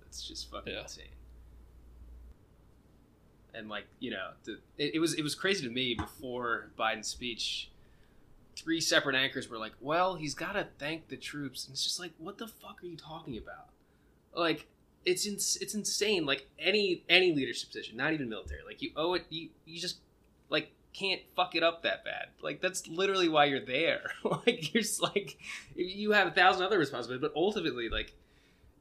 That's 0.00 0.26
just 0.26 0.50
fucking 0.50 0.72
Yeah. 0.72 0.82
insane. 0.82 1.04
and 3.54 3.68
like 3.68 3.84
you 4.00 4.10
know, 4.10 4.30
the, 4.44 4.58
it, 4.76 4.94
it 4.94 4.98
was 4.98 5.14
it 5.14 5.22
was 5.22 5.34
crazy 5.34 5.66
to 5.66 5.72
me 5.72 5.94
before 5.94 6.70
Biden's 6.78 7.08
speech. 7.08 7.70
Three 8.56 8.80
separate 8.80 9.14
anchors 9.14 9.48
were 9.48 9.58
like, 9.58 9.72
"Well, 9.80 10.16
he's 10.16 10.34
got 10.34 10.52
to 10.54 10.66
thank 10.78 11.08
the 11.08 11.16
troops," 11.16 11.66
and 11.66 11.74
it's 11.74 11.84
just 11.84 12.00
like, 12.00 12.12
"What 12.18 12.38
the 12.38 12.48
fuck 12.48 12.82
are 12.82 12.86
you 12.86 12.96
talking 12.96 13.36
about?" 13.36 13.68
Like, 14.34 14.66
it's 15.16 15.56
it's 15.56 15.74
insane. 15.74 16.26
Like 16.26 16.48
any 16.58 17.04
any 17.08 17.32
leadership 17.32 17.70
position, 17.70 17.96
not 17.96 18.12
even 18.12 18.28
military, 18.28 18.60
like 18.66 18.82
you 18.82 18.90
owe 18.96 19.14
it. 19.14 19.24
You 19.30 19.48
you 19.64 19.80
just 19.80 19.98
like 20.50 20.72
can't 20.92 21.20
fuck 21.36 21.54
it 21.54 21.62
up 21.62 21.82
that 21.82 22.04
bad. 22.04 22.28
Like 22.42 22.60
that's 22.60 22.86
literally 22.88 23.28
why 23.28 23.46
you're 23.46 23.64
there. 23.64 24.10
like 24.24 24.74
you're 24.74 24.82
just 24.82 25.02
like 25.02 25.38
you 25.74 26.12
have 26.12 26.28
a 26.28 26.30
thousand 26.32 26.64
other 26.64 26.78
responsibilities, 26.78 27.28
but 27.28 27.38
ultimately, 27.38 27.88
like 27.88 28.14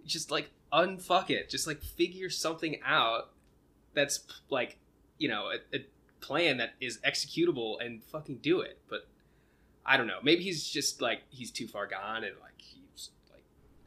just 0.05 0.32
like 0.32 0.49
unfuck 0.73 1.30
it. 1.30 1.49
Just 1.49 1.67
like 1.67 1.82
figure 1.82 2.30
something 2.30 2.80
out 2.86 3.30
that's 3.93 4.21
like 4.49 4.78
you 5.17 5.28
know 5.28 5.49
a, 5.51 5.75
a 5.75 5.86
plan 6.19 6.57
that 6.57 6.73
is 6.82 6.99
executable 6.99 7.84
and 7.84 8.03
fucking 8.03 8.38
do 8.38 8.61
it. 8.61 8.80
But 8.89 9.07
I 9.86 9.97
don't 9.97 10.07
know. 10.07 10.19
Maybe 10.23 10.43
he's 10.43 10.67
just 10.67 11.01
like 11.01 11.21
he's 11.30 11.51
too 11.51 11.67
far 11.67 11.88
gone 11.88 12.23
and 12.23 12.36
like 12.41 12.57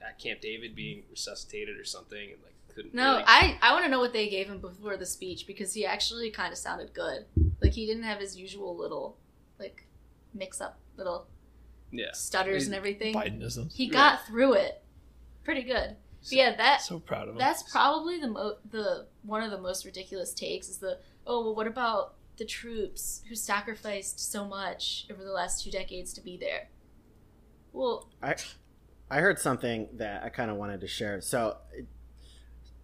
at 0.07 0.19
Camp 0.19 0.41
David 0.41 0.75
being 0.75 1.03
resuscitated 1.11 1.79
or 1.79 1.85
something 1.85 2.31
and 2.33 2.43
like 2.43 2.55
couldn't. 2.75 2.95
No, 2.95 3.13
really- 3.13 3.25
I 3.27 3.59
I 3.63 3.73
want 3.73 3.85
to 3.85 3.91
know 3.91 4.01
what 4.01 4.13
they 4.13 4.29
gave 4.29 4.47
him 4.49 4.61
before 4.61 4.97
the 4.97 5.07
speech 5.07 5.47
because 5.47 5.75
he 5.75 5.85
actually 5.85 6.31
kind 6.31 6.53
of 6.53 6.59
sounded 6.59 6.93
good. 6.95 7.27
Like 7.61 7.73
he 7.73 7.87
didn't 7.87 8.05
have 8.05 8.21
his 8.21 8.37
usual 8.37 8.77
little 8.77 9.17
like 9.59 9.87
mix 10.33 10.61
up 10.61 10.79
little 10.97 11.27
yeah. 11.91 12.13
stutters 12.13 12.67
and 12.67 12.75
everything. 12.75 13.15
Bidenism. 13.15 13.73
He 13.73 13.89
got 13.89 14.27
through 14.27 14.55
it 14.55 14.83
pretty 15.45 15.63
good. 15.63 15.97
But 16.23 16.33
yeah, 16.33 16.57
that 16.57 16.83
So 16.83 17.01
proud 17.01 17.29
of 17.29 17.35
him. 17.35 17.39
that's 17.39 17.63
probably 17.71 18.21
the 18.21 18.29
mo- 18.29 18.59
the 18.71 19.07
one 19.23 19.43
of 19.43 19.51
the 19.51 19.61
most 19.61 19.85
ridiculous 19.85 20.33
takes 20.35 20.69
is 20.69 20.79
the 20.79 20.99
oh 21.27 21.43
well 21.45 21.55
what 21.55 21.67
about 21.67 22.15
the 22.37 22.45
troops 22.45 23.23
who 23.29 23.35
sacrificed 23.35 24.21
so 24.31 24.47
much 24.47 25.07
over 25.11 25.23
the 25.25 25.33
last 25.33 25.65
two 25.65 25.71
decades 25.71 26.13
to 26.15 26.21
be 26.23 26.37
there? 26.37 26.69
Well, 27.73 28.09
I 28.23 28.35
I 29.11 29.21
heard 29.21 29.39
something 29.39 29.89
that 29.95 30.23
I 30.23 30.29
kind 30.29 30.51
of 30.51 30.57
wanted 30.57 30.81
to 30.83 30.87
share. 30.87 31.21
So 31.21 31.57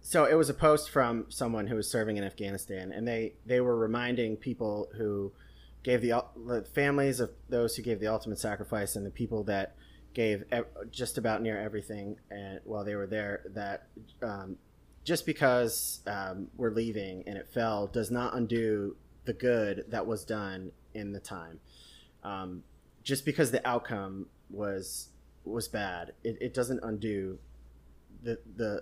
so 0.01 0.23
it 0.25 0.35
was 0.35 0.49
a 0.49 0.53
post 0.53 0.89
from 0.89 1.25
someone 1.29 1.67
who 1.67 1.75
was 1.75 1.89
serving 1.89 2.17
in 2.17 2.23
Afghanistan 2.23 2.91
and 2.91 3.07
they 3.07 3.33
they 3.45 3.61
were 3.61 3.77
reminding 3.77 4.37
people 4.37 4.89
who 4.97 5.31
gave 5.83 6.01
the, 6.01 6.23
the 6.45 6.65
families 6.73 7.19
of 7.19 7.31
those 7.49 7.75
who 7.75 7.81
gave 7.81 7.99
the 7.99 8.07
ultimate 8.07 8.39
sacrifice 8.39 8.95
and 8.95 9.05
the 9.05 9.11
people 9.11 9.43
that 9.43 9.75
gave 10.13 10.43
just 10.91 11.17
about 11.17 11.41
near 11.41 11.57
everything 11.59 12.17
and 12.31 12.59
while 12.63 12.83
they 12.83 12.95
were 12.95 13.05
there 13.05 13.43
that 13.53 13.87
um, 14.23 14.57
just 15.03 15.25
because 15.25 16.01
um, 16.07 16.47
we're 16.57 16.71
leaving 16.71 17.23
and 17.27 17.37
it 17.37 17.47
fell 17.53 17.87
does 17.87 18.09
not 18.09 18.33
undo 18.33 18.95
the 19.25 19.33
good 19.33 19.85
that 19.89 20.05
was 20.07 20.25
done 20.25 20.71
in 20.93 21.11
the 21.11 21.19
time 21.19 21.59
um, 22.23 22.63
just 23.03 23.25
because 23.25 23.51
the 23.51 23.65
outcome 23.67 24.25
was 24.49 25.09
was 25.47 25.67
bad 25.67 26.13
it, 26.23 26.37
it 26.41 26.53
doesn't 26.53 26.79
undo 26.83 27.37
the 28.23 28.39
the 28.55 28.81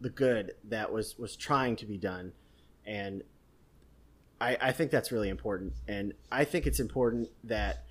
the 0.00 0.10
good 0.10 0.52
that 0.64 0.92
was 0.92 1.18
was 1.18 1.36
trying 1.36 1.76
to 1.76 1.86
be 1.86 1.96
done 1.98 2.32
and 2.86 3.22
I, 4.40 4.56
I 4.60 4.72
think 4.72 4.90
that's 4.90 5.10
really 5.10 5.28
important 5.30 5.72
and 5.88 6.12
i 6.30 6.44
think 6.44 6.66
it's 6.66 6.80
important 6.80 7.28
that 7.44 7.84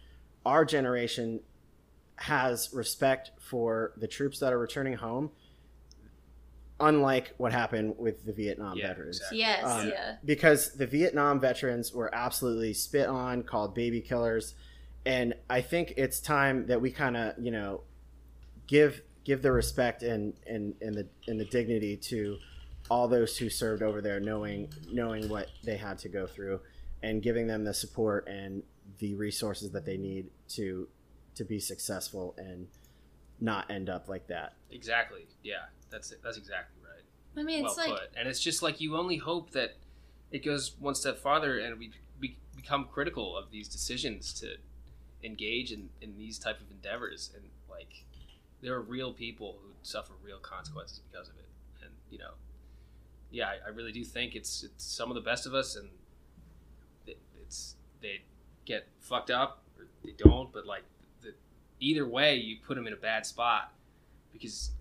our 0.46 0.64
generation 0.66 1.40
has 2.18 2.70
respect 2.74 3.32
for 3.40 3.94
the 3.98 4.08
troops 4.08 4.40
that 4.40 4.54
are 4.54 4.60
returning 4.60 4.94
home 4.94 5.32
unlike 6.80 7.34
what 7.38 7.52
happened 7.54 7.96
with 7.98 8.26
the 8.26 8.34
vietnam 8.34 8.78
Yeah, 8.78 8.88
veterans 8.90 9.18
exactly. 9.18 9.40
yes, 9.40 9.64
Um, 9.64 9.88
yeah. 9.90 10.16
because 10.26 10.74
the 10.76 10.86
Vietnam 10.86 11.40
veterans 11.40 11.94
were 11.94 12.14
absolutely 12.14 12.74
spit 12.74 13.08
on, 13.08 13.44
called 13.44 13.74
baby 13.74 14.02
killers, 14.02 14.56
and 15.06 15.34
I 15.50 15.62
think 15.62 15.94
it's 15.96 16.20
time 16.20 16.68
that 16.68 16.82
we 16.82 16.92
kind 16.92 17.16
of 17.16 17.36
you 17.40 17.52
know 17.52 17.82
give 18.68 19.02
give 19.24 19.42
the 19.42 19.52
respect 19.52 20.04
and 20.04 20.34
and 20.48 20.76
and 20.82 20.96
the 20.96 21.08
and 21.28 21.40
the 21.40 21.46
dignity 21.46 21.98
to 21.98 22.38
all 22.90 23.08
those 23.08 23.38
who 23.38 23.50
served 23.50 23.82
over 23.82 24.02
there, 24.02 24.20
knowing 24.20 24.72
knowing 24.92 25.28
what 25.30 25.50
they 25.64 25.78
had 25.78 25.98
to 26.00 26.10
go 26.10 26.28
through, 26.28 26.60
and 27.02 27.22
giving 27.22 27.48
them 27.48 27.64
the 27.64 27.74
support 27.74 28.28
and 28.28 28.64
the 29.00 29.16
resources 29.16 29.72
that 29.72 29.86
they 29.86 29.98
need 29.98 30.28
to 30.50 30.88
to 31.36 31.44
be 31.44 31.60
successful 31.60 32.34
and 32.38 32.68
not 33.40 33.70
end 33.70 33.90
up 33.90 34.08
like 34.08 34.28
that. 34.28 34.54
Exactly. 34.72 35.28
Yeah. 35.44 35.66
That's 35.90 36.12
it. 36.12 36.20
That's 36.24 36.38
exactly 36.38 36.82
right. 36.84 37.04
I 37.38 37.44
mean, 37.44 37.64
well 37.64 37.72
it's 37.72 37.78
like 37.78 37.90
put. 37.90 38.10
And 38.18 38.28
it's 38.28 38.40
just 38.40 38.62
like 38.62 38.80
you 38.80 38.96
only 38.96 39.18
hope 39.18 39.52
that 39.52 39.76
it 40.32 40.44
goes 40.44 40.76
one 40.80 40.96
step 40.96 41.18
farther 41.20 41.60
and 41.60 41.78
we 41.78 41.92
be, 42.20 42.38
become 42.56 42.86
critical 42.86 43.38
of 43.38 43.52
these 43.52 43.68
decisions 43.68 44.34
to 44.40 44.56
engage 45.24 45.72
in, 45.72 45.90
in 46.02 46.18
these 46.18 46.40
type 46.40 46.60
of 46.62 46.72
endeavors. 46.72 47.32
And 47.36 47.44
like, 47.70 48.05
there 48.66 48.74
are 48.74 48.82
real 48.82 49.14
people 49.14 49.58
who 49.62 49.70
suffer 49.84 50.14
real 50.24 50.40
consequences 50.40 51.00
because 51.12 51.30
of 51.30 51.36
it. 51.36 51.46
And 51.84 51.92
you 52.10 52.18
know, 52.18 52.32
yeah, 53.32 53.50
I, 53.50 53.68
I 53.68 53.70
really 53.70 53.92
do 53.92 54.04
think 54.04 54.36
it's 54.36 54.64
it's 54.64 54.84
some 54.84 55.10
of 55.10 55.16
the 55.16 55.22
best 55.22 55.46
of 55.46 55.54
us, 55.54 55.76
and 55.76 55.90
it, 57.06 57.20
it's 57.42 57.76
they 58.02 58.22
get 58.66 58.88
fucked 59.00 59.30
up 59.30 59.62
or 59.78 59.86
they 60.04 60.14
don't. 60.18 60.52
But 60.52 60.66
like, 60.66 60.84
the, 61.22 61.34
either 61.80 62.08
way, 62.08 62.36
you 62.36 62.58
put 62.66 62.76
them 62.76 62.88
in 62.88 62.94
a 62.94 62.98
bad 62.98 63.26
spot 63.26 63.72
because 64.34 64.72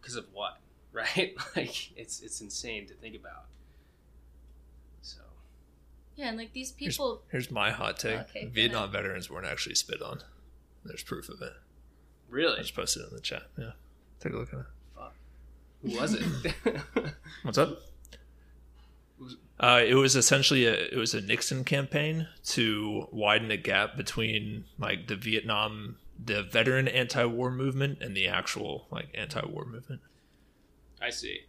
because 0.00 0.16
of 0.16 0.26
what, 0.32 0.58
right? 0.92 1.34
like, 1.56 1.96
it's 1.96 2.20
it's 2.20 2.40
insane 2.42 2.86
to 2.88 2.94
think 2.94 3.16
about. 3.16 3.46
So 5.00 5.20
yeah, 6.16 6.28
and 6.28 6.36
like 6.36 6.52
these 6.52 6.70
people. 6.70 7.22
Here's 7.30 7.50
my 7.50 7.70
hot 7.70 7.98
take: 7.98 8.20
Okay, 8.20 8.44
Vietnam 8.44 8.90
veterans 8.90 9.30
weren't 9.30 9.46
actually 9.46 9.76
spit 9.76 10.02
on. 10.02 10.20
There's 10.84 11.02
proof 11.02 11.30
of 11.30 11.40
it. 11.40 11.52
I 12.32 12.34
really, 12.34 12.56
just 12.58 12.74
posted 12.74 13.02
it 13.02 13.08
in 13.10 13.14
the 13.16 13.20
chat. 13.20 13.42
Yeah, 13.58 13.72
take 14.20 14.32
a 14.32 14.36
look 14.36 14.52
at 14.52 14.60
it. 14.60 14.66
Fuck. 14.96 15.14
who 15.82 16.00
was 16.00 16.14
it? 16.14 16.22
What's 17.42 17.58
up? 17.58 17.78
Uh, 19.60 19.80
it 19.86 19.94
was 19.94 20.16
essentially 20.16 20.64
a 20.66 20.72
it 20.72 20.96
was 20.96 21.14
a 21.14 21.20
Nixon 21.20 21.62
campaign 21.64 22.26
to 22.46 23.06
widen 23.12 23.48
the 23.48 23.56
gap 23.56 23.96
between 23.96 24.64
like 24.78 25.06
the 25.08 25.14
Vietnam 25.16 25.96
the 26.24 26.42
veteran 26.42 26.88
anti-war 26.88 27.50
movement 27.50 27.98
and 28.00 28.16
the 28.16 28.26
actual 28.26 28.86
like 28.90 29.08
anti-war 29.14 29.64
movement. 29.64 30.00
I 31.00 31.10
see. 31.10 31.40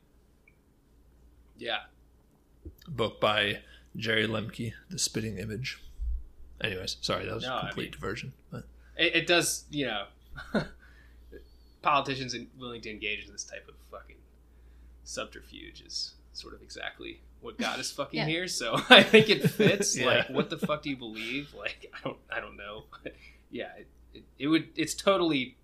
Yeah, 1.57 1.79
book 2.88 3.21
by 3.21 3.59
Jerry 3.95 4.27
Lembcke, 4.27 4.73
The 4.89 4.99
Spitting 4.99 5.38
Image. 5.38 5.81
Anyways, 6.61 6.97
sorry 7.01 7.25
that 7.25 7.34
was 7.36 7.43
No, 7.45 7.53
a 7.53 7.57
I 7.57 7.61
complete 7.61 7.84
mean- 7.86 7.91
diversion. 7.91 8.34
But 8.51 8.63
it, 8.97 9.15
it 9.15 9.27
does. 9.27 9.65
You 9.71 9.88
know, 9.88 10.05
politicians 11.81 12.34
in- 12.34 12.47
willing 12.57 12.81
to 12.81 12.89
engage 12.89 13.25
in 13.25 13.31
this 13.31 13.43
type 13.43 13.67
of 13.67 13.75
fucking 13.91 14.15
subterfuge 15.03 15.81
is 15.86 16.13
sort 16.34 16.53
of 16.53 16.61
exactly 16.61 17.19
what 17.41 17.57
God 17.57 17.79
is 17.79 17.91
fucking 17.91 18.19
Yeah. 18.19 18.25
here. 18.25 18.47
So 18.47 18.75
I 18.89 19.03
think 19.03 19.29
it 19.29 19.49
fits. 19.49 19.97
Yeah. 20.03 20.05
Like, 20.05 20.29
what 20.29 20.49
the 20.49 20.57
fuck 20.57 20.81
do 20.81 20.89
you 20.89 20.97
believe? 20.97 21.53
Like, 21.57 21.91
I 21.93 21.97
don't, 22.03 22.17
I 22.31 22.39
don't 22.39 22.57
know. 22.57 22.84
But 23.03 23.15
yeah, 23.51 23.69
it, 23.77 23.88
it, 24.13 24.23
it 24.39 24.47
would. 24.47 24.67
It's 24.75 24.93
totally 24.93 25.57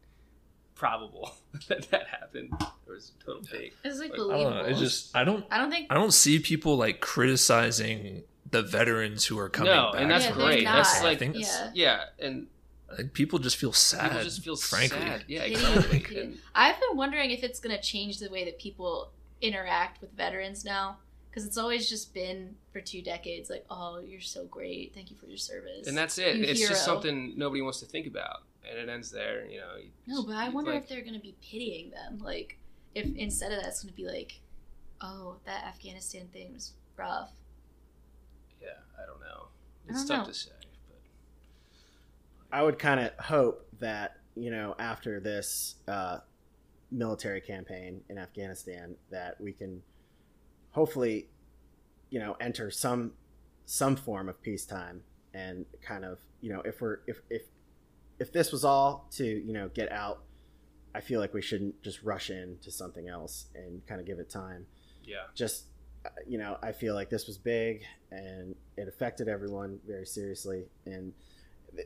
probable 0.76 1.32
that 1.68 1.90
that 1.92 2.08
happened. 2.08 2.54
It 2.60 2.92
was 2.92 3.12
a 3.20 3.26
total 3.26 3.44
fake. 3.44 3.76
It's 3.84 4.00
like 4.00 4.12
I 4.12 4.14
I 4.14 4.18
don't 4.18 4.28
believable. 4.28 4.56
know. 4.56 4.64
It's 4.66 4.80
just 4.80 5.16
I 5.16 5.24
don't 5.24 5.46
I 5.50 5.58
don't 5.58 5.72
think. 5.72 5.88
I 5.90 5.94
don't 5.96 6.14
see 6.14 6.40
people 6.40 6.76
like 6.78 7.00
criticizing 7.00 8.24
the 8.52 8.62
veterans 8.64 9.26
who 9.26 9.38
are 9.40 9.48
coming 9.50 9.72
No, 9.74 9.92
back. 9.94 10.02
and 10.02 10.12
that's 10.12 10.26
Yeah, 10.26 10.32
great. 10.34 10.64
not. 10.64 10.76
That's 10.78 11.04
like, 11.04 11.16
I 11.18 11.20
think 11.20 11.36
Yeah. 11.38 11.72
yeah, 11.74 12.04
and 12.20 12.48
like, 12.98 13.14
people 13.14 13.40
just 13.40 13.58
feel 13.58 13.74
sad. 13.74 14.10
people 14.10 14.24
just 14.24 14.44
feel 14.44 14.56
frankly. 14.56 15.00
sad. 15.00 15.24
Yeah, 15.28 15.44
exactly. 15.44 16.38
I've 16.56 16.80
been 16.80 16.98
wondering 16.98 17.32
if 17.32 17.44
it's 17.44 17.60
going 17.60 17.76
to 17.76 17.82
change 17.82 18.20
the 18.20 18.30
way 18.30 18.46
that 18.46 18.60
people 18.60 19.12
interact 19.42 20.02
with 20.02 20.12
veterans 20.14 20.66
now. 20.66 20.98
Because 21.30 21.46
it's 21.46 21.60
always 21.60 21.88
just 21.88 22.12
been 22.16 22.56
for 22.74 22.82
two 22.82 23.04
decades, 23.04 23.52
like, 23.52 23.64
oh, 23.70 24.00
you're 24.04 24.20
so 24.20 24.46
great. 24.46 24.96
Thank 24.96 25.12
you 25.12 25.16
for 25.16 25.28
your 25.28 25.38
service. 25.38 25.86
And 25.88 25.96
that's 25.96 26.18
it. 26.18 26.38
You 26.38 26.44
it's 26.46 26.60
hero. 26.60 26.72
just 26.72 26.84
something 26.84 27.34
nobody 27.38 27.62
wants 27.62 27.80
to 27.82 27.86
think 27.86 28.08
about, 28.08 28.38
and 28.68 28.80
it 28.80 28.90
ends 28.92 29.12
there. 29.12 29.46
You 29.46 29.60
know. 29.60 29.76
you 29.80 29.90
No, 30.08 30.16
just- 30.16 30.28
but 30.28 30.36
I 30.38 30.50
wonder 30.50 30.72
like- 30.74 30.84
if 30.84 30.90
they're 30.90 31.02
going 31.04 31.14
to 31.14 31.20
be 31.20 31.36
pitying 31.40 31.92
them. 31.92 32.18
Like, 32.18 32.58
if 32.96 33.06
instead 33.16 33.52
of 33.52 33.60
that, 33.62 33.68
it's 33.68 33.84
going 33.84 33.94
to 33.94 33.96
be 33.96 34.08
like, 34.08 34.40
oh, 35.02 35.36
that 35.46 35.66
Afghanistan 35.66 36.28
thing 36.34 36.52
was 36.52 36.74
rough. 36.98 37.30
Yeah, 38.60 38.70
I 39.02 39.06
don't 39.06 39.20
know. 39.20 39.50
I 39.88 39.92
It's 39.92 40.06
don't 40.06 40.18
tough 40.18 40.28
know. 40.28 40.34
to 40.34 40.38
say. 40.40 40.52
I 42.52 42.64
would 42.64 42.80
kind 42.80 43.00
of 43.00 43.12
hope 43.20 43.68
that 43.80 44.18
you 44.36 44.52
know 44.52 44.76
after 44.80 45.20
this 45.20 45.76
uh, 45.88 46.20
military 46.92 47.42
campaign 47.42 48.02
in 48.10 48.18
Afghanistan 48.18 48.96
that 49.12 49.40
we 49.40 49.52
can 49.52 49.82
hopefully 50.72 51.28
you 52.10 52.20
know 52.20 52.36
enter 52.40 52.72
some 52.72 53.14
some 53.66 53.96
form 53.96 54.30
of 54.30 54.42
peacetime 54.42 55.02
and 55.34 55.66
kind 55.82 56.04
of 56.04 56.20
you 56.42 56.52
know 56.52 56.62
if 56.62 56.82
we're 56.82 57.00
if 57.08 57.22
if 57.30 57.44
if 58.20 58.34
this 58.34 58.52
was 58.52 58.66
all 58.66 59.08
to 59.12 59.26
you 59.26 59.54
know 59.54 59.70
get 59.70 59.92
out 59.92 60.24
I 60.94 61.02
feel 61.02 61.20
like 61.20 61.34
we 61.34 61.42
shouldn't 61.42 61.82
just 61.84 62.02
rush 62.04 62.30
into 62.30 62.72
something 62.72 63.08
else 63.08 63.46
and 63.56 63.86
kind 63.86 64.02
of 64.02 64.08
give 64.08 64.20
it 64.20 64.30
time. 64.30 64.66
Yeah, 65.04 65.28
just 65.36 65.66
uh, 66.06 66.10
you 66.28 66.38
know, 66.38 66.58
I 66.62 66.72
feel 66.72 66.96
like 66.96 67.10
this 67.10 67.28
was 67.28 67.38
big 67.38 67.84
and 68.12 68.56
it 68.78 68.88
affected 68.88 69.28
everyone 69.28 69.80
very 69.88 70.06
seriously, 70.06 70.66
and 70.86 71.14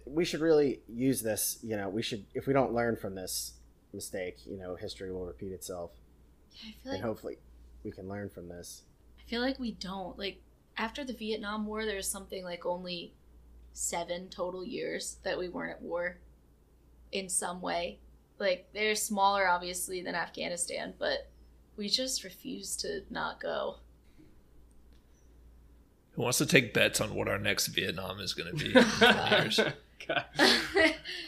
we 0.05 0.25
should 0.25 0.41
really 0.41 0.81
use 0.88 1.21
this. 1.21 1.59
You 1.61 1.77
know, 1.77 1.89
we 1.89 2.01
should 2.01 2.25
if 2.34 2.47
we 2.47 2.53
don't 2.53 2.73
learn 2.73 2.95
from 2.95 3.15
this 3.15 3.53
mistake, 3.93 4.38
you 4.45 4.57
know, 4.57 4.75
history 4.75 5.11
will 5.11 5.25
repeat 5.25 5.51
itself, 5.51 5.91
Yeah, 6.51 6.69
I 6.69 6.84
feel 6.84 6.91
and 6.91 7.01
like 7.01 7.01
hopefully 7.01 7.38
we 7.84 7.91
can 7.91 8.07
learn 8.07 8.29
from 8.29 8.49
this. 8.49 8.84
I 9.19 9.29
feel 9.29 9.41
like 9.41 9.59
we 9.59 9.71
don't. 9.71 10.17
Like 10.17 10.41
after 10.77 11.03
the 11.03 11.13
Vietnam 11.13 11.65
War, 11.65 11.86
there's 11.86 12.07
something 12.07 12.43
like 12.43 12.65
only 12.65 13.13
seven 13.73 14.29
total 14.29 14.63
years 14.65 15.17
that 15.23 15.38
we 15.38 15.49
weren't 15.49 15.71
at 15.77 15.81
war 15.81 16.17
in 17.11 17.29
some 17.29 17.61
way. 17.61 17.99
Like 18.39 18.67
they're 18.73 18.95
smaller, 18.95 19.47
obviously, 19.47 20.01
than 20.01 20.15
Afghanistan, 20.15 20.93
but 20.97 21.29
we 21.77 21.89
just 21.89 22.23
refuse 22.23 22.75
to 22.77 23.01
not 23.09 23.39
go. 23.39 23.77
Who 26.14 26.22
wants 26.22 26.38
to 26.39 26.45
take 26.45 26.74
bets 26.74 27.01
on 27.01 27.16
what 27.16 27.28
our 27.28 27.39
next 27.39 27.68
Vietnam 27.68 28.20
is 28.20 28.34
going 28.34 28.55
to 28.55 28.64
be 28.64 28.76
in 28.78 28.84
20 28.99 29.30
years? 29.36 29.59
God. 30.07 30.26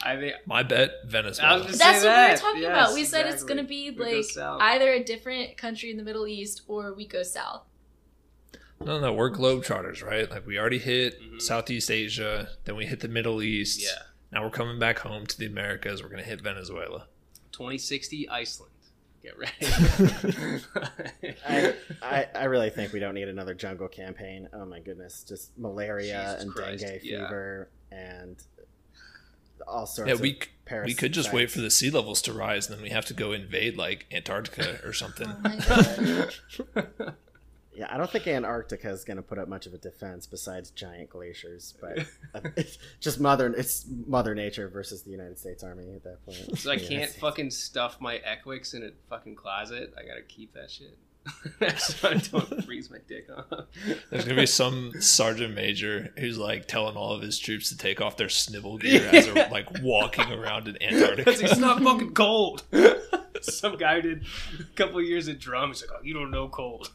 I 0.02 0.16
think 0.16 0.34
My 0.46 0.62
bet, 0.62 0.90
Venezuela. 1.06 1.58
was 1.64 1.66
just- 1.68 1.78
Say 1.78 1.86
what 1.86 2.02
we 2.26 2.32
were 2.32 2.36
talking 2.38 2.62
Yes, 2.62 2.70
about. 2.70 2.94
We 2.94 3.04
said 3.04 3.26
it's 3.26 3.42
going 3.42 3.56
to 3.56 3.64
be 3.64 3.90
We 3.90 3.96
go 3.96 4.04
like 4.58 4.62
either 4.62 4.90
a 4.92 5.02
different 5.02 5.56
country 5.56 5.90
in 5.90 5.96
the 5.96 6.02
Middle 6.02 6.26
East 6.26 6.62
or 6.68 6.92
we 6.94 7.06
go 7.06 7.22
south. 7.22 7.62
No, 8.84 9.00
no, 9.00 9.12
we're 9.14 9.30
globetrotters, 9.30 10.04
right? 10.04 10.30
Like 10.30 10.46
we 10.46 10.58
already 10.58 10.78
hit 10.78 11.18
Mhm. 11.20 11.40
Southeast 11.40 11.90
Asia, 11.90 12.50
then 12.64 12.76
we 12.76 12.84
hit 12.86 13.00
the 13.00 13.08
Middle 13.08 13.42
East. 13.42 13.80
yeah. 13.82 14.02
Now 14.30 14.44
we're 14.44 14.50
coming 14.50 14.78
back 14.78 14.98
home 14.98 15.24
to 15.26 15.38
the 15.38 15.46
Americas. 15.46 16.02
We're 16.02 16.10
going 16.10 16.22
to 16.22 16.28
hit 16.28 16.42
Venezuela. 16.42 17.06
2060 17.52 18.28
Iceland. 18.28 18.72
Get 19.26 19.38
ready. 19.38 20.62
I, 21.48 21.74
I, 22.00 22.26
I 22.32 22.44
really 22.44 22.70
think 22.70 22.92
we 22.92 23.00
don't 23.00 23.14
need 23.14 23.26
another 23.26 23.54
jungle 23.54 23.88
campaign. 23.88 24.48
Oh 24.52 24.64
my 24.64 24.78
goodness, 24.78 25.24
just 25.26 25.56
malaria 25.58 26.26
Jesus 26.28 26.42
and 26.42 26.52
Christ, 26.52 26.84
dengue 26.84 27.00
yeah. 27.02 27.26
fever 27.26 27.68
and 27.90 28.36
all 29.66 29.84
sorts 29.86 30.08
Yeah, 30.08 30.14
of 30.14 30.20
we 30.20 30.38
we 30.84 30.94
could 30.94 31.10
just 31.10 31.32
wait 31.32 31.50
for 31.50 31.60
the 31.60 31.72
sea 31.72 31.90
levels 31.90 32.22
to 32.22 32.32
rise, 32.32 32.68
and 32.68 32.76
then 32.76 32.84
we 32.84 32.90
have 32.90 33.04
to 33.06 33.14
go 33.14 33.32
invade 33.32 33.76
like 33.76 34.06
Antarctica 34.12 34.78
or 34.84 34.92
something. 34.92 35.28
Oh 35.28 35.40
my 35.42 35.56
god. 35.56 37.14
Yeah, 37.76 37.88
I 37.90 37.98
don't 37.98 38.10
think 38.10 38.26
Antarctica 38.26 38.88
is 38.88 39.04
going 39.04 39.18
to 39.18 39.22
put 39.22 39.38
up 39.38 39.48
much 39.48 39.66
of 39.66 39.74
a 39.74 39.78
defense 39.78 40.26
besides 40.26 40.70
giant 40.70 41.10
glaciers, 41.10 41.74
but 41.78 42.06
it's 42.56 42.78
just 43.00 43.20
mother 43.20 43.52
it's 43.52 43.84
mother 44.06 44.34
nature 44.34 44.68
versus 44.68 45.02
the 45.02 45.10
United 45.10 45.38
States 45.38 45.62
Army 45.62 45.92
at 45.94 46.02
that 46.04 46.24
point. 46.24 46.58
so 46.58 46.70
I 46.70 46.78
can't 46.78 47.10
fucking 47.10 47.50
stuff 47.50 48.00
my 48.00 48.18
ECWCS 48.18 48.74
in 48.74 48.82
a 48.84 48.90
fucking 49.10 49.34
closet. 49.34 49.92
I 49.98 50.06
gotta 50.06 50.22
keep 50.22 50.54
that 50.54 50.70
shit. 50.70 50.96
so 51.78 52.08
I 52.08 52.14
don't 52.14 52.64
freeze 52.64 52.88
my 52.88 52.98
dick 53.06 53.28
off. 53.36 53.66
There's 54.10 54.24
gonna 54.24 54.40
be 54.40 54.46
some 54.46 54.92
sergeant 55.00 55.54
major 55.54 56.14
who's 56.18 56.38
like 56.38 56.68
telling 56.68 56.96
all 56.96 57.12
of 57.12 57.20
his 57.20 57.38
troops 57.38 57.68
to 57.68 57.76
take 57.76 58.00
off 58.00 58.16
their 58.16 58.30
snivel 58.30 58.78
gear 58.78 59.06
as 59.12 59.26
they're 59.26 59.48
like 59.50 59.66
walking 59.82 60.32
around 60.32 60.68
in 60.68 60.80
Antarctica. 60.80 61.30
it's 61.30 61.58
not 61.58 61.82
fucking 61.82 62.14
cold. 62.14 62.62
Some 63.42 63.76
guy 63.76 64.00
did 64.00 64.24
a 64.58 64.64
couple 64.76 65.02
years 65.02 65.28
at 65.28 65.38
drum. 65.40 65.70
He's 65.70 65.82
like, 65.82 65.90
"Oh, 65.98 66.02
you 66.02 66.14
don't 66.14 66.30
know 66.30 66.48
cold." 66.48 66.90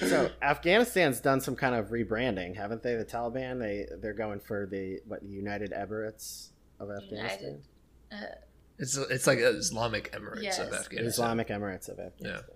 So 0.00 0.30
Afghanistan's 0.42 1.20
done 1.20 1.40
some 1.40 1.54
kind 1.54 1.74
of 1.74 1.88
rebranding, 1.90 2.56
haven't 2.56 2.82
they? 2.82 2.96
The 2.96 3.04
Taliban 3.04 3.60
they 3.60 3.86
they're 4.00 4.12
going 4.14 4.40
for 4.40 4.66
the 4.66 4.98
what 5.06 5.20
the 5.22 5.28
United 5.28 5.70
Emirates 5.72 6.48
of 6.80 6.90
Afghanistan, 6.90 7.38
United. 7.38 7.62
Uh, 8.10 8.34
It's 8.78 8.96
it's 8.96 9.26
like 9.28 9.38
Islamic 9.38 10.12
Emirates 10.12 10.42
Yes. 10.42 10.58
of 10.58 10.72
Afghanistan. 10.72 11.06
Islamic 11.06 11.48
Emirates 11.48 11.88
of 11.88 12.00
Afghanistan. 12.00 12.44
Yeah. 12.48 12.54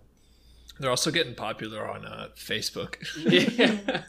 They're 0.80 0.90
also 0.90 1.10
getting 1.10 1.34
popular 1.34 1.88
on 1.88 2.04
uh, 2.04 2.28
Facebook. 2.36 2.96
yeah. 3.16 4.02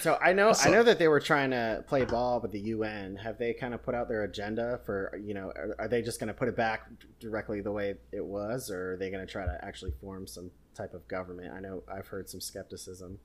So 0.00 0.18
I 0.22 0.32
know 0.32 0.48
That's 0.48 0.66
I 0.66 0.68
a- 0.68 0.72
know 0.72 0.82
that 0.84 0.98
they 0.98 1.08
were 1.08 1.20
trying 1.20 1.50
to 1.50 1.84
play 1.88 2.04
ball 2.04 2.40
with 2.40 2.52
the 2.52 2.60
UN. 2.60 3.16
Have 3.16 3.38
they 3.38 3.52
kind 3.52 3.74
of 3.74 3.82
put 3.82 3.94
out 3.94 4.08
their 4.08 4.24
agenda 4.24 4.80
for 4.84 5.18
you 5.22 5.34
know? 5.34 5.48
Are, 5.56 5.74
are 5.80 5.88
they 5.88 6.02
just 6.02 6.20
going 6.20 6.28
to 6.28 6.34
put 6.34 6.48
it 6.48 6.56
back 6.56 6.88
directly 7.20 7.60
the 7.60 7.72
way 7.72 7.94
it 8.12 8.24
was, 8.24 8.70
or 8.70 8.92
are 8.92 8.96
they 8.96 9.10
going 9.10 9.24
to 9.26 9.30
try 9.30 9.44
to 9.44 9.58
actually 9.64 9.92
form 10.00 10.26
some 10.26 10.50
type 10.74 10.94
of 10.94 11.06
government? 11.08 11.52
I 11.52 11.60
know 11.60 11.82
I've 11.92 12.06
heard 12.06 12.28
some 12.28 12.40
skepticism, 12.40 13.18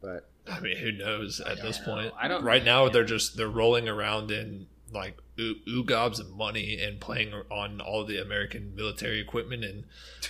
but 0.00 0.30
I 0.50 0.60
mean, 0.60 0.76
who 0.76 0.92
knows 0.92 1.40
at 1.40 1.60
this 1.60 1.78
know. 1.80 1.84
point? 1.94 2.14
I 2.18 2.28
don't- 2.28 2.44
Right 2.44 2.64
now, 2.64 2.84
yeah. 2.86 2.92
they're 2.92 3.04
just 3.04 3.36
they're 3.36 3.48
rolling 3.48 3.88
around 3.88 4.30
in 4.30 4.66
like 4.92 5.16
oo- 5.38 5.56
oogobs 5.68 6.18
of 6.20 6.30
money 6.30 6.80
and 6.80 7.00
playing 7.00 7.32
on 7.50 7.80
all 7.80 8.04
the 8.04 8.20
American 8.20 8.74
military 8.74 9.20
equipment. 9.20 9.64
And 9.64 9.84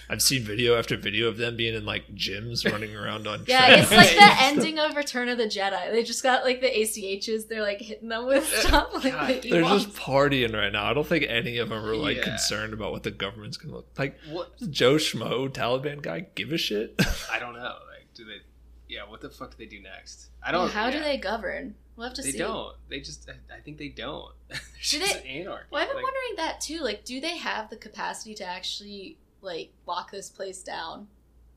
I've 0.08 0.22
seen 0.22 0.42
video 0.42 0.76
after 0.78 0.96
video 0.96 1.28
of 1.28 1.36
them 1.38 1.56
being 1.56 1.74
in 1.74 1.84
like 1.84 2.14
gyms, 2.14 2.70
running 2.70 2.94
around 2.94 3.26
on. 3.26 3.44
yeah, 3.48 3.76
it's 3.80 3.90
like 3.90 4.10
the 4.10 4.42
ending 4.42 4.78
of 4.78 4.96
Return 4.96 5.28
of 5.28 5.38
the 5.38 5.44
Jedi. 5.46 5.90
They 5.90 6.02
just 6.02 6.22
got 6.22 6.44
like 6.44 6.60
the 6.60 6.68
ACHs. 6.68 7.48
They're 7.48 7.62
like 7.62 7.80
hitting 7.80 8.08
them 8.08 8.26
with 8.26 8.46
stuff. 8.54 8.92
Like 8.92 9.12
God, 9.12 9.42
the 9.42 9.50
They're 9.50 9.62
just 9.62 9.90
partying 9.94 10.54
right 10.54 10.72
now. 10.72 10.84
I 10.84 10.94
don't 10.94 11.06
think 11.06 11.24
any 11.28 11.58
of 11.58 11.68
them 11.70 11.84
are 11.84 11.96
like 11.96 12.18
Yeah. 12.18 12.24
concerned 12.24 12.72
about 12.72 12.92
what 12.92 13.02
the 13.02 13.10
government's 13.10 13.56
gonna 13.56 13.74
look 13.76 13.88
like. 13.98 14.18
What? 14.28 14.52
Joe 14.70 14.94
Schmo, 14.96 15.48
Taliban 15.48 16.02
guy, 16.02 16.26
give 16.34 16.52
a 16.52 16.58
shit? 16.58 16.94
I 17.32 17.38
don't 17.38 17.54
know. 17.54 17.60
Like, 17.62 18.08
do 18.14 18.24
they? 18.24 18.40
Yeah. 18.88 19.02
What 19.08 19.20
the 19.20 19.30
fuck 19.30 19.52
do 19.52 19.56
they 19.58 19.66
do 19.66 19.80
next? 19.82 20.28
I 20.42 20.52
don't. 20.52 20.70
how 20.70 20.90
do 20.90 21.00
they 21.00 21.16
govern? 21.18 21.74
We'll 22.00 22.08
have 22.08 22.16
to 22.16 22.22
They 22.22 22.32
see. 22.32 22.38
don't. 22.38 22.74
They 22.88 23.00
just. 23.00 23.28
I, 23.28 23.54
I 23.54 23.60
think 23.60 23.76
they 23.76 23.88
don't. 23.88 24.32
Do 24.90 24.98
they- 24.98 25.22
anarchy. 25.28 25.66
Well, 25.70 25.82
I've 25.82 25.88
been 25.88 25.96
Like, 25.96 26.04
wondering 26.04 26.36
that 26.36 26.62
too. 26.62 26.80
Like, 26.80 27.04
do 27.04 27.20
they 27.20 27.36
have 27.36 27.68
the 27.68 27.76
capacity 27.76 28.34
to 28.36 28.44
actually 28.46 29.18
like 29.42 29.70
lock 29.86 30.10
this 30.10 30.30
place 30.30 30.62
down? 30.62 31.08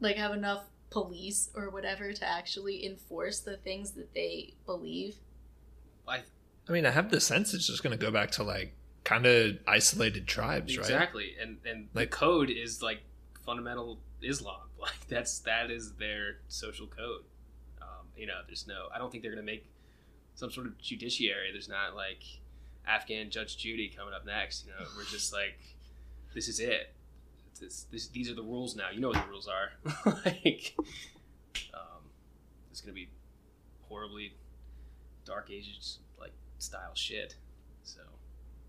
Like, 0.01 0.17
have 0.17 0.33
enough 0.33 0.65
police 0.89 1.49
or 1.55 1.69
whatever 1.69 2.11
to 2.11 2.27
actually 2.29 2.85
enforce 2.85 3.39
the 3.39 3.55
things 3.55 3.91
that 3.91 4.13
they 4.13 4.53
believe? 4.65 5.15
I, 6.05 6.23
I 6.67 6.71
mean, 6.73 6.85
I 6.85 6.91
have 6.91 7.09
the 7.09 7.21
sense 7.21 7.53
it's 7.53 7.67
just 7.67 7.81
gonna 7.81 7.95
go 7.95 8.11
back 8.11 8.31
to 8.31 8.43
like 8.43 8.73
kind 9.05 9.25
of 9.25 9.57
isolated 9.65 10.27
tribes, 10.27 10.75
right? 10.77 10.83
exactly. 10.85 11.35
And 11.41 11.59
and 11.65 11.87
Like- 11.93 12.11
the 12.11 12.17
code 12.17 12.49
is 12.49 12.81
like 12.81 12.99
fundamental 13.45 13.99
Islam. 14.21 14.57
Like 14.83 15.07
that's 15.07 15.39
that 15.39 15.71
is 15.71 15.93
their 15.93 16.39
social 16.49 16.87
code. 16.87 17.21
Um, 17.81 18.05
you 18.17 18.27
know, 18.27 18.41
there's 18.47 18.67
no. 18.67 18.87
I 18.93 18.97
don't 18.97 19.09
think 19.09 19.23
they're 19.23 19.31
gonna 19.31 19.41
make 19.41 19.65
some 20.35 20.51
sort 20.51 20.67
of 20.67 20.77
judiciary. 20.79 21.51
There's 21.51 21.69
not 21.69 21.95
like 21.95 22.23
Afghan 22.87 23.29
Judge 23.29 23.57
Judy 23.57 23.89
coming 23.95 24.13
up 24.13 24.25
next. 24.25 24.65
You 24.65 24.71
know, 24.71 24.85
we're 24.97 25.03
just 25.05 25.31
like, 25.33 25.59
this 26.33 26.47
is 26.47 26.59
it. 26.59 26.93
This, 27.59 27.85
this, 27.91 28.07
these 28.07 28.29
are 28.29 28.33
the 28.35 28.41
rules 28.43 28.75
now. 28.75 28.89
You 28.93 28.99
know 28.99 29.09
what 29.09 29.23
the 29.23 29.29
rules 29.29 29.47
are. 29.47 29.71
like, 30.25 30.75
um, 31.73 32.03
it's 32.71 32.81
gonna 32.81 32.93
be 32.93 33.09
horribly 33.87 34.33
dark 35.25 35.49
ages 35.51 35.99
like 36.19 36.31
style 36.59 36.91
shit. 36.95 37.35
So 37.83 37.99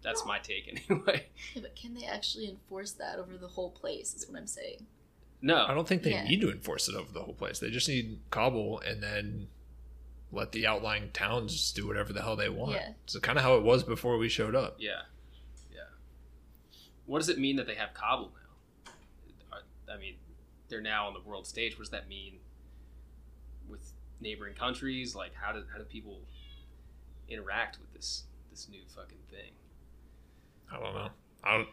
that's 0.02 0.24
my 0.26 0.38
take 0.38 0.68
anyway. 0.88 1.26
Yeah, 1.54 1.62
but 1.62 1.74
can 1.76 1.94
they 1.94 2.04
actually 2.04 2.48
enforce 2.48 2.92
that 2.92 3.18
over 3.18 3.36
the 3.36 3.48
whole 3.48 3.70
place? 3.70 4.14
Is 4.14 4.28
what 4.28 4.38
I'm 4.38 4.46
saying. 4.46 4.86
No, 5.40 5.64
I 5.66 5.74
don't 5.74 5.86
think 5.88 6.02
they 6.02 6.10
Yeah. 6.12 6.24
need 6.24 6.40
to 6.42 6.50
enforce 6.50 6.88
it 6.88 6.94
over 6.94 7.12
the 7.12 7.20
whole 7.20 7.34
place. 7.34 7.58
They 7.58 7.70
just 7.70 7.88
need 7.88 8.18
Kabul 8.30 8.80
and 8.80 9.02
then 9.02 9.48
let 10.35 10.53
the 10.53 10.66
outlying 10.66 11.11
towns 11.12 11.53
just 11.53 11.76
do 11.76 11.87
whatever 11.87 12.12
the 12.12 12.22
hell 12.22 12.37
they 12.37 12.49
want. 12.49 12.72
Yeah. 12.72 12.91
So 13.07 13.20
kind 13.20 13.39
of 13.39 13.45
how 13.45 13.57
it 13.57 13.62
was 13.62 13.82
before 13.82 14.18
we 14.18 14.28
showed 14.28 14.55
up. 14.55 14.76
Yeah, 14.78 15.03
yeah. 15.72 15.80
What 17.07 17.18
does 17.18 17.28
it 17.28 17.39
mean 17.39 17.57
that 17.57 17.66
they 17.66 17.74
have 17.74 17.95
Kabul 17.95 18.32
now? 18.32 19.59
I 19.93 19.99
mean, 19.99 20.14
they're 20.68 20.80
now 20.80 21.07
on 21.07 21.14
the 21.14 21.20
world 21.20 21.47
stage. 21.47 21.74
What 21.74 21.85
does 21.85 21.91
that 21.91 22.09
mean 22.09 22.39
with 23.68 23.93
neighboring 24.20 24.55
countries? 24.55 25.14
Like, 25.14 25.32
how 25.35 25.53
do 25.53 25.62
how 25.72 25.78
do 25.78 25.85
people 25.85 26.20
interact 27.28 27.78
with 27.78 27.93
this 27.93 28.24
this 28.51 28.68
new 28.68 28.80
fucking 28.95 29.18
thing? 29.30 29.53
I 30.72 30.80
don't 30.80 30.95
know. 30.95 31.09
I 31.43 31.57
don't. 31.59 31.68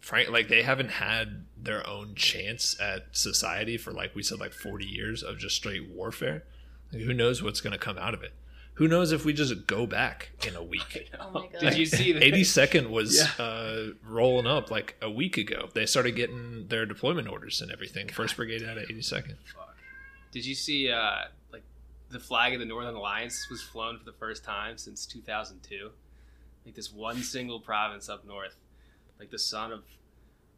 Frank, 0.00 0.30
like 0.30 0.48
they 0.48 0.62
haven't 0.62 0.90
had 0.90 1.46
their 1.56 1.86
own 1.86 2.14
chance 2.14 2.78
at 2.80 3.16
society 3.16 3.76
for 3.76 3.92
like 3.92 4.14
we 4.14 4.22
said, 4.22 4.38
like 4.38 4.52
forty 4.52 4.86
years 4.86 5.22
of 5.22 5.38
just 5.38 5.56
straight 5.56 5.88
warfare. 5.88 6.44
Like, 6.92 7.02
who 7.02 7.12
knows 7.12 7.42
what's 7.42 7.60
going 7.60 7.72
to 7.72 7.78
come 7.78 7.98
out 7.98 8.14
of 8.14 8.22
it? 8.22 8.32
Who 8.74 8.88
knows 8.88 9.10
if 9.10 9.24
we 9.24 9.32
just 9.32 9.66
go 9.66 9.86
back 9.86 10.30
in 10.46 10.54
a 10.54 10.62
week? 10.62 11.10
Oh 11.18 11.30
my 11.30 11.46
God. 11.46 11.60
Did 11.60 11.78
you 11.78 11.86
see 11.86 12.12
that? 12.12 12.22
82nd 12.22 12.90
was 12.90 13.16
Yeah. 13.16 13.44
uh, 13.44 13.86
rolling 14.06 14.46
up 14.46 14.70
like 14.70 14.96
a 15.00 15.10
week 15.10 15.38
ago. 15.38 15.68
They 15.74 15.86
started 15.86 16.12
getting 16.14 16.66
their 16.68 16.84
deployment 16.84 17.26
orders 17.28 17.60
and 17.62 17.72
everything. 17.72 18.08
First 18.08 18.36
Brigade 18.36 18.62
out 18.62 18.76
of 18.76 18.84
82nd. 18.88 19.36
Fuck. 19.54 19.76
Did 20.30 20.44
you 20.44 20.54
see 20.54 20.90
uh, 20.90 21.22
like 21.52 21.62
the 22.10 22.20
flag 22.20 22.52
of 22.52 22.60
the 22.60 22.66
Northern 22.66 22.94
Alliance 22.94 23.46
was 23.50 23.62
flown 23.62 23.98
for 23.98 24.04
the 24.04 24.12
first 24.12 24.44
time 24.44 24.76
since 24.76 25.06
2002? 25.06 25.90
Like 26.66 26.74
this 26.74 26.92
one 26.92 27.22
single 27.22 27.60
province 27.60 28.08
up 28.10 28.26
north, 28.26 28.56
like 29.18 29.30
the 29.30 29.38
son 29.38 29.72
of 29.72 29.84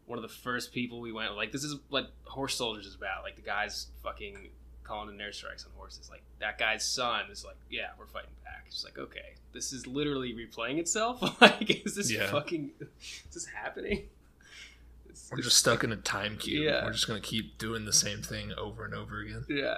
one 0.06 0.18
of 0.18 0.22
the 0.22 0.28
first 0.34 0.72
people 0.72 1.00
we 1.00 1.12
went. 1.12 1.36
Like 1.36 1.52
this 1.52 1.62
is 1.62 1.76
what 1.88 2.10
horse 2.24 2.56
soldiers 2.56 2.86
is 2.86 2.94
about. 2.96 3.22
Like 3.22 3.36
the 3.36 3.42
guys 3.42 3.86
fucking 4.02 4.48
calling 4.88 5.14
in 5.14 5.20
air 5.20 5.32
strikes 5.32 5.64
on 5.64 5.70
horses. 5.76 6.08
Like 6.10 6.22
that 6.40 6.58
guy's 6.58 6.84
son 6.86 7.26
is 7.30 7.44
like, 7.44 7.56
yeah, 7.70 7.88
we're 7.98 8.06
fighting 8.06 8.30
back. 8.44 8.64
It's 8.68 8.84
like 8.84 8.98
okay, 8.98 9.34
this 9.52 9.72
is 9.72 9.86
literally 9.86 10.32
replaying 10.34 10.78
itself. 10.78 11.22
like, 11.40 11.84
is 11.86 11.94
this 11.94 12.10
Yeah. 12.10 12.30
fucking? 12.30 12.70
Is 12.80 13.34
this 13.34 13.46
happening? 13.46 14.08
It's 15.08 15.22
It's, 15.22 15.30
We're 15.30 15.38
it's- 15.38 15.44
just 15.52 15.58
stuck 15.58 15.84
in 15.84 15.92
a 15.92 15.96
time 15.96 16.36
cube. 16.38 16.64
Yeah. 16.64 16.84
We're 16.84 16.92
just 16.92 17.06
gonna 17.06 17.20
keep 17.20 17.58
doing 17.58 17.84
the 17.84 17.92
same 17.92 18.22
thing 18.22 18.52
over 18.58 18.84
and 18.84 18.94
over 18.94 19.20
again. 19.20 19.44
yeah, 19.48 19.76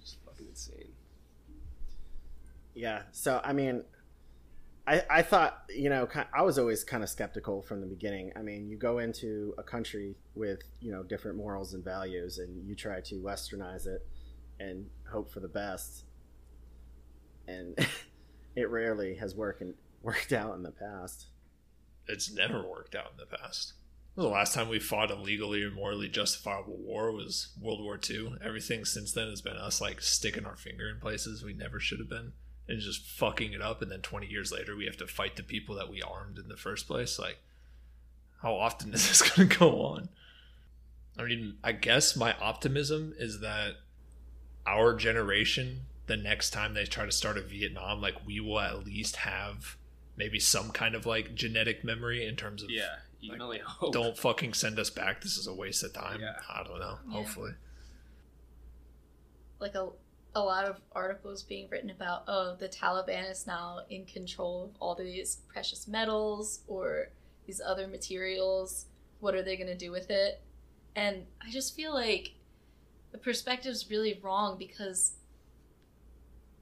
just 0.00 0.16
fucking 0.24 0.46
insane. 0.48 0.88
Yeah. 2.74 3.02
So 3.12 3.40
I 3.44 3.52
mean, 3.52 3.84
I 4.86 5.02
I 5.08 5.22
thought 5.22 5.62
you 5.74 5.88
know 5.88 6.08
I 6.34 6.42
was 6.42 6.58
always 6.58 6.84
kind 6.84 7.02
of 7.02 7.08
skeptical 7.08 7.62
from 7.62 7.80
the 7.80 7.86
beginning. 7.86 8.32
I 8.36 8.42
mean, 8.42 8.68
you 8.68 8.76
go 8.76 8.98
into 8.98 9.54
a 9.58 9.62
country 9.62 10.14
with 10.34 10.60
you 10.80 10.92
know 10.92 11.02
different 11.02 11.36
morals 11.36 11.74
and 11.74 11.82
values, 11.84 12.38
and 12.38 12.66
you 12.68 12.74
try 12.74 13.00
to 13.00 13.14
westernize 13.16 13.86
it 13.86 14.06
and 14.58 14.86
hope 15.10 15.30
for 15.30 15.40
the 15.40 15.48
best, 15.48 16.04
and 17.46 17.78
it 18.56 18.70
rarely 18.70 19.14
has 19.16 19.34
worked 19.34 19.60
and 19.60 19.74
worked 20.02 20.32
out 20.32 20.54
in 20.54 20.62
the 20.62 20.70
past. 20.70 21.26
It's 22.08 22.30
never 22.32 22.62
worked 22.62 22.94
out 22.94 23.12
in 23.12 23.18
the 23.18 23.36
past. 23.36 23.72
The 24.14 24.26
last 24.26 24.54
time 24.54 24.68
we 24.68 24.78
fought 24.78 25.10
a 25.10 25.14
legally 25.14 25.62
or 25.62 25.70
morally 25.70 26.08
justifiable 26.08 26.76
war 26.78 27.12
was 27.12 27.48
World 27.60 27.82
War 27.82 28.00
II. 28.08 28.36
Everything 28.42 28.86
since 28.86 29.12
then 29.12 29.28
has 29.28 29.42
been 29.42 29.58
us 29.58 29.80
like 29.80 30.00
sticking 30.00 30.46
our 30.46 30.56
finger 30.56 30.88
in 30.88 31.00
places 31.00 31.44
we 31.44 31.52
never 31.52 31.78
should 31.78 31.98
have 31.98 32.08
been 32.08 32.32
and 32.66 32.80
just 32.80 33.06
fucking 33.06 33.52
it 33.52 33.60
up. 33.60 33.82
And 33.82 33.90
then 33.90 34.00
20 34.00 34.26
years 34.26 34.50
later, 34.50 34.74
we 34.74 34.86
have 34.86 34.96
to 34.98 35.06
fight 35.06 35.36
the 35.36 35.42
people 35.42 35.74
that 35.74 35.90
we 35.90 36.00
armed 36.00 36.38
in 36.38 36.48
the 36.48 36.56
first 36.56 36.86
place. 36.86 37.18
Like, 37.18 37.38
how 38.42 38.54
often 38.54 38.94
is 38.94 39.06
this 39.06 39.22
going 39.22 39.50
to 39.50 39.58
go 39.58 39.82
on? 39.82 40.08
I 41.18 41.24
mean, 41.24 41.58
I 41.62 41.72
guess 41.72 42.16
my 42.16 42.34
optimism 42.40 43.14
is 43.18 43.40
that 43.40 43.74
our 44.66 44.94
generation, 44.94 45.80
the 46.06 46.16
next 46.16 46.50
time 46.50 46.74
they 46.74 46.84
try 46.84 47.04
to 47.06 47.12
start 47.12 47.36
a 47.38 47.42
Vietnam, 47.42 48.00
like 48.00 48.14
we 48.26 48.40
will 48.40 48.60
at 48.60 48.84
least 48.86 49.16
have 49.16 49.76
maybe 50.16 50.38
some 50.40 50.70
kind 50.70 50.94
of 50.94 51.06
like 51.06 51.34
genetic 51.34 51.84
memory 51.84 52.26
in 52.26 52.36
terms 52.36 52.62
of 52.62 52.70
Yeah, 52.70 52.84
you 53.20 53.30
Like, 53.30 53.38
can 53.38 53.42
only 53.44 53.58
hope. 53.58 53.92
don't 53.92 54.16
fucking 54.16 54.54
send 54.54 54.78
us 54.78 54.90
back. 54.90 55.20
This 55.22 55.36
is 55.36 55.46
a 55.46 55.54
waste 55.54 55.82
of 55.84 55.92
time. 55.92 56.20
Yeah. 56.20 56.36
I 56.48 56.62
don't 56.64 56.78
know. 56.80 56.98
Yeah. 57.08 57.12
Hopefully. 57.14 57.52
like 59.60 59.74
a 59.74 59.88
a 60.34 60.40
lot 60.40 60.66
of 60.66 60.76
articles 60.92 61.42
being 61.42 61.66
written 61.70 61.88
about 61.88 62.24
oh 62.28 62.54
the 62.58 62.68
Taliban 62.68 63.30
is 63.30 63.46
now 63.46 63.78
in 63.88 64.04
control 64.04 64.64
of 64.64 64.70
all 64.80 64.94
these 64.94 65.38
precious 65.50 65.88
metals 65.88 66.60
or 66.66 67.08
these 67.46 67.58
other 67.64 67.86
materials 67.86 68.84
what 69.20 69.34
are 69.34 69.42
they 69.42 69.56
going 69.56 69.66
to 69.68 69.74
do 69.76 69.90
with 69.90 70.10
it 70.10 70.42
and 70.94 71.24
i 71.40 71.50
just 71.50 71.74
feel 71.74 71.94
like 71.94 72.34
the 73.16 73.22
perspective's 73.22 73.90
really 73.90 74.20
wrong 74.22 74.58
because 74.58 75.12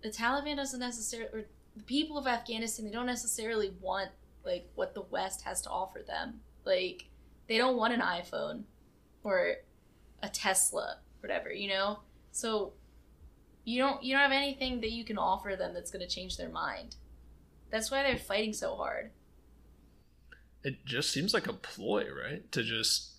the 0.02 0.08
Taliban 0.08 0.56
doesn't 0.56 0.78
necessarily 0.78 1.30
or 1.32 1.44
the 1.76 1.82
people 1.82 2.16
of 2.16 2.28
Afghanistan 2.28 2.86
they 2.86 2.92
don't 2.92 3.06
necessarily 3.06 3.72
want 3.80 4.10
like 4.44 4.68
what 4.76 4.94
the 4.94 5.02
west 5.02 5.42
has 5.42 5.60
to 5.62 5.70
offer 5.70 6.00
them 6.06 6.40
like 6.64 7.06
they 7.48 7.58
don't 7.58 7.76
want 7.76 7.92
an 7.92 8.00
iPhone 8.00 8.62
or 9.24 9.54
a 10.22 10.28
Tesla 10.28 10.98
whatever 11.20 11.52
you 11.52 11.68
know 11.68 11.98
so 12.30 12.72
you 13.64 13.80
don't 13.80 14.02
you 14.04 14.14
don't 14.14 14.22
have 14.22 14.32
anything 14.32 14.80
that 14.82 14.92
you 14.92 15.04
can 15.04 15.18
offer 15.18 15.56
them 15.56 15.74
that's 15.74 15.90
going 15.90 16.06
to 16.06 16.14
change 16.14 16.36
their 16.36 16.48
mind. 16.48 16.96
That's 17.70 17.90
why 17.90 18.02
they're 18.02 18.18
fighting 18.18 18.52
so 18.52 18.76
hard. 18.76 19.10
It 20.62 20.84
just 20.84 21.10
seems 21.10 21.34
like 21.34 21.46
a 21.46 21.52
ploy, 21.52 22.06
right? 22.10 22.50
To 22.52 22.62
just 22.62 23.13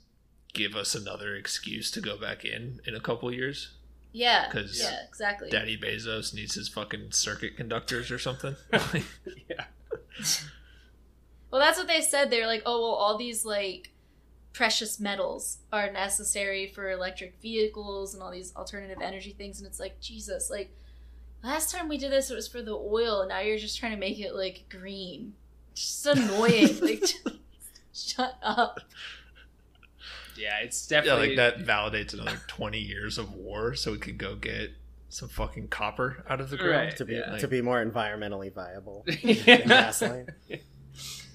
give 0.55 0.75
us 0.75 0.95
another 0.95 1.35
excuse 1.35 1.91
to 1.91 2.01
go 2.01 2.17
back 2.17 2.43
in 2.43 2.79
in 2.87 2.95
a 2.95 2.99
couple 2.99 3.31
years. 3.31 3.73
Yeah. 4.11 4.49
'Cause 4.49 4.79
yeah, 4.81 4.99
exactly. 5.07 5.49
Daddy 5.49 5.77
Bezos 5.77 6.33
needs 6.33 6.55
his 6.55 6.69
fucking 6.69 7.11
circuit 7.11 7.55
conductors 7.57 8.09
or 8.09 8.17
something. 8.17 8.55
yeah, 9.49 9.65
Well, 11.51 11.61
that's 11.61 11.77
what 11.77 11.87
they 11.87 12.01
said. 12.01 12.29
They 12.31 12.39
were 12.41 12.47
like, 12.47 12.63
"Oh, 12.65 12.81
well, 12.81 12.91
all 12.91 13.17
these 13.17 13.45
like 13.45 13.91
precious 14.53 14.99
metals 14.99 15.57
are 15.71 15.91
necessary 15.91 16.67
for 16.67 16.89
electric 16.91 17.39
vehicles 17.41 18.13
and 18.13 18.23
all 18.23 18.31
these 18.31 18.55
alternative 18.55 18.97
energy 19.01 19.31
things." 19.37 19.59
And 19.59 19.67
it's 19.67 19.79
like, 19.79 19.99
Jesus, 20.01 20.49
like 20.49 20.75
last 21.43 21.71
time 21.71 21.87
we 21.87 21.97
did 21.97 22.11
this, 22.11 22.29
it 22.31 22.35
was 22.35 22.47
for 22.47 22.61
the 22.61 22.75
oil, 22.75 23.21
and 23.21 23.29
now 23.29 23.39
you're 23.39 23.57
just 23.57 23.77
trying 23.77 23.91
to 23.93 23.97
make 23.97 24.19
it 24.19 24.33
like 24.35 24.65
green. 24.69 25.33
Just 25.75 26.05
annoying. 26.05 26.79
like, 26.81 27.03
shut 27.93 28.37
up. 28.41 28.79
Yeah, 30.37 30.59
it's 30.61 30.89
yeah, 30.89 31.01
definitely 31.01 31.35
like 31.35 31.37
that 31.37 31.65
validates 31.65 32.13
another 32.13 32.39
20 32.47 32.77
years 32.79 33.17
of 33.17 33.33
war 33.33 33.75
so 33.75 33.91
we 33.91 33.97
could 33.97 34.17
go 34.17 34.35
get 34.35 34.71
some 35.09 35.29
fucking 35.29 35.67
copper 35.69 36.23
out 36.29 36.41
of 36.41 36.49
the 36.49 36.57
ground. 36.57 36.87
Right. 36.87 36.97
To 36.97 37.05
be 37.05 37.13
Yeah. 37.13 37.37
to 37.37 37.47
be 37.47 37.61
more 37.61 37.83
environmentally 37.83 38.51
viable. 38.53 39.05
gasoline. 39.23 40.27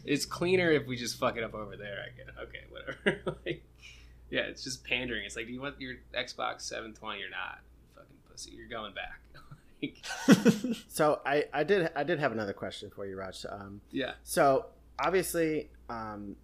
it's 0.04 0.26
cleaner 0.26 0.70
if 0.70 0.86
we 0.86 0.96
just 0.96 1.18
fuck 1.18 1.36
it 1.36 1.42
up 1.44 1.54
over 1.54 1.76
there. 1.76 2.04
I 2.06 2.16
get 2.16 2.34
okay, 2.42 2.64
whatever. 2.70 3.36
like, 3.46 3.64
yeah, 4.30 4.42
it's 4.42 4.62
just 4.64 4.84
pandering. 4.84 5.24
It's 5.24 5.36
like, 5.36 5.46
do 5.46 5.52
you 5.52 5.60
want 5.60 5.80
your 5.80 5.96
Xbox 6.14 6.62
720 6.62 7.22
or 7.22 7.30
not? 7.30 7.60
Fucking 7.94 8.16
pussy, 8.30 8.52
you're 8.52 8.68
going 8.68 8.92
back. 8.94 9.20
So 10.88 11.20
I, 11.24 11.44
I 11.54 11.64
did 11.64 11.88
I 11.96 12.02
did 12.04 12.18
have 12.18 12.32
another 12.32 12.52
question 12.52 12.90
for 12.94 13.06
you, 13.06 13.16
Raj. 13.16 13.46
Um, 13.48 13.80
yeah, 13.90 14.12
so 14.24 14.66
obviously, 14.98 15.70
um, 15.88 16.36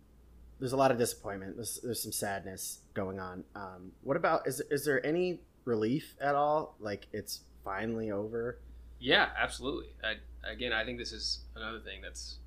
there's 0.58 0.72
a 0.72 0.76
lot 0.76 0.90
of 0.90 0.98
disappointment. 0.98 1.56
There's, 1.56 1.80
there's 1.82 2.02
some 2.02 2.12
sadness 2.12 2.80
going 2.94 3.20
on. 3.20 3.44
Um, 3.54 3.92
what 4.02 4.16
about 4.16 4.46
is 4.46 4.60
is 4.70 4.84
there 4.84 5.04
any 5.04 5.40
relief 5.64 6.14
at 6.20 6.34
all? 6.34 6.76
Like 6.80 7.06
it's 7.12 7.40
finally 7.64 8.10
over. 8.10 8.58
yeah, 8.98 9.28
absolutely. 9.38 9.88
I, 10.02 10.14
again, 10.50 10.72
I 10.72 10.84
think 10.84 10.98
this 10.98 11.12
is 11.12 11.40
another 11.54 11.80
thing 11.80 12.00
that's 12.02 12.38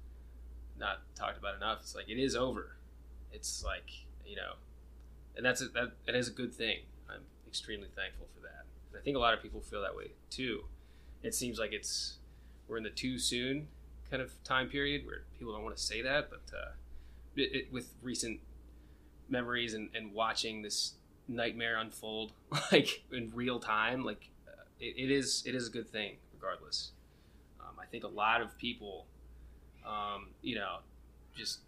not 0.80 1.00
talked 1.16 1.38
about 1.38 1.56
enough. 1.56 1.80
It's 1.82 1.96
like 1.96 2.10
it 2.10 2.20
is 2.20 2.36
over. 2.36 2.78
It's 3.32 3.64
like 3.64 3.90
you 4.26 4.36
know, 4.36 4.54
and 5.36 5.46
that's 5.46 5.62
a, 5.62 5.68
that. 5.70 5.92
That 6.06 6.16
is 6.16 6.28
a 6.28 6.32
good 6.32 6.54
thing. 6.54 6.80
I'm 7.10 7.22
extremely 7.48 7.90
thankful 7.96 8.28
for 8.34 8.42
that. 8.42 8.66
And 8.92 9.00
I 9.00 9.04
think 9.04 9.18
a 9.18 9.20
lot 9.20 9.34
of 9.34 9.42
people 9.42 9.62
feel 9.62 9.82
that 9.82 9.96
way 9.96 10.12
too. 10.30 10.64
It 11.22 11.36
seems 11.36 11.60
like 11.60 11.74
it's 11.74 12.18
we're 12.68 12.78
in 12.78 12.84
the 12.84 12.90
too 12.90 13.20
soon 13.20 13.68
kind 14.10 14.22
of 14.24 14.32
time 14.44 14.68
period 14.70 15.06
where 15.06 15.24
people 15.38 15.54
don't 15.54 15.64
want 15.64 15.76
to 15.78 15.84
say 15.84 16.02
that, 16.02 16.30
but 16.30 16.42
uh, 16.56 16.72
it, 17.36 17.56
it, 17.56 17.74
with 17.74 17.94
recent 18.02 18.40
memories 19.30 19.74
and, 19.74 19.90
and 19.96 20.14
watching 20.14 20.62
this 20.62 20.94
nightmare 21.28 21.78
unfold 21.78 22.32
like 22.72 23.04
in 23.12 23.32
real 23.34 23.60
time, 23.60 24.04
like 24.04 24.30
uh, 24.48 24.64
it, 24.80 24.96
it 24.98 25.12
is 25.12 25.44
it 25.46 25.56
is 25.56 25.68
a 25.68 25.72
good 25.72 25.90
thing 25.92 26.16
regardless. 26.34 26.92
Um, 27.60 27.76
I 27.80 27.86
think 27.86 28.04
a 28.04 28.08
lot 28.08 28.42
of 28.42 28.58
people, 28.58 29.06
um, 29.86 30.28
you 30.42 30.56
know, 30.56 30.78
just 31.36 31.60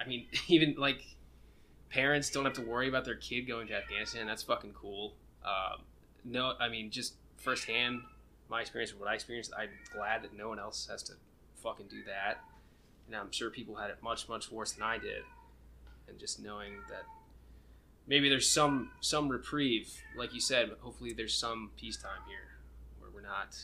I 0.00 0.06
mean, 0.06 0.26
even 0.48 0.74
like 0.76 1.04
parents 1.90 2.30
don't 2.30 2.44
have 2.44 2.54
to 2.54 2.62
worry 2.62 2.88
about 2.88 3.04
their 3.04 3.16
kid 3.16 3.42
going 3.42 3.66
to 3.68 3.74
Afghanistan. 3.74 4.26
That's 4.26 4.42
fucking 4.42 4.72
cool. 4.72 5.14
Um, 5.44 5.82
no, 6.24 6.52
I 6.60 6.68
mean, 6.68 6.90
just 6.90 7.14
firsthand, 7.36 8.02
my 8.48 8.60
experience, 8.60 8.94
what 8.94 9.08
I 9.08 9.14
experienced, 9.14 9.52
I'm 9.58 9.70
glad 9.92 10.22
that 10.22 10.36
no 10.36 10.48
one 10.48 10.58
else 10.58 10.88
has 10.90 11.02
to 11.04 11.14
fucking 11.62 11.86
do 11.88 12.02
that. 12.06 12.42
And 13.10 13.20
I'm 13.20 13.32
sure 13.32 13.50
people 13.50 13.74
had 13.74 13.90
it 13.90 13.98
much, 14.02 14.28
much 14.28 14.52
worse 14.52 14.72
than 14.72 14.84
I 14.84 14.98
did. 14.98 15.22
And 16.08 16.18
just 16.18 16.40
knowing 16.40 16.74
that 16.88 17.02
maybe 18.06 18.28
there's 18.28 18.48
some 18.48 18.90
some 19.00 19.28
reprieve, 19.28 19.92
like 20.16 20.32
you 20.32 20.40
said. 20.40 20.68
But 20.68 20.78
hopefully, 20.80 21.12
there's 21.12 21.34
some 21.34 21.70
peacetime 21.76 22.22
here 22.28 22.58
where 23.00 23.10
we're 23.12 23.28
not 23.28 23.56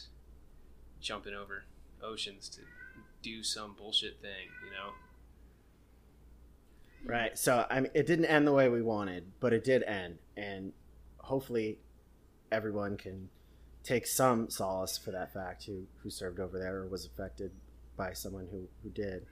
jumping 1.00 1.34
over 1.34 1.64
oceans 2.02 2.48
to 2.48 2.60
do 3.22 3.42
some 3.42 3.74
bullshit 3.76 4.20
thing, 4.20 4.48
you 4.64 4.70
know? 4.70 4.92
Right. 7.04 7.38
So 7.38 7.66
I 7.70 7.80
mean, 7.80 7.92
it 7.94 8.06
didn't 8.06 8.26
end 8.26 8.46
the 8.46 8.52
way 8.52 8.68
we 8.68 8.82
wanted, 8.82 9.32
but 9.38 9.52
it 9.52 9.62
did 9.62 9.82
end, 9.84 10.18
and 10.36 10.72
hopefully, 11.18 11.78
everyone 12.50 12.96
can 12.96 13.28
take 13.84 14.06
some 14.06 14.50
solace 14.50 14.98
for 14.98 15.12
that 15.12 15.32
fact 15.32 15.64
who 15.66 15.86
who 16.02 16.10
served 16.10 16.40
over 16.40 16.58
there 16.58 16.78
or 16.78 16.88
was 16.88 17.04
affected 17.04 17.52
by 17.96 18.12
someone 18.12 18.48
who 18.50 18.68
who 18.82 18.90
did. 18.90 19.26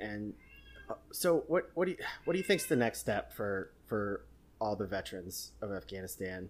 And 0.00 0.34
uh, 0.88 0.94
so, 1.12 1.44
what 1.46 1.70
what 1.74 1.86
do 1.86 1.92
you 1.92 1.98
what 2.24 2.32
do 2.32 2.38
you 2.38 2.44
think's 2.44 2.66
the 2.66 2.76
next 2.76 3.00
step 3.00 3.32
for 3.32 3.72
for 3.86 4.24
all 4.60 4.76
the 4.76 4.86
veterans 4.86 5.52
of 5.62 5.72
Afghanistan, 5.72 6.48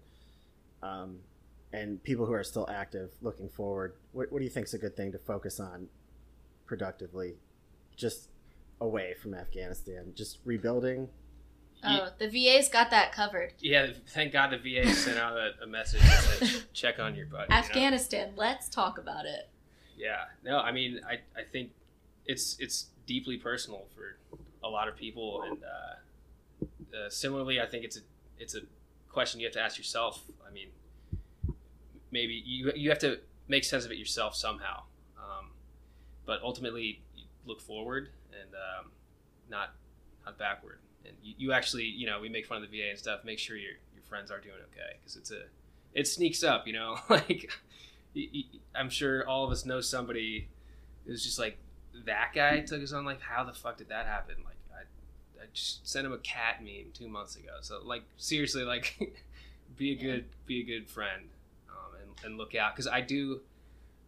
um, 0.81 1.19
and 1.73 2.01
people 2.03 2.25
who 2.25 2.33
are 2.33 2.43
still 2.43 2.67
active 2.69 3.11
looking 3.21 3.49
forward? 3.49 3.93
What 4.11 4.31
what 4.31 4.39
do 4.39 4.45
you 4.45 4.51
think's 4.51 4.73
a 4.73 4.79
good 4.79 4.95
thing 4.95 5.11
to 5.11 5.19
focus 5.19 5.59
on 5.59 5.87
productively, 6.65 7.35
just 7.95 8.29
away 8.81 9.13
from 9.21 9.33
Afghanistan, 9.33 10.13
just 10.15 10.39
rebuilding? 10.45 11.09
Oh, 11.83 12.09
the 12.17 12.27
VA's 12.27 12.67
got 12.67 12.91
that 12.91 13.13
covered. 13.13 13.53
Yeah, 13.59 13.87
thank 14.09 14.33
God 14.33 14.51
the 14.51 14.57
VA 14.57 14.89
sent 14.93 15.17
out 15.17 15.37
a, 15.37 15.51
a 15.63 15.67
message 15.67 16.01
that 16.01 16.23
said, 16.23 16.73
check 16.73 16.99
on 16.99 17.15
your 17.15 17.25
buddy. 17.25 17.43
you 17.43 17.55
know? 17.55 17.55
Afghanistan, 17.55 18.33
let's 18.35 18.67
talk 18.67 18.97
about 18.97 19.25
it. 19.25 19.49
Yeah, 19.97 20.25
no, 20.43 20.59
I 20.59 20.71
mean, 20.71 20.99
I, 21.07 21.13
I 21.39 21.43
think 21.51 21.71
it's 22.25 22.57
it's 22.59 22.87
deeply 23.09 23.37
personal 23.37 23.85
for 23.95 24.17
a 24.63 24.69
lot 24.69 24.87
of 24.87 24.95
people, 24.95 25.41
and 25.41 25.57
uh, 25.63 26.95
uh, 26.95 27.09
similarly, 27.09 27.59
I 27.59 27.65
think 27.65 27.83
it's 27.83 27.97
a 27.97 28.01
it's 28.37 28.55
a 28.55 28.61
question 29.11 29.39
you 29.39 29.47
have 29.47 29.53
to 29.55 29.59
ask 29.59 29.79
yourself. 29.79 30.21
I 30.47 30.53
mean, 30.53 30.67
maybe 32.11 32.41
you 32.45 32.71
you 32.75 32.89
have 32.89 32.99
to 32.99 33.19
make 33.47 33.63
sense 33.63 33.83
of 33.83 33.91
it 33.91 33.97
yourself 33.97 34.35
somehow, 34.35 34.83
um, 35.17 35.47
but 36.27 36.39
ultimately, 36.43 37.01
look 37.47 37.59
forward 37.59 38.09
and 38.39 38.53
um, 38.53 38.91
not 39.49 39.73
not 40.23 40.37
backward. 40.37 40.77
and 41.03 41.15
you, 41.23 41.33
you 41.37 41.51
actually, 41.51 41.85
you 41.85 42.05
know, 42.05 42.21
we 42.21 42.29
make 42.29 42.45
fun 42.45 42.61
of 42.63 42.69
the 42.69 42.77
VA 42.79 42.89
and 42.91 42.99
stuff. 42.99 43.25
Make 43.25 43.39
sure 43.39 43.57
your 43.57 43.73
your 43.95 44.03
friends 44.07 44.29
are 44.29 44.39
doing 44.39 44.61
okay 44.71 44.97
because 44.99 45.15
it's 45.17 45.31
a 45.31 45.41
it 45.95 46.07
sneaks 46.07 46.43
up, 46.43 46.67
you 46.67 46.73
know. 46.73 46.99
like 47.09 47.49
I'm 48.75 48.91
sure 48.91 49.27
all 49.27 49.45
of 49.45 49.51
us 49.51 49.65
know 49.65 49.81
somebody 49.81 50.47
who's 51.07 51.23
just 51.23 51.39
like 51.39 51.57
that 52.05 52.31
guy 52.33 52.61
took 52.61 52.81
his 52.81 52.93
own 52.93 53.05
life. 53.05 53.19
How 53.21 53.43
the 53.43 53.53
fuck 53.53 53.77
did 53.77 53.89
that 53.89 54.05
happen? 54.05 54.35
Like 54.43 54.57
I 54.73 55.43
I 55.43 55.45
just 55.53 55.87
sent 55.87 56.05
him 56.05 56.13
a 56.13 56.17
cat 56.17 56.63
meme 56.63 56.91
two 56.93 57.07
months 57.07 57.35
ago. 57.35 57.57
So 57.61 57.79
like 57.83 58.03
seriously, 58.17 58.63
like 58.63 59.17
be 59.77 59.91
a 59.91 59.95
good 59.95 60.25
be 60.45 60.61
a 60.61 60.63
good 60.63 60.89
friend 60.89 61.29
um, 61.69 61.99
and 62.01 62.25
and 62.25 62.37
look 62.37 62.55
out 62.55 62.75
because 62.75 62.87
I 62.87 63.01
do. 63.01 63.41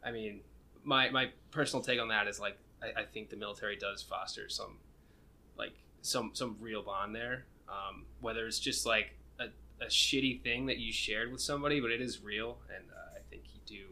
I 0.04 0.12
mean, 0.12 0.42
my 0.84 1.10
my 1.10 1.30
personal 1.52 1.84
take 1.84 2.00
on 2.00 2.10
that 2.10 2.28
is 2.28 2.40
like 2.40 2.58
I, 2.82 3.02
I 3.02 3.04
think 3.06 3.30
the 3.30 3.38
military 3.38 3.76
does 3.76 4.02
foster 4.02 4.50
some 4.50 4.78
like 5.58 5.74
some 6.02 6.32
some 6.34 6.58
real 6.60 6.82
bond 6.82 7.16
there. 7.16 7.46
Um, 7.70 8.06
whether 8.20 8.48
it's 8.48 8.60
just 8.60 8.86
like 8.86 9.16
a, 9.40 9.46
a 9.82 9.88
shitty 9.88 10.42
thing 10.42 10.66
that 10.66 10.78
you 10.78 10.92
shared 10.92 11.32
with 11.32 11.40
somebody, 11.40 11.80
but 11.80 11.90
it 11.90 12.02
is 12.02 12.22
real, 12.22 12.58
and 12.76 12.84
uh, 12.92 13.16
I 13.18 13.22
think 13.30 13.44
you 13.54 13.62
do 13.66 13.86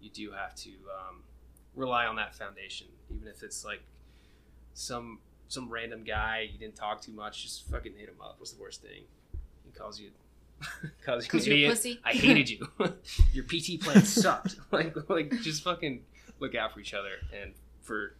you 0.00 0.10
do 0.10 0.32
have 0.32 0.54
to 0.56 0.70
um, 0.70 1.22
rely 1.76 2.06
on 2.06 2.16
that 2.16 2.34
foundation, 2.34 2.88
even 3.14 3.28
if 3.28 3.42
it's 3.42 3.64
like 3.64 3.82
some 4.74 5.18
some 5.48 5.68
random 5.70 6.04
guy 6.04 6.48
you 6.50 6.58
didn't 6.58 6.76
talk 6.76 7.00
too 7.00 7.12
much. 7.12 7.42
Just 7.42 7.68
fucking 7.70 7.94
hit 7.96 8.08
him 8.08 8.20
up. 8.22 8.36
What's 8.38 8.52
the 8.52 8.60
worst 8.60 8.82
thing? 8.82 9.04
He 9.64 9.70
calls 9.70 10.00
you. 10.00 10.10
calls 11.04 11.26
you 11.46 11.54
you're 11.54 11.70
pussy. 11.70 12.00
I 12.04 12.12
hated 12.12 12.48
you. 12.48 12.68
Your 13.32 13.44
PT 13.44 13.80
plan 13.80 14.04
sucked. 14.04 14.56
like, 14.70 14.94
like, 15.08 15.30
just 15.42 15.62
fucking 15.64 16.02
look 16.40 16.54
out 16.54 16.72
for 16.72 16.80
each 16.80 16.94
other, 16.94 17.16
and 17.42 17.52
for 17.82 18.16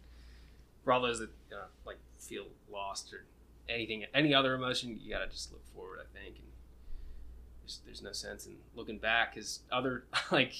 for 0.83 0.93
all 0.93 1.01
those 1.01 1.19
that 1.19 1.29
uh, 1.51 1.65
like 1.85 1.97
feel 2.19 2.45
lost 2.71 3.13
or 3.13 3.25
anything, 3.69 4.05
any 4.13 4.33
other 4.33 4.53
emotion, 4.53 4.99
you 5.01 5.11
gotta 5.11 5.27
just 5.27 5.51
look 5.51 5.65
forward. 5.73 5.99
I 6.01 6.17
think, 6.17 6.37
and 6.37 6.47
there's, 7.63 7.81
there's 7.85 8.01
no 8.01 8.11
sense 8.11 8.45
in 8.45 8.57
looking 8.75 8.99
back 8.99 9.33
because 9.33 9.61
other 9.71 10.05
like, 10.31 10.53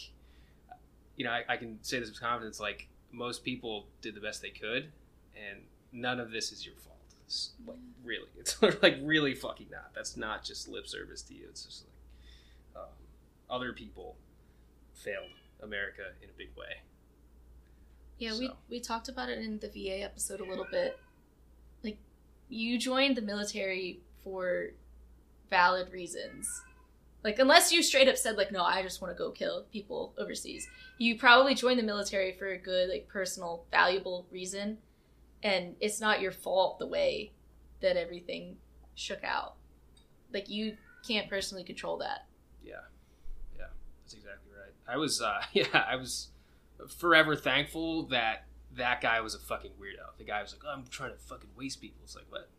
you 1.17 1.25
know, 1.25 1.31
I, 1.31 1.43
I 1.49 1.57
can 1.57 1.79
say 1.81 1.99
this 1.99 2.09
with 2.09 2.19
confidence. 2.19 2.59
Like 2.59 2.87
most 3.11 3.43
people 3.43 3.87
did 4.01 4.15
the 4.15 4.21
best 4.21 4.41
they 4.41 4.49
could, 4.49 4.91
and 5.35 5.59
none 5.91 6.19
of 6.19 6.31
this 6.31 6.51
is 6.51 6.65
your 6.65 6.75
fault. 6.75 6.95
It's 7.25 7.51
like 7.65 7.77
really, 8.03 8.29
it's 8.37 8.61
like 8.81 8.97
really 9.01 9.33
fucking 9.33 9.67
not. 9.71 9.91
That's 9.93 10.17
not 10.17 10.43
just 10.43 10.67
lip 10.67 10.87
service 10.87 11.21
to 11.23 11.33
you. 11.33 11.45
It's 11.49 11.65
just 11.65 11.85
like 11.85 12.83
um, 12.83 12.89
other 13.49 13.73
people 13.73 14.15
failed 14.93 15.31
America 15.61 16.03
in 16.21 16.29
a 16.29 16.33
big 16.37 16.49
way. 16.57 16.81
Yeah, 18.17 18.37
we 18.37 18.49
we 18.69 18.79
talked 18.79 19.09
about 19.09 19.29
it 19.29 19.39
in 19.39 19.59
the 19.59 19.67
VA 19.67 20.03
episode 20.03 20.39
a 20.39 20.45
little 20.45 20.67
bit. 20.71 20.97
Like, 21.83 21.97
you 22.47 22.77
joined 22.77 23.17
the 23.17 23.21
military 23.21 23.99
for 24.23 24.69
valid 25.49 25.91
reasons. 25.91 26.61
Like, 27.25 27.39
unless 27.39 27.71
you 27.71 27.81
straight 27.81 28.07
up 28.07 28.17
said 28.17 28.37
like, 28.37 28.51
"No, 28.51 28.61
I 28.61 28.83
just 28.83 29.01
want 29.01 29.11
to 29.11 29.17
go 29.17 29.31
kill 29.31 29.65
people 29.73 30.13
overseas," 30.15 30.69
you 30.99 31.17
probably 31.17 31.55
joined 31.55 31.79
the 31.79 31.83
military 31.83 32.33
for 32.33 32.49
a 32.49 32.57
good, 32.59 32.87
like, 32.87 33.07
personal, 33.07 33.65
valuable 33.71 34.27
reason, 34.29 34.77
and 35.41 35.75
it's 35.79 35.99
not 35.99 36.21
your 36.21 36.31
fault 36.31 36.77
the 36.77 36.85
way 36.85 37.31
that 37.81 37.97
everything 37.97 38.57
shook 38.93 39.23
out. 39.23 39.55
Like, 40.31 40.49
you 40.49 40.77
can't 41.07 41.27
personally 41.27 41.63
control 41.63 41.97
that. 41.97 42.27
Yeah, 42.63 42.75
yeah, 43.57 43.69
that's 44.03 44.13
exactly 44.13 44.51
right. 44.55 44.73
I 44.87 44.97
was, 44.97 45.19
uh, 45.19 45.41
yeah, 45.51 45.65
I 45.73 45.95
was 45.95 46.29
forever 46.87 47.35
thankful 47.35 48.03
that 48.09 48.45
that 48.75 49.01
guy 49.01 49.19
was 49.21 49.33
a 49.33 49.39
fucking 49.39 49.71
weirdo. 49.81 50.15
The 50.19 50.25
guy 50.25 50.43
was 50.43 50.53
like, 50.53 50.61
oh, 50.63 50.73
"I'm 50.77 50.85
trying 50.91 51.13
to 51.13 51.17
fucking 51.17 51.49
waste 51.57 51.81
people." 51.81 52.01
It's 52.03 52.15
like, 52.15 52.25
what? 52.29 52.49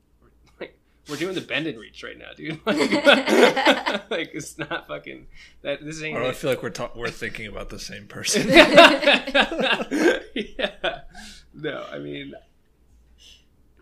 We're, 1.08 1.16
doing 1.16 1.34
the 1.34 1.40
bend 1.40 1.66
and 1.66 1.78
reach 1.78 2.02
right 2.02 2.18
now, 2.18 2.30
dude. 2.36 2.60
Like, 2.66 2.90
like, 4.10 4.30
it's 4.34 4.58
not 4.58 4.88
fucking 4.88 5.26
that. 5.62 5.84
This 5.84 6.02
ain't. 6.02 6.16
Or 6.16 6.24
I 6.24 6.32
feel 6.32 6.50
like 6.50 6.62
we're 6.62 6.70
ta- 6.70 6.90
we're 6.96 7.10
thinking 7.10 7.46
about 7.46 7.68
the 7.68 7.78
same 7.78 8.06
person. 8.06 8.48
yeah. 10.34 11.00
No, 11.54 11.86
I 11.90 11.98
mean, 11.98 12.34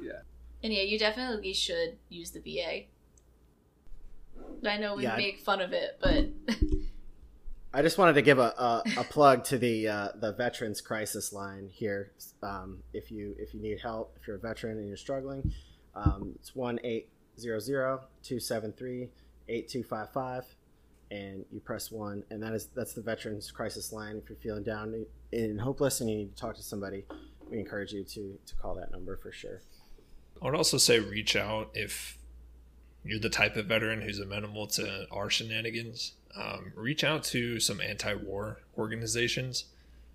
yeah. 0.00 0.20
And 0.62 0.72
yeah, 0.72 0.82
you 0.82 0.98
definitely 0.98 1.52
should 1.52 1.96
use 2.08 2.30
the 2.30 2.40
VA. 2.40 2.84
I 4.68 4.76
know 4.78 4.96
we 4.96 5.04
Yeah, 5.04 5.14
I- 5.14 5.16
make 5.16 5.40
fun 5.40 5.60
of 5.60 5.72
it, 5.72 5.98
but 6.00 6.28
I 7.72 7.82
just 7.82 7.98
wanted 7.98 8.12
to 8.14 8.22
give 8.22 8.38
a, 8.38 8.54
a, 8.56 8.82
a 8.98 9.04
plug 9.04 9.44
to 9.44 9.58
the 9.58 9.88
uh, 9.88 10.08
the 10.14 10.32
veterans 10.32 10.80
crisis 10.80 11.32
line 11.32 11.68
here. 11.72 12.12
Um, 12.42 12.78
if 12.92 13.10
you 13.10 13.34
if 13.38 13.52
you 13.52 13.60
need 13.60 13.80
help, 13.80 14.16
if 14.20 14.26
you're 14.28 14.36
a 14.36 14.40
veteran 14.40 14.78
and 14.78 14.86
you're 14.86 14.96
struggling, 14.96 15.52
um, 15.96 16.32
it's 16.36 16.54
one 16.54 16.78
eight 16.84 17.08
zero 17.08 17.10
zero 17.10 17.13
two 18.22 18.40
seven 18.40 18.72
three 18.72 19.08
eight 19.48 19.68
two 19.68 19.82
five 19.82 20.12
five, 20.12 20.44
and 21.10 21.44
you 21.52 21.60
press 21.60 21.90
one, 21.90 22.24
and 22.30 22.42
that 22.42 22.52
is 22.52 22.68
that's 22.74 22.92
the 22.92 23.02
veterans 23.02 23.50
crisis 23.50 23.92
line. 23.92 24.16
If 24.16 24.28
you're 24.28 24.38
feeling 24.38 24.62
down 24.62 25.04
and 25.32 25.60
hopeless 25.60 26.00
and 26.00 26.08
you 26.08 26.16
need 26.16 26.36
to 26.36 26.40
talk 26.40 26.56
to 26.56 26.62
somebody, 26.62 27.04
we 27.50 27.58
encourage 27.58 27.92
you 27.92 28.04
to 28.04 28.38
to 28.46 28.54
call 28.56 28.74
that 28.76 28.90
number 28.90 29.16
for 29.16 29.32
sure. 29.32 29.60
I 30.42 30.46
would 30.46 30.54
also 30.54 30.78
say 30.78 30.98
reach 30.98 31.36
out 31.36 31.70
if 31.74 32.18
you're 33.04 33.20
the 33.20 33.28
type 33.28 33.56
of 33.56 33.66
veteran 33.66 34.02
who's 34.02 34.18
amenable 34.18 34.66
to 34.68 35.06
our 35.10 35.30
shenanigans. 35.30 36.14
Um, 36.36 36.72
reach 36.74 37.04
out 37.04 37.22
to 37.24 37.60
some 37.60 37.80
anti-war 37.80 38.60
organizations. 38.76 39.66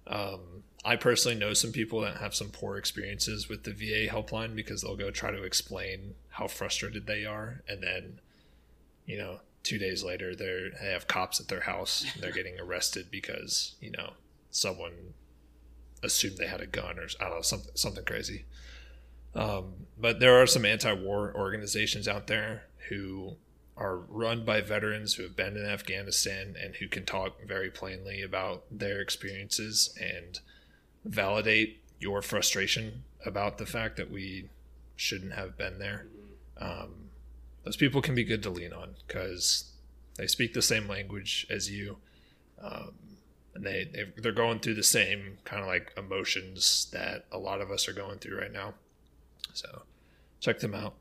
Um, 0.09 0.63
I 0.83 0.95
personally 0.95 1.37
know 1.37 1.53
some 1.53 1.71
people 1.71 2.01
that 2.01 2.17
have 2.17 2.33
some 2.33 2.49
poor 2.49 2.77
experiences 2.77 3.47
with 3.47 3.63
the 3.63 3.71
VA 3.71 4.11
helpline 4.11 4.55
because 4.55 4.81
they'll 4.81 4.95
go 4.95 5.11
try 5.11 5.31
to 5.31 5.43
explain 5.43 6.15
how 6.29 6.47
frustrated 6.47 7.05
they 7.05 7.25
are, 7.25 7.61
and 7.67 7.83
then, 7.83 8.19
you 9.05 9.17
know, 9.17 9.41
two 9.63 9.77
days 9.77 10.03
later 10.03 10.35
they're 10.35 10.69
they 10.81 10.91
have 10.91 11.07
cops 11.07 11.39
at 11.39 11.47
their 11.47 11.61
house. 11.61 12.05
They're 12.19 12.31
getting 12.31 12.59
arrested 12.59 13.07
because 13.11 13.75
you 13.79 13.91
know 13.91 14.13
someone 14.51 15.13
assumed 16.01 16.37
they 16.37 16.47
had 16.47 16.61
a 16.61 16.67
gun 16.67 16.97
or 16.97 17.07
I 17.19 17.25
don't 17.25 17.35
know 17.35 17.41
something 17.41 17.71
something 17.75 18.05
crazy. 18.05 18.45
Um, 19.35 19.73
but 19.97 20.19
there 20.19 20.41
are 20.41 20.47
some 20.47 20.65
anti-war 20.65 21.33
organizations 21.35 22.07
out 22.07 22.27
there 22.27 22.63
who 22.89 23.35
are 23.79 23.97
run 24.09 24.43
by 24.43 24.59
veterans 24.59 25.13
who 25.13 25.23
have 25.23 25.37
been 25.37 25.55
in 25.55 25.65
Afghanistan 25.65 26.55
and 26.61 26.75
who 26.75 26.87
can 26.87 27.05
talk 27.05 27.41
very 27.47 27.71
plainly 27.71 28.21
about 28.21 28.65
their 28.69 28.99
experiences 28.99 29.97
and 29.99 30.39
validate 31.05 31.81
your 31.97 32.21
frustration 32.21 33.03
about 33.25 33.57
the 33.57 33.65
fact 33.65 33.95
that 33.95 34.11
we 34.11 34.49
shouldn't 34.97 35.33
have 35.33 35.57
been 35.57 35.79
there. 35.79 36.07
Um, 36.59 37.09
those 37.63 37.77
people 37.77 38.01
can 38.01 38.15
be 38.15 38.25
good 38.25 38.43
to 38.43 38.49
lean 38.49 38.73
on 38.73 38.95
because 39.07 39.71
they 40.17 40.27
speak 40.27 40.53
the 40.53 40.61
same 40.61 40.87
language 40.87 41.47
as 41.49 41.71
you. 41.71 41.97
Um, 42.61 42.91
and 43.55 43.65
they, 43.65 43.89
they 43.93 44.05
they're 44.17 44.31
going 44.33 44.59
through 44.59 44.75
the 44.75 44.83
same 44.83 45.37
kind 45.45 45.61
of 45.61 45.67
like 45.67 45.93
emotions 45.97 46.87
that 46.91 47.25
a 47.31 47.37
lot 47.37 47.61
of 47.61 47.71
us 47.71 47.87
are 47.87 47.93
going 47.93 48.19
through 48.19 48.39
right 48.39 48.51
now. 48.51 48.73
So 49.53 49.83
check 50.41 50.59
them 50.59 50.75
out. 50.75 50.95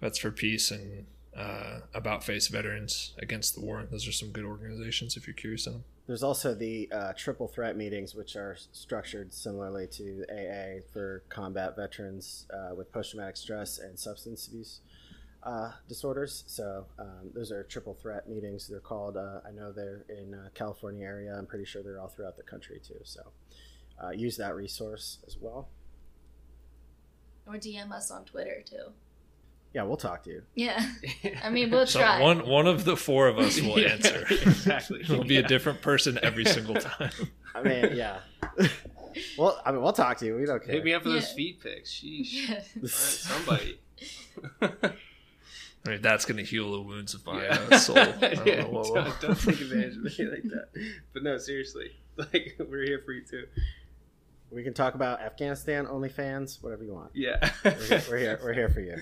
Vets 0.00 0.18
for 0.18 0.32
Peace 0.32 0.70
and 0.70 1.06
uh, 1.36 1.80
About 1.94 2.24
Face 2.24 2.48
Veterans 2.48 3.14
Against 3.18 3.54
the 3.54 3.60
War. 3.60 3.86
Those 3.90 4.06
are 4.08 4.12
some 4.12 4.30
good 4.30 4.44
organizations 4.44 5.16
if 5.16 5.26
you're 5.26 5.34
curious 5.34 5.66
on 5.66 5.72
them. 5.74 5.84
There's 6.06 6.22
also 6.22 6.54
the 6.54 6.88
uh, 6.92 7.12
triple 7.16 7.48
threat 7.48 7.76
meetings, 7.76 8.14
which 8.14 8.36
are 8.36 8.56
structured 8.72 9.32
similarly 9.32 9.86
to 9.92 10.24
AA 10.30 10.80
for 10.92 11.22
combat 11.30 11.76
veterans 11.76 12.46
uh, 12.52 12.74
with 12.74 12.92
post 12.92 13.10
traumatic 13.12 13.36
stress 13.36 13.78
and 13.78 13.98
substance 13.98 14.46
abuse 14.46 14.80
uh, 15.44 15.72
disorders. 15.88 16.44
So 16.46 16.86
um, 16.98 17.30
those 17.34 17.50
are 17.52 17.62
triple 17.64 17.94
threat 17.94 18.28
meetings. 18.28 18.68
They're 18.68 18.80
called. 18.80 19.16
Uh, 19.16 19.40
I 19.46 19.50
know 19.50 19.72
they're 19.72 20.04
in 20.08 20.34
uh, 20.34 20.48
California 20.54 21.06
area. 21.06 21.34
I'm 21.36 21.46
pretty 21.46 21.64
sure 21.64 21.82
they're 21.82 22.00
all 22.00 22.08
throughout 22.08 22.36
the 22.36 22.42
country 22.42 22.80
too. 22.86 23.00
So 23.04 23.20
uh, 24.02 24.10
use 24.10 24.36
that 24.38 24.54
resource 24.54 25.18
as 25.26 25.36
well. 25.40 25.68
or 27.46 27.54
DM 27.54 27.92
us 27.92 28.10
on 28.10 28.24
Twitter 28.24 28.62
too. 28.64 28.92
Yeah, 29.74 29.82
we'll 29.82 29.96
talk 29.96 30.22
to 30.22 30.30
you. 30.30 30.42
Yeah, 30.54 30.88
I 31.42 31.50
mean 31.50 31.70
we'll 31.70 31.86
So 31.86 31.98
try. 32.00 32.20
one 32.20 32.46
one 32.46 32.66
of 32.66 32.84
the 32.84 32.96
four 32.96 33.26
of 33.28 33.38
us 33.38 33.60
will 33.60 33.78
Yeah, 33.80 33.88
answer. 33.88 34.24
exactly. 34.30 35.00
It'll 35.02 35.24
be 35.24 35.36
a 35.38 35.42
different 35.42 35.82
person 35.82 36.18
every 36.22 36.44
single 36.44 36.76
time. 36.76 37.10
I 37.56 37.62
mean, 37.62 37.90
yeah. 37.94 38.20
well, 39.36 39.60
I 39.66 39.72
mean, 39.72 39.82
we'll 39.82 39.92
talk 39.92 40.16
to 40.18 40.26
you. 40.26 40.36
We 40.36 40.46
don't 40.46 40.64
care. 40.64 40.74
Hit 40.76 40.84
me 40.84 40.94
up 40.94 41.02
for 41.02 41.08
those 41.10 41.28
Yeah. 41.30 41.34
feet 41.36 41.60
pics. 41.60 41.90
Sheesh. 41.92 42.48
Yeah. 42.48 42.62
Alright, 42.76 42.90
somebody. 42.90 43.78
I 45.86 45.90
mean, 45.90 46.02
that's 46.02 46.24
going 46.24 46.38
to 46.38 46.44
heal 46.44 46.72
the 46.72 46.80
wounds 46.80 47.12
of 47.14 47.26
my 47.26 47.42
Yeah. 47.44 47.58
uh, 47.70 47.78
soul. 47.78 47.98
I 47.98 48.04
don't 48.12 48.46
Yeah, 48.46 48.62
know, 48.62 48.68
whoa, 48.68 48.82
whoa. 48.84 48.94
Don't, 48.94 49.20
don't 49.20 49.38
take 49.40 49.60
advantage 49.60 49.96
of 49.96 50.04
me 50.04 50.24
like 50.30 50.42
that. 50.44 50.68
But 51.12 51.22
no, 51.24 51.36
seriously, 51.38 51.90
like 52.16 52.56
we're 52.58 52.84
here 52.84 53.02
for 53.04 53.12
you 53.12 53.22
too. 53.24 53.44
We 54.50 54.62
can 54.62 54.72
talk 54.72 54.94
about 54.94 55.20
Afghanistan, 55.20 55.86
OnlyFans, 55.86 56.62
whatever 56.62 56.84
you 56.84 56.94
want. 56.94 57.10
Yeah, 57.14 57.50
We're, 57.64 57.70
here- 57.72 58.02
we're 58.08 58.18
here. 58.18 58.40
We're 58.42 58.52
here 58.54 58.68
for 58.68 58.80
you. 58.80 58.96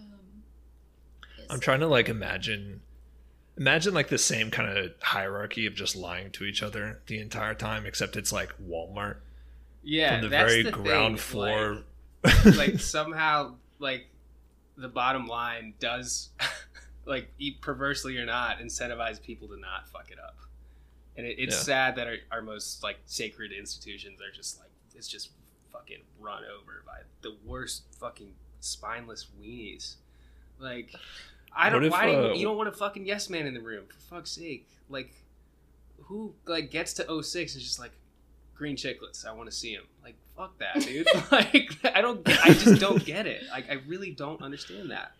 Um. 0.00 0.42
I'm 1.50 1.60
trying 1.60 1.80
to 1.80 1.86
like 1.86 2.08
imagine 2.08 2.82
imagine 3.56 3.94
like 3.94 4.08
the 4.08 4.18
same 4.18 4.50
kind 4.50 4.76
of 4.76 4.92
hierarchy 5.00 5.66
of 5.66 5.74
just 5.74 5.96
lying 5.96 6.30
to 6.32 6.44
each 6.44 6.62
other 6.62 7.00
the 7.06 7.18
entire 7.18 7.54
time 7.54 7.86
except 7.86 8.16
it's 8.16 8.32
like 8.32 8.52
Walmart 8.60 9.18
Yeah, 9.82 10.14
from 10.14 10.22
the 10.22 10.28
very 10.28 10.62
the 10.62 10.70
ground 10.70 11.18
thing, 11.18 11.22
floor 11.22 11.82
like, 12.24 12.44
like 12.56 12.80
somehow 12.80 13.54
like 13.78 14.08
the 14.76 14.88
bottom 14.88 15.26
line 15.26 15.74
does 15.78 16.30
like 17.06 17.30
perversely 17.62 18.18
or 18.18 18.26
not 18.26 18.58
incentivize 18.58 19.22
people 19.22 19.48
to 19.48 19.58
not 19.58 19.88
fuck 19.88 20.10
it 20.10 20.18
up 20.18 20.36
and 21.16 21.26
it, 21.26 21.36
it's 21.38 21.56
Yeah. 21.56 21.62
sad 21.62 21.96
that 21.96 22.06
our, 22.08 22.16
our 22.30 22.42
most 22.42 22.82
like 22.82 22.98
sacred 23.06 23.52
institutions 23.52 24.20
are 24.20 24.30
just 24.34 24.58
like 24.58 24.68
it's 24.94 25.08
just 25.08 25.30
fucking 25.76 26.02
run 26.20 26.42
over 26.44 26.82
by 26.86 26.98
the 27.22 27.36
worst 27.44 27.82
fucking 27.98 28.32
spineless 28.60 29.26
weenies. 29.40 29.96
Like 30.58 30.92
i 31.54 31.70
don't 31.70 31.84
if, 31.84 31.92
why 31.92 32.06
do 32.06 32.12
you, 32.12 32.18
uh, 32.18 32.32
you 32.34 32.44
don't 32.44 32.56
want 32.56 32.68
a 32.68 32.72
fucking 32.72 33.06
yes 33.06 33.30
man 33.30 33.46
in 33.46 33.54
the 33.54 33.60
room 33.60 33.84
for 33.88 34.16
fuck's 34.16 34.30
sake. 34.30 34.68
Like 34.88 35.12
who 36.04 36.34
like 36.46 36.70
gets 36.70 36.92
to 36.94 37.22
06 37.22 37.54
and 37.54 37.62
just 37.62 37.78
like 37.78 37.92
green 38.54 38.76
chicklets 38.76 39.26
i 39.26 39.32
want 39.32 39.50
to 39.50 39.54
see 39.54 39.72
him 39.72 39.82
like 40.02 40.14
fuck 40.36 40.56
that 40.58 40.80
dude. 40.80 41.06
Like 41.30 41.70
i 41.94 42.00
don't 42.00 42.26
i 42.44 42.52
just 42.52 42.80
don't 42.80 43.04
get 43.04 43.26
it. 43.26 43.42
Like 43.50 43.70
i 43.70 43.74
really 43.86 44.10
don't 44.10 44.42
understand 44.42 44.90
that. 44.90 45.12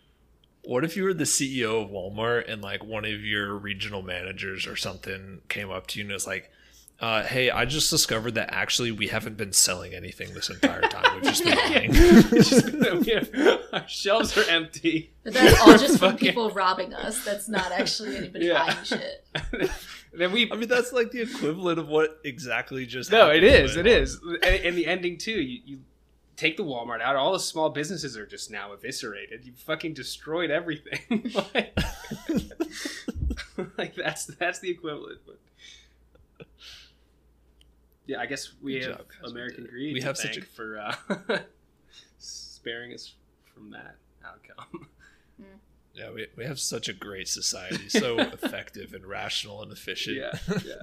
What 0.63 0.83
if 0.83 0.97
you 0.97 1.03
were 1.03 1.13
the 1.13 1.23
CEO 1.23 1.81
of 1.83 1.91
Walmart 1.91 2.51
and 2.51 2.61
like 2.61 2.83
one 2.83 3.05
of 3.05 3.23
your 3.23 3.55
regional 3.55 4.01
managers 4.01 4.67
or 4.67 4.75
something 4.75 5.39
came 5.47 5.71
up 5.71 5.87
to 5.87 5.99
you 5.99 6.03
and 6.03 6.11
was 6.11 6.27
like, 6.27 6.51
uh, 6.99 7.23
"Hey, 7.23 7.49
I 7.51 7.65
just 7.65 7.89
discovered 7.89 8.35
that 8.35 8.49
actually 8.53 8.91
we 8.91 9.07
haven't 9.07 9.37
been 9.37 9.53
selling 9.53 9.93
anything 9.93 10.33
this 10.33 10.49
entire 10.49 10.81
time. 10.81 11.15
We've 11.15 11.23
just 11.23 11.43
been 11.43 11.55
buying." 11.69 11.89
It's 11.93 12.49
just 12.49 12.79
that 12.79 12.99
we 12.99 13.11
have- 13.11 13.61
our 13.73 13.87
shelves 13.87 14.35
are 14.37 14.49
empty 14.49 15.11
But 15.23 15.33
that's 15.33 15.59
all 15.61 15.77
just 15.77 15.99
from 15.99 16.11
Fucking- 16.11 16.27
people 16.29 16.49
robbing 16.51 16.93
us. 16.93 17.23
That's 17.25 17.47
not 17.49 17.71
actually 17.71 18.17
anybody 18.17 18.45
Yeah. 18.47 18.65
buying 18.65 18.83
shit. 18.83 19.25
then 20.13 20.31
we 20.31 20.51
I 20.51 20.55
mean, 20.55 20.67
that's 20.69 20.91
like 20.93 21.11
the 21.11 21.21
equivalent 21.21 21.79
of 21.79 21.87
what 21.87 22.19
exactly 22.23 22.85
just. 22.85 23.11
no 23.11 23.29
it 23.29 23.43
happened, 23.43 23.65
is 23.65 23.75
but- 23.75 23.85
it 23.85 24.01
is 24.01 24.19
and, 24.43 24.65
and 24.65 24.77
the 24.77 24.87
ending 24.87 25.17
too 25.17 25.31
you, 25.41 25.61
you 25.65 25.79
take 26.35 26.55
the 26.57 26.63
walmart 26.63 27.01
out 27.01 27.15
all 27.15 27.33
the 27.33 27.39
small 27.39 27.69
businesses 27.69 28.15
are 28.15 28.25
just 28.25 28.49
now 28.51 28.71
eviscerated 28.71 29.43
you 29.45 29.51
fucking 29.55 29.93
destroyed 29.93 30.49
everything 30.51 31.31
like, 31.53 31.77
like 33.77 33.95
that's 33.95 34.25
that's 34.25 34.59
the 34.59 34.69
equivalent 34.69 35.19
but 35.25 36.47
yeah 38.07 38.19
i 38.19 38.25
guess 38.25 38.53
we 38.61 38.73
Good 38.79 38.83
have 38.83 38.97
job, 38.97 39.07
guys. 39.09 39.17
We 39.25 39.31
american 39.31 39.63
did 39.63 39.65
it. 39.65 39.71
greed 39.71 39.93
We 39.93 39.99
to 39.99 40.05
have 40.07 40.17
such 40.17 40.33
thank 40.35 40.45
a- 40.45 40.49
for 40.49 40.79
uh, 40.79 40.95
sparing 42.17 42.93
us 42.93 43.13
from 43.53 43.71
that 43.71 43.95
outcome 44.25 44.87
Yeah, 45.93 46.11
we, 46.11 46.27
we 46.35 46.45
have 46.45 46.59
such 46.59 46.89
a 46.89 46.93
great 46.93 47.27
society, 47.27 47.89
so 47.89 48.19
effective 48.19 48.93
and 48.93 49.03
rational 49.03 49.63
and 49.63 49.71
efficient. 49.71 50.17
yeah 50.17 50.37
yeah 50.63 50.73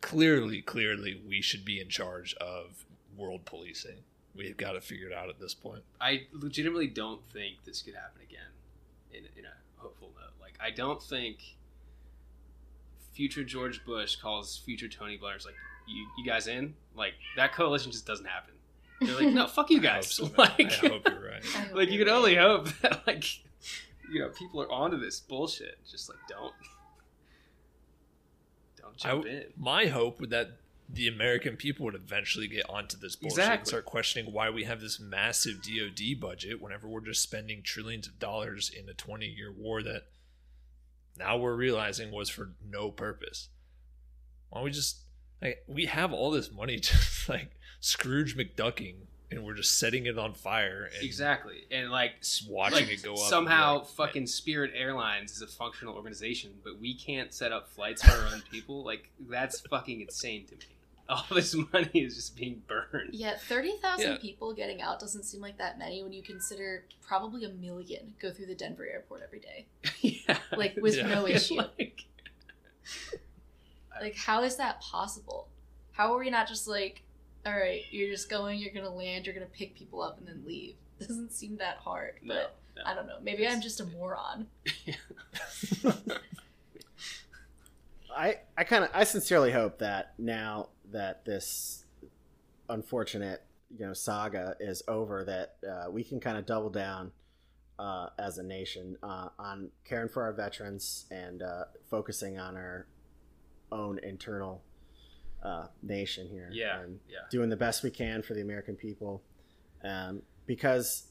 clearly, 0.00 0.62
clearly, 0.62 1.22
we 1.28 1.40
should 1.40 1.64
be 1.64 1.80
in 1.80 1.88
charge 1.88 2.34
of 2.40 2.84
world 3.16 3.44
policing. 3.44 3.98
We've 4.34 4.56
got 4.56 4.74
it 4.74 4.82
figured 4.82 5.12
out 5.12 5.28
at 5.28 5.38
this 5.38 5.54
point. 5.54 5.82
I 6.00 6.22
legitimately 6.32 6.88
don't 6.88 7.24
think 7.32 7.62
this 7.64 7.82
could 7.82 7.94
happen 7.94 8.20
again. 8.22 8.50
In, 9.12 9.26
in 9.38 9.44
a 9.44 9.52
hopeful 9.80 10.10
note, 10.18 10.32
like 10.40 10.54
I 10.60 10.70
don't 10.72 11.00
think 11.00 11.38
future 13.12 13.44
George 13.44 13.84
Bush 13.84 14.16
calls 14.16 14.56
future 14.58 14.88
Tony 14.88 15.18
Blair's 15.18 15.44
like, 15.44 15.54
"You, 15.90 16.06
you 16.18 16.24
guys 16.24 16.46
in?" 16.46 16.74
Like 16.94 17.14
that 17.36 17.52
coalition 17.52 17.92
just 17.92 18.06
doesn't 18.06 18.26
happen. 18.26 18.54
They're 19.00 19.16
like, 19.16 19.28
"No, 19.34 19.46
fuck 19.46 19.70
you 19.70 19.78
I 19.78 19.82
guys." 19.82 20.12
so, 20.12 20.30
like, 20.38 20.60
I 20.60 20.88
hope 20.88 21.08
you're 21.08 21.24
right. 21.24 21.44
Hope 21.44 21.74
like 21.74 21.90
you 21.90 21.98
can 21.98 22.08
right. 22.08 22.16
only 22.16 22.34
hope 22.36 22.68
that 22.80 23.06
like 23.06 23.24
you 24.12 24.20
know 24.20 24.28
people 24.28 24.60
are 24.62 24.70
onto 24.70 24.98
this 24.98 25.20
bullshit. 25.20 25.78
Just 25.90 26.08
like 26.08 26.18
don't 26.28 26.52
don't 28.80 28.96
jump 28.96 29.22
w- 29.24 29.36
in. 29.38 29.44
my 29.56 29.86
hope 29.86 30.20
would 30.20 30.30
that 30.30 30.58
the 30.92 31.06
American 31.06 31.56
people 31.56 31.84
would 31.84 31.94
eventually 31.94 32.48
get 32.48 32.68
onto 32.68 32.96
this 32.96 33.14
bullshit 33.14 33.44
and 33.44 33.66
start 33.66 33.84
questioning 33.84 34.32
why 34.32 34.50
we 34.50 34.64
have 34.64 34.80
this 34.80 34.98
massive 34.98 35.62
DoD 35.62 36.18
budget 36.20 36.60
whenever 36.60 36.88
we're 36.88 37.00
just 37.00 37.22
spending 37.22 37.62
trillions 37.62 38.08
of 38.08 38.18
dollars 38.18 38.70
in 38.76 38.88
a 38.88 38.94
20 38.94 39.24
year 39.26 39.52
war 39.52 39.82
that 39.82 40.02
now 41.16 41.36
we're 41.36 41.54
realizing 41.54 42.10
was 42.10 42.28
for 42.28 42.50
no 42.68 42.90
purpose. 42.90 43.48
Why 44.48 44.58
don't 44.58 44.64
we 44.64 44.70
just 44.72 44.98
like 45.42 45.62
we 45.66 45.86
have 45.86 46.12
all 46.12 46.30
this 46.30 46.50
money 46.52 46.76
just 46.80 47.28
like 47.28 47.50
Scrooge 47.80 48.36
McDucking 48.36 48.94
and 49.32 49.44
we're 49.44 49.54
just 49.54 49.78
setting 49.78 50.06
it 50.06 50.18
on 50.18 50.34
fire 50.34 50.90
and 50.92 51.04
Exactly, 51.04 51.64
and 51.70 51.90
like 51.90 52.12
watching 52.48 52.86
like, 52.86 52.94
it 52.98 53.02
go 53.04 53.12
up. 53.14 53.20
Somehow, 53.20 53.78
like, 53.78 53.86
fucking 53.88 54.26
Spirit 54.26 54.72
Airlines 54.74 55.30
is 55.32 55.40
a 55.40 55.46
functional 55.46 55.94
organization, 55.94 56.50
but 56.64 56.80
we 56.80 56.94
can't 56.94 57.32
set 57.32 57.52
up 57.52 57.68
flights 57.70 58.02
for 58.02 58.10
our 58.10 58.34
own 58.34 58.42
people. 58.50 58.84
Like 58.84 59.08
that's 59.28 59.60
fucking 59.60 60.00
insane 60.00 60.46
to 60.46 60.54
me. 60.56 60.64
All 61.08 61.24
this 61.32 61.54
money 61.72 61.90
is 61.94 62.14
just 62.16 62.36
being 62.36 62.62
burned. 62.68 63.10
Yeah, 63.14 63.34
30,000 63.36 64.04
Yeah. 64.12 64.16
people 64.20 64.52
getting 64.52 64.80
out 64.82 65.00
doesn't 65.00 65.24
seem 65.24 65.40
like 65.40 65.58
that 65.58 65.76
many 65.78 66.02
when 66.04 66.12
you 66.12 66.22
consider 66.22 66.84
probably 67.00 67.44
a 67.44 67.48
million 67.48 68.14
go 68.20 68.30
through 68.32 68.46
the 68.46 68.54
Denver 68.54 68.86
airport 68.86 69.22
every 69.24 69.40
day. 69.40 69.66
yeah, 70.02 70.38
Like, 70.56 70.76
with 70.80 70.96
Yeah. 70.96 71.08
no 71.08 71.26
issue. 71.26 71.54
Like, 71.56 72.04
Like, 74.00 74.16
how 74.16 74.42
is 74.42 74.56
that 74.56 74.80
possible? 74.80 75.48
How 75.92 76.14
are 76.14 76.18
we 76.18 76.30
not 76.30 76.48
just 76.48 76.66
like, 76.66 77.02
all 77.46 77.52
right, 77.52 77.82
you're 77.90 78.10
just 78.10 78.30
going, 78.30 78.58
you're 78.58 78.72
gonna 78.72 78.94
land, 78.94 79.26
you're 79.26 79.34
gonna 79.34 79.46
pick 79.46 79.74
people 79.74 80.02
up 80.02 80.18
and 80.18 80.26
then 80.26 80.42
leave? 80.46 80.76
Doesn't 81.00 81.32
seem 81.32 81.56
that 81.58 81.76
hard, 81.78 82.14
no, 82.22 82.34
but 82.34 82.56
no. 82.76 82.82
I 82.84 82.94
don't 82.94 83.06
know. 83.06 83.18
Maybe 83.22 83.46
I'm 83.46 83.60
just 83.60 83.80
a 83.80 83.86
moron. 83.86 84.46
I 88.16 88.38
I 88.56 88.64
kind 88.64 88.84
of 88.84 88.90
I 88.92 89.04
sincerely 89.04 89.52
hope 89.52 89.78
that 89.78 90.14
now 90.18 90.68
that 90.90 91.24
this 91.24 91.84
unfortunate 92.68 93.42
you 93.76 93.86
know 93.86 93.92
saga 93.92 94.56
is 94.60 94.82
over, 94.88 95.24
that 95.24 95.56
uh, 95.68 95.90
we 95.90 96.04
can 96.04 96.20
kind 96.20 96.36
of 96.36 96.44
double 96.46 96.70
down 96.70 97.12
uh, 97.78 98.08
as 98.18 98.38
a 98.38 98.42
nation 98.42 98.96
uh, 99.02 99.28
on 99.38 99.70
caring 99.84 100.08
for 100.08 100.22
our 100.22 100.32
veterans 100.32 101.06
and 101.10 101.42
uh, 101.42 101.64
focusing 101.88 102.38
on 102.38 102.56
our 102.56 102.86
own 103.72 103.98
internal 104.02 104.62
uh, 105.42 105.66
nation 105.82 106.28
here. 106.28 106.50
Yeah, 106.52 106.80
and 106.80 107.00
yeah. 107.08 107.18
doing 107.30 107.48
the 107.48 107.56
best 107.56 107.82
we 107.82 107.90
can 107.90 108.22
for 108.22 108.34
the 108.34 108.40
American 108.40 108.76
people, 108.76 109.22
um, 109.84 110.22
because 110.46 111.08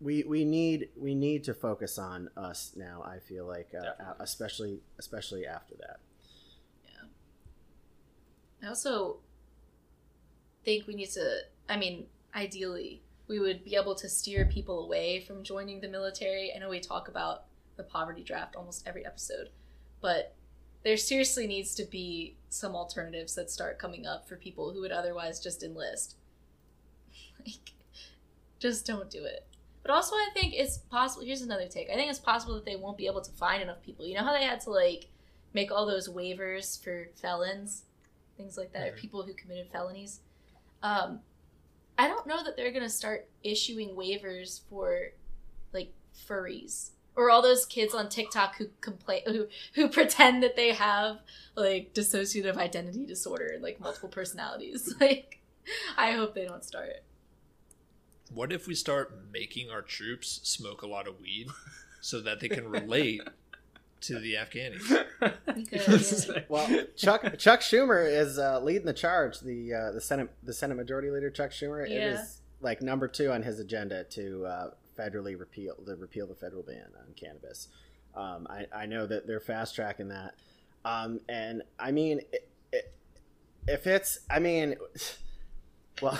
we 0.00 0.24
we 0.24 0.44
need 0.44 0.88
we 0.96 1.14
need 1.14 1.44
to 1.44 1.54
focus 1.54 1.98
on 1.98 2.30
us 2.36 2.72
now. 2.76 3.02
I 3.04 3.18
feel 3.18 3.46
like, 3.46 3.70
uh, 3.74 4.14
especially 4.20 4.80
especially 4.98 5.46
after 5.46 5.74
that. 5.76 6.00
Yeah. 6.84 8.66
I 8.66 8.68
also 8.68 9.18
think 10.64 10.86
we 10.86 10.94
need 10.94 11.10
to, 11.10 11.40
I 11.68 11.76
mean, 11.76 12.06
ideally, 12.34 13.02
we 13.26 13.38
would 13.38 13.64
be 13.64 13.74
able 13.74 13.94
to 13.96 14.08
steer 14.08 14.46
people 14.46 14.84
away 14.84 15.20
from 15.20 15.42
joining 15.42 15.80
the 15.80 15.88
military. 15.88 16.52
I 16.54 16.58
know 16.58 16.68
we 16.68 16.80
talk 16.80 17.08
about 17.08 17.44
the 17.76 17.84
poverty 17.84 18.22
draft 18.22 18.56
almost 18.56 18.86
every 18.86 19.06
episode, 19.06 19.50
but 20.00 20.34
there 20.84 20.96
seriously 20.96 21.46
needs 21.46 21.74
to 21.74 21.84
be 21.84 22.36
some 22.48 22.74
alternatives 22.74 23.34
that 23.34 23.50
start 23.50 23.78
coming 23.78 24.06
up 24.06 24.28
for 24.28 24.36
people 24.36 24.72
who 24.72 24.80
would 24.80 24.92
otherwise 24.92 25.40
just 25.40 25.62
enlist. 25.62 26.16
like, 27.46 27.72
just 28.58 28.86
don't 28.86 29.10
do 29.10 29.24
it. 29.24 29.44
But 29.82 29.92
also, 29.92 30.14
I 30.14 30.28
think 30.34 30.54
it's 30.54 30.78
possible. 30.78 31.24
Here's 31.24 31.42
another 31.42 31.66
take. 31.66 31.88
I 31.90 31.94
think 31.94 32.10
it's 32.10 32.18
possible 32.18 32.54
that 32.54 32.64
they 32.64 32.76
won't 32.76 32.96
be 32.96 33.06
able 33.06 33.22
to 33.22 33.30
find 33.32 33.62
enough 33.62 33.82
people. 33.82 34.06
You 34.06 34.14
know 34.14 34.24
how 34.24 34.32
they 34.32 34.44
had 34.44 34.60
to 34.62 34.70
like 34.70 35.06
make 35.54 35.70
all 35.70 35.86
those 35.86 36.08
waivers 36.08 36.82
for 36.82 37.08
felons, 37.16 37.84
things 38.36 38.56
like 38.56 38.72
that, 38.72 38.88
or 38.88 38.92
people 38.92 39.22
who 39.22 39.32
committed 39.32 39.68
felonies. 39.72 40.20
Um, 40.82 41.20
I 41.96 42.06
don't 42.06 42.26
know 42.26 42.44
that 42.44 42.56
they're 42.56 42.72
gonna 42.72 42.88
start 42.88 43.28
issuing 43.42 43.90
waivers 43.90 44.60
for 44.68 45.08
like 45.72 45.92
furries 46.28 46.90
or 47.18 47.30
all 47.30 47.42
those 47.42 47.66
kids 47.66 47.92
on 47.94 48.08
TikTok 48.08 48.56
who 48.56 48.68
complain 48.80 49.22
who 49.26 49.48
who 49.74 49.88
pretend 49.88 50.42
that 50.42 50.56
they 50.56 50.72
have 50.72 51.18
like 51.56 51.92
dissociative 51.92 52.56
identity 52.56 53.04
disorder 53.04 53.50
and 53.54 53.62
like 53.62 53.80
multiple 53.80 54.08
personalities. 54.08 54.94
Like, 55.00 55.40
I 55.98 56.12
hope 56.12 56.34
they 56.34 56.46
don't 56.46 56.64
start. 56.64 57.02
What 58.32 58.52
if 58.52 58.66
we 58.66 58.74
start 58.74 59.12
making 59.32 59.70
our 59.70 59.82
troops 59.82 60.40
smoke 60.42 60.82
a 60.82 60.86
lot 60.86 61.06
of 61.08 61.20
weed 61.20 61.48
so 62.00 62.20
that 62.20 62.40
they 62.40 62.48
can 62.48 62.68
relate 62.70 63.22
to 64.02 64.18
the 64.18 64.34
Afghanis? 64.34 65.04
Because, 65.54 66.28
yeah. 66.34 66.42
Well, 66.48 66.68
Chuck 66.96 67.36
Chuck 67.38 67.60
Schumer 67.60 68.08
is 68.10 68.38
uh, 68.38 68.60
leading 68.60 68.86
the 68.86 68.92
charge. 68.92 69.40
The 69.40 69.74
uh, 69.74 69.92
the 69.92 70.00
Senate 70.00 70.30
the 70.42 70.52
Senate 70.54 70.76
Majority 70.76 71.10
Leader 71.10 71.30
Chuck 71.30 71.50
Schumer. 71.50 71.84
It 71.84 71.92
Yeah. 71.92 72.20
is 72.22 72.40
like 72.60 72.80
number 72.82 73.08
two 73.08 73.30
on 73.32 73.42
his 73.42 73.58
agenda 73.60 74.04
to 74.04 74.46
uh, 74.46 74.70
federally 74.98 75.38
repeal 75.38 75.74
to 75.86 75.96
repeal 75.96 76.26
the 76.26 76.34
federal 76.34 76.62
ban 76.62 76.86
on 76.98 77.14
cannabis. 77.14 77.68
Um, 78.14 78.46
I, 78.50 78.66
I 78.74 78.86
know 78.86 79.06
that 79.06 79.26
they're 79.26 79.40
fast 79.40 79.74
tracking 79.74 80.08
that, 80.08 80.34
um, 80.84 81.20
and 81.28 81.62
I 81.78 81.92
mean, 81.92 82.20
it, 82.32 82.48
it, 82.72 82.94
if 83.66 83.86
it's 83.86 84.20
I 84.30 84.38
mean, 84.38 84.76
well, 86.02 86.18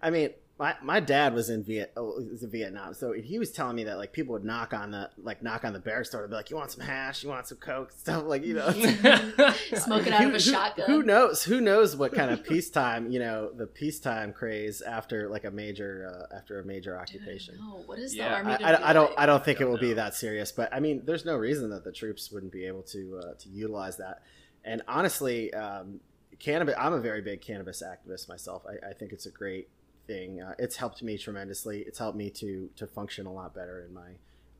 I 0.00 0.10
mean, 0.10 0.30
my 0.56 0.76
my 0.82 1.00
dad 1.00 1.34
was 1.34 1.50
in 1.50 1.64
Viet 1.64 1.92
oh, 1.96 2.22
was 2.30 2.44
in 2.44 2.50
Vietnam, 2.50 2.94
so 2.94 3.12
he 3.12 3.40
was 3.40 3.50
telling 3.50 3.74
me 3.74 3.84
that 3.84 3.96
like 3.98 4.12
people 4.12 4.34
would 4.34 4.44
knock 4.44 4.72
on 4.72 4.92
the 4.92 5.10
like 5.18 5.42
knock 5.42 5.64
on 5.64 5.72
the 5.72 5.80
barracks 5.80 6.10
door 6.10 6.22
to 6.22 6.28
be 6.28 6.34
like, 6.34 6.48
"You 6.48 6.56
want 6.56 6.70
some 6.70 6.84
hash? 6.86 7.24
You 7.24 7.30
want 7.30 7.48
some 7.48 7.58
coke?" 7.58 7.90
Stuff 7.96 8.24
like 8.24 8.44
you 8.44 8.54
know. 8.54 8.70
Smoking 9.74 10.12
out 10.12 10.20
who, 10.22 10.28
of 10.28 10.30
a 10.30 10.32
who- 10.34 10.38
shotgun. 10.38 10.86
Who 10.86 11.02
knows? 11.02 11.42
Who 11.42 11.60
knows 11.60 11.96
what 11.96 12.14
kind 12.14 12.30
of 12.30 12.44
peacetime 12.44 13.10
you 13.10 13.18
know 13.18 13.50
the 13.50 13.66
peacetime 13.66 14.32
craze 14.32 14.80
after 14.80 15.28
like 15.28 15.44
a 15.44 15.50
major 15.50 16.28
uh, 16.30 16.36
after 16.36 16.60
a 16.60 16.64
major 16.64 16.96
occupation. 16.98 17.56
know. 17.56 17.82
What 17.86 17.98
is 17.98 18.14
Yeah, 18.14 18.28
the 18.28 18.50
army? 18.50 18.64
I, 18.64 18.72
I, 18.74 18.90
I 18.90 18.92
don't? 18.92 19.12
I 19.18 19.26
don't 19.26 19.44
think 19.44 19.58
it 19.60 19.64
Don't 19.64 19.72
will 19.72 19.80
be 19.80 19.94
that 19.94 20.14
serious, 20.14 20.52
but 20.52 20.72
I 20.72 20.78
mean, 20.78 21.02
there's 21.04 21.24
no 21.24 21.36
reason 21.36 21.70
that 21.70 21.82
the 21.82 21.92
troops 21.92 22.30
wouldn't 22.30 22.52
be 22.52 22.64
able 22.66 22.82
to 22.84 23.20
uh, 23.24 23.34
to 23.40 23.48
utilize 23.48 23.96
that. 23.96 24.22
And 24.64 24.82
honestly, 24.86 25.52
um, 25.52 25.98
cannabis. 26.38 26.76
I'm 26.78 26.92
a 26.92 27.00
very 27.00 27.22
big 27.22 27.40
cannabis 27.40 27.82
activist 27.82 28.28
myself. 28.28 28.62
I, 28.68 28.90
I 28.90 28.92
think 28.92 29.12
it's 29.12 29.26
a 29.26 29.30
great 29.30 29.68
thing. 30.06 30.40
Uh, 30.40 30.54
it's 30.58 30.76
helped 30.76 31.02
me 31.02 31.18
tremendously. 31.18 31.80
It's 31.80 31.98
helped 31.98 32.16
me 32.16 32.30
to 32.30 32.68
to 32.76 32.86
function 32.86 33.26
a 33.26 33.32
lot 33.32 33.54
better 33.54 33.84
in 33.86 33.94
my 33.94 34.10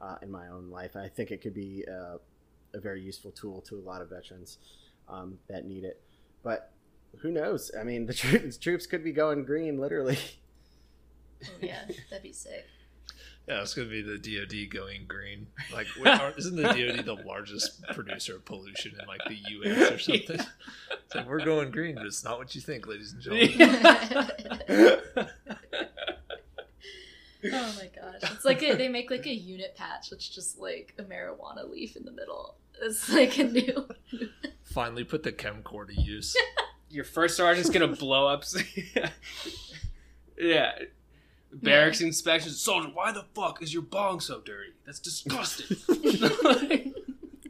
uh, 0.01 0.17
in 0.23 0.31
my 0.31 0.49
own 0.49 0.71
life. 0.71 0.97
I 0.97 1.09
think 1.09 1.31
it 1.31 1.41
could 1.41 1.55
be 1.55 1.85
uh, 1.89 2.19
a 2.75 2.81
very 2.81 3.01
useful 3.01 3.31
tool 3.31 3.61
to 3.63 3.77
a 3.77 3.85
lot 3.85 4.03
of 4.03 4.11
veterans 4.11 4.59
um, 5.09 5.39
that 5.49 5.65
need 5.65 5.85
it. 5.85 6.01
But 6.43 6.73
who 7.21 7.31
knows? 7.31 7.71
I 7.79 7.85
mean, 7.85 8.07
the 8.07 8.15
troops, 8.15 8.57
troops 8.59 8.87
could 8.87 9.05
be 9.05 9.13
going 9.13 9.45
green, 9.45 9.79
literally. 9.79 10.19
Oh, 11.45 11.51
yeah, 11.61 11.85
that'd 12.11 12.23
be 12.23 12.33
sick. 12.33 12.65
Yeah, 13.47 13.61
it's 13.61 13.75
gonna 13.75 13.89
be 13.91 14.01
the 14.01 14.17
DoD 14.17 14.71
going 14.71 15.05
green. 15.07 15.49
Like, 15.73 15.87
what, 15.99 16.19
are- 16.21 16.33
isn't 16.39 16.57
the 16.57 16.63
DoD 16.63 17.05
the 17.05 17.23
largest 17.27 17.83
producer 17.89 18.37
of 18.37 18.45
pollution 18.47 18.93
in 18.99 19.07
like 19.07 19.21
the 19.29 19.37
U.S. 19.51 19.91
or 19.93 19.99
something? 19.99 20.41
It's 20.41 21.15
like 21.15 21.29
we're 21.29 21.45
going 21.45 21.71
green, 21.71 21.95
but 21.97 22.07
it's 22.07 22.25
not 22.25 22.39
what 22.39 22.55
you 22.55 22.61
think, 22.63 22.87
ladies 22.87 23.13
and 23.13 23.21
gentlemen. 23.23 25.01
Oh 27.53 27.75
my 27.79 27.91
gosh. 27.95 28.33
It's 28.33 28.45
like 28.45 28.63
a, 28.63 28.75
they 28.75 28.89
make 28.89 29.11
like 29.11 29.27
a 29.27 29.35
unit 29.35 29.75
patch 29.77 30.09
that's 30.11 30.27
just 30.29 30.59
like 30.59 30.95
a 30.99 31.03
marijuana 31.03 31.71
leaf 31.71 31.95
in 31.97 32.05
the 32.07 32.11
middle. 32.11 32.55
It's 32.81 33.11
like 33.13 33.37
a 33.39 33.45
new 33.45 33.87
Finally, 34.65 35.05
put 35.05 35.23
the 35.25 35.31
Chem 35.33 35.63
Corps 35.63 35.85
to 35.85 35.95
use. 36.01 36.35
Your 36.89 37.05
first 37.05 37.37
sergeant's 37.37 37.69
gonna 37.71 37.89
blow 37.89 38.27
up. 38.27 38.45
yeah. 40.39 40.73
Barracks 41.63 42.01
inspections. 42.01 42.61
Soldier, 42.61 42.91
why 42.93 43.13
the 43.13 43.25
fuck 43.35 43.63
is 43.63 43.73
your 43.73 43.83
bong 43.83 44.21
so 44.21 44.41
dirty? 44.41 44.73
That's 44.87 44.99
disgusting. 44.99 45.77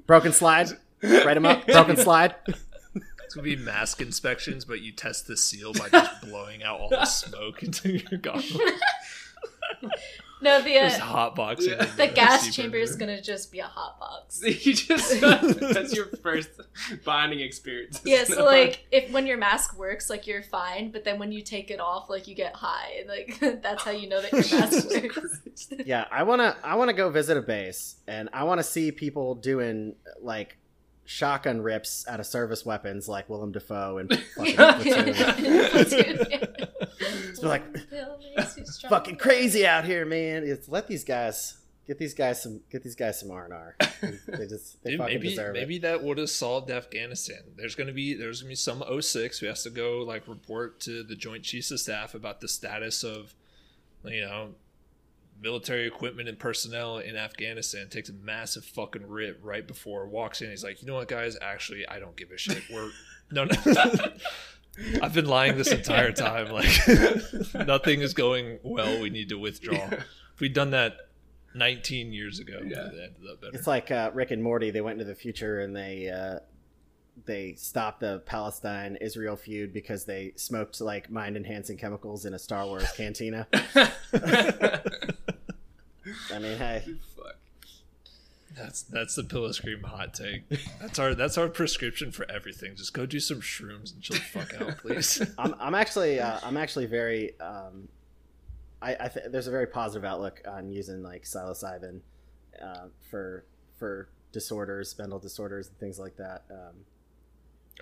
Broken 0.06 0.32
slide. 0.32 0.70
Write 1.02 1.34
them 1.34 1.46
up. 1.46 1.66
Broken 1.66 1.96
slide. 1.96 2.34
It's 2.46 3.34
gonna 3.34 3.44
be 3.44 3.56
mask 3.56 4.00
inspections, 4.00 4.64
but 4.64 4.80
you 4.80 4.92
test 4.92 5.26
the 5.26 5.36
seal 5.36 5.72
by 5.72 5.88
just 5.88 6.20
blowing 6.22 6.62
out 6.62 6.80
all 6.80 6.88
the 6.88 7.04
smoke 7.04 7.62
into 7.62 7.98
your 7.98 8.18
goggle. 8.20 8.60
No, 10.44 10.60
the 10.60 10.74
Just 10.74 11.00
uh, 11.00 11.04
hotboxing. 11.04 11.68
Yeah. 11.68 11.84
into 11.84 11.96
the 11.96 12.06
gas 12.08 12.42
secret 12.42 12.52
chamber 12.52 12.76
is 12.76 12.96
gonna 12.96 13.22
just 13.22 13.50
be 13.50 13.60
a 13.60 13.64
hot 13.64 13.98
box. 13.98 14.42
you 14.44 14.74
just 14.74 15.20
that's 15.20 15.96
your 15.96 16.06
first 16.22 16.50
bonding 17.02 17.40
experience. 17.40 18.02
Yeah, 18.04 18.24
so 18.28 18.44
like 18.44 18.86
if 18.92 19.10
when 19.10 19.26
your 19.26 19.38
mask 19.38 19.78
works, 19.78 20.10
like 20.10 20.26
you're 20.26 20.42
fine, 20.42 20.90
but 20.90 21.02
then 21.02 21.18
when 21.18 21.32
you 21.32 21.40
take 21.40 21.70
it 21.70 21.80
off, 21.80 22.10
like 22.10 22.28
you 22.28 22.34
get 22.34 22.54
high, 22.54 22.92
and 23.00 23.08
like 23.08 23.62
that's 23.62 23.82
how 23.84 23.90
you 23.90 24.06
know 24.06 24.20
that 24.20 24.32
your 24.32 24.60
mask 24.60 24.90
works. 24.90 25.68
Yeah, 25.86 26.04
I 26.10 26.24
wanna 26.24 26.56
I 26.62 26.76
wanna 26.76 26.92
go 26.92 27.08
visit 27.08 27.38
a 27.38 27.42
base, 27.42 27.96
and 28.06 28.28
I 28.34 28.44
wanna 28.44 28.62
see 28.62 28.92
people 28.92 29.36
doing 29.36 29.96
like 30.20 30.58
shotgun 31.04 31.60
rips 31.60 32.06
out 32.08 32.20
of 32.20 32.26
service 32.26 32.64
weapons, 32.64 33.08
like 33.08 33.28
Willem 33.28 33.52
Dafoe 33.52 33.98
and 33.98 34.18
fucking 34.36 34.56
Platoon. 34.56 36.40
It's 37.00 37.42
like 37.42 37.64
fucking 38.88 39.16
crazy 39.16 39.66
out 39.66 39.84
here, 39.84 40.04
man. 40.06 40.44
It's 40.44 40.68
let 40.68 40.86
these 40.86 41.04
guys 41.04 41.58
get 41.86 41.98
these 41.98 42.14
guys 42.14 42.42
some 42.42 42.60
get 42.70 42.82
these 42.82 42.94
guys 42.94 43.18
some 43.18 43.30
R 43.30 43.44
and 43.44 43.52
R. 43.52 43.76
They 44.28 44.46
just 44.46 44.82
they 44.82 44.90
Dude, 44.90 45.00
fucking 45.00 45.14
maybe 45.14 45.28
deserve 45.30 45.54
maybe 45.54 45.58
it. 45.58 45.66
Maybe 45.66 45.78
that 45.80 46.02
would 46.02 46.18
have 46.18 46.30
solved 46.30 46.70
Afghanistan. 46.70 47.40
There's 47.56 47.74
gonna 47.74 47.92
be 47.92 48.14
there's 48.14 48.42
gonna 48.42 48.50
be 48.50 48.54
some 48.54 48.84
06 49.00 49.38
who 49.40 49.46
has 49.46 49.64
to 49.64 49.70
go 49.70 49.98
like 49.98 50.28
report 50.28 50.80
to 50.80 51.02
the 51.02 51.16
Joint 51.16 51.42
Chiefs 51.42 51.70
of 51.70 51.80
Staff 51.80 52.14
about 52.14 52.40
the 52.40 52.48
status 52.48 53.02
of 53.02 53.34
you 54.04 54.20
know 54.20 54.50
military 55.44 55.86
equipment 55.86 56.28
and 56.28 56.38
personnel 56.38 56.98
in 56.98 57.16
Afghanistan. 57.16 57.88
Takes 57.88 58.08
a 58.08 58.12
massive 58.14 58.64
fucking 58.64 59.06
rip 59.06 59.38
right 59.42 59.64
before 59.66 60.08
walks 60.08 60.42
in. 60.42 60.50
He's 60.50 60.64
like, 60.64 60.80
you 60.82 60.88
know 60.88 60.94
what, 60.94 61.06
guys? 61.06 61.36
Actually, 61.40 61.86
I 61.86 62.00
don't 62.00 62.16
give 62.16 62.30
a 62.32 62.38
shit. 62.38 62.62
We're 62.72 62.90
no 63.30 63.44
no. 63.44 63.52
I've 65.02 65.14
been 65.14 65.26
lying 65.26 65.56
this 65.56 65.70
entire 65.70 66.10
time. 66.10 66.50
Like 66.50 66.66
nothing 67.54 68.00
is 68.00 68.12
going 68.14 68.58
well. 68.64 69.00
We 69.00 69.10
need 69.10 69.28
to 69.28 69.36
withdraw. 69.38 69.88
If 70.34 70.40
we'd 70.40 70.52
done 70.52 70.70
that 70.70 70.96
19 71.54 72.12
years 72.12 72.40
ago, 72.40 72.58
Yeah. 72.64 72.86
ended 72.88 73.10
up 73.30 73.40
better. 73.40 73.52
It's 73.56 73.68
like 73.68 73.92
uh, 73.92 74.10
Rick 74.14 74.32
and 74.32 74.42
Morty. 74.42 74.72
They 74.72 74.80
went 74.80 75.00
into 75.00 75.04
the 75.04 75.14
future 75.14 75.60
and 75.60 75.76
they 75.76 76.08
uh, 76.08 76.40
they 77.26 77.54
stopped 77.54 78.00
the 78.00 78.20
Palestine 78.26 78.96
Israel 79.00 79.36
feud 79.36 79.72
because 79.72 80.04
they 80.04 80.32
smoked 80.34 80.80
like 80.80 81.08
mind 81.08 81.36
enhancing 81.36 81.76
chemicals 81.76 82.24
in 82.24 82.34
a 82.34 82.38
Star 82.40 82.66
Wars 82.66 82.90
cantina. 82.96 83.46
I 86.32 86.38
mean, 86.38 86.58
hey, 86.58 86.82
Fuck. 87.16 87.36
That's 88.56 88.82
that's 88.82 89.16
the 89.16 89.24
pillow 89.24 89.50
scream 89.50 89.82
hot 89.82 90.14
take. 90.14 90.42
That's 90.80 90.98
our 91.00 91.14
that's 91.14 91.36
our 91.36 91.48
prescription 91.48 92.12
for 92.12 92.30
everything. 92.30 92.76
Just 92.76 92.94
go 92.94 93.04
do 93.04 93.18
some 93.18 93.40
shrooms 93.40 93.92
and 93.92 94.00
chill 94.00 94.16
the 94.16 94.22
fuck 94.22 94.54
out, 94.60 94.78
please. 94.82 95.20
I'm, 95.38 95.56
I'm 95.58 95.74
actually 95.74 96.20
uh, 96.20 96.38
I'm 96.44 96.56
actually 96.56 96.86
very 96.86 97.38
um, 97.40 97.88
I, 98.80 98.96
I 99.00 99.08
th- 99.08 99.26
there's 99.30 99.48
a 99.48 99.50
very 99.50 99.66
positive 99.66 100.04
outlook 100.04 100.40
on 100.46 100.70
using 100.70 101.02
like 101.02 101.24
psilocybin 101.24 102.00
uh, 102.62 102.86
for 103.10 103.44
for 103.76 104.08
disorders, 104.30 104.94
mental 104.98 105.18
disorders, 105.18 105.68
and 105.68 105.78
things 105.78 105.98
like 105.98 106.16
that. 106.16 106.44
Um, 106.50 106.74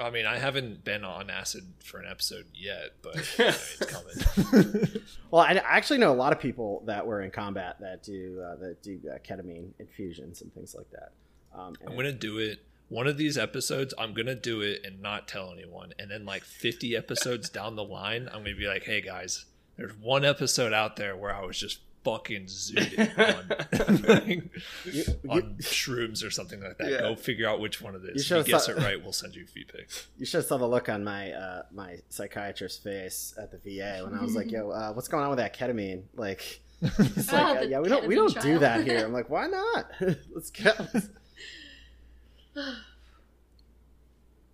I 0.01 0.11
mean, 0.11 0.25
I 0.25 0.39
haven't 0.39 0.85
been 0.85 1.05
on 1.05 1.29
acid 1.29 1.65
for 1.85 2.01
an 2.01 2.07
episode 2.11 2.47
yet, 2.55 2.93
but 3.03 3.17
I 3.39 3.43
mean, 3.43 3.55
it's 3.55 3.77
coming. 4.57 5.03
well, 5.31 5.43
I, 5.43 5.53
I 5.53 5.77
actually 5.77 5.99
know 5.99 6.13
a 6.13 6.15
lot 6.17 6.33
of 6.33 6.41
people 6.41 6.83
that 6.87 7.07
were 7.07 7.21
in 7.21 7.31
combat 7.31 7.77
that 7.81 8.03
do 8.03 8.43
uh, 8.43 8.57
that 8.57 8.83
do 8.83 8.99
uh, 9.13 9.19
ketamine 9.19 9.69
infusions 9.79 10.41
and 10.41 10.53
things 10.55 10.75
like 10.75 10.91
that. 10.93 11.13
Um, 11.55 11.75
and 11.81 11.91
I'm 11.91 11.97
gonna 11.97 12.13
do 12.13 12.39
it. 12.39 12.65
One 12.89 13.07
of 13.07 13.17
these 13.17 13.37
episodes, 13.37 13.93
I'm 13.99 14.15
gonna 14.15 14.35
do 14.35 14.61
it 14.63 14.81
and 14.85 15.01
not 15.03 15.29
tell 15.29 15.53
anyone. 15.53 15.93
And 15.99 16.11
then, 16.11 16.25
like 16.25 16.45
50 16.45 16.97
episodes 16.97 17.51
down 17.51 17.77
the 17.77 17.85
line, 17.85 18.29
I'm 18.33 18.43
gonna 18.43 18.57
be 18.57 18.67
like, 18.67 18.85
"Hey 18.85 19.03
guys, 19.03 19.45
there's 19.77 19.95
one 19.95 20.25
episode 20.25 20.73
out 20.73 20.97
there 20.97 21.17
where 21.17 21.35
I 21.35 21.45
was 21.45 21.59
just 21.59 21.81
fucking 22.05 22.47
zooted 22.47 23.19
on, 24.19 24.51
you, 24.85 25.05
on 25.31 25.37
you, 25.37 25.63
shrooms 25.63 26.25
or 26.25 26.31
something 26.31 26.61
like 26.63 26.79
that. 26.79 26.91
Yeah. 26.91 26.99
Go 27.01 27.17
figure 27.17 27.49
out 27.49 27.61
which 27.61 27.81
one 27.81 27.95
it 27.95 28.03
You. 28.03 28.11
If 28.15 28.23
should've 28.23 28.47
you 28.49 28.55
guess 28.55 28.67
thought- 28.67 28.79
it 28.79 28.83
right, 28.83 29.03
we'll 29.03 29.13
send 29.13 29.35
you 29.35 29.45
a 29.45 29.47
feed 29.47 29.69
pic. 29.69 29.89
you 30.19 30.27
should 30.27 30.39
have 30.39 30.47
saw 30.47 30.57
the 30.59 30.67
look 30.69 30.89
on 30.89 31.05
my 31.05 31.33
uh, 31.33 31.63
my 31.73 31.97
psychiatrist's 32.09 32.83
face 32.83 33.35
at 33.41 33.51
the 33.51 33.59
VA 33.59 34.05
when 34.05 34.15
I 34.19 34.23
was 34.23 34.35
like, 34.35 34.51
"Yo, 34.51 34.71
uh, 34.71 34.93
what's 34.93 35.09
going 35.09 35.23
on 35.25 35.31
with 35.31 35.39
that 35.39 35.57
ketamine?" 35.57 36.03
Like, 36.15 36.61
it's 36.83 37.33
Ah, 37.33 37.53
like, 37.53 37.59
uh, 37.59 37.63
yeah, 37.63 37.81
we 37.81 37.89
don't 37.89 38.07
we 38.09 38.15
don't 38.15 38.41
do 38.43 38.59
that 38.59 38.85
here. 38.85 39.05
I'm 39.05 39.13
like, 39.13 39.31
why 39.31 39.47
not? 39.47 39.91
Let's 40.35 40.51
go. 40.51 40.73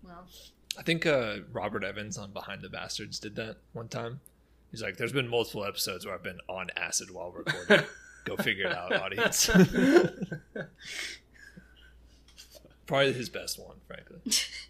well, 0.03 0.25
I 0.77 0.83
think 0.83 1.05
uh, 1.05 1.37
Robert 1.51 1.83
Evans 1.83 2.17
on 2.17 2.31
Behind 2.31 2.61
the 2.61 2.69
Bastards 2.69 3.19
did 3.19 3.35
that 3.35 3.57
one 3.73 3.87
time. 3.87 4.21
He's 4.71 4.81
like, 4.81 4.97
"There's 4.97 5.11
been 5.13 5.27
multiple 5.27 5.65
episodes 5.65 6.05
where 6.05 6.13
I've 6.15 6.23
been 6.23 6.39
on 6.47 6.69
acid 6.75 7.11
while 7.11 7.31
recording. 7.31 7.85
Go 8.25 8.35
figure 8.37 8.67
it 8.67 8.75
out, 8.75 8.93
audience." 8.93 9.49
Probably 12.85 13.13
his 13.13 13.29
best 13.29 13.59
one, 13.59 13.77
frankly. 13.87 14.17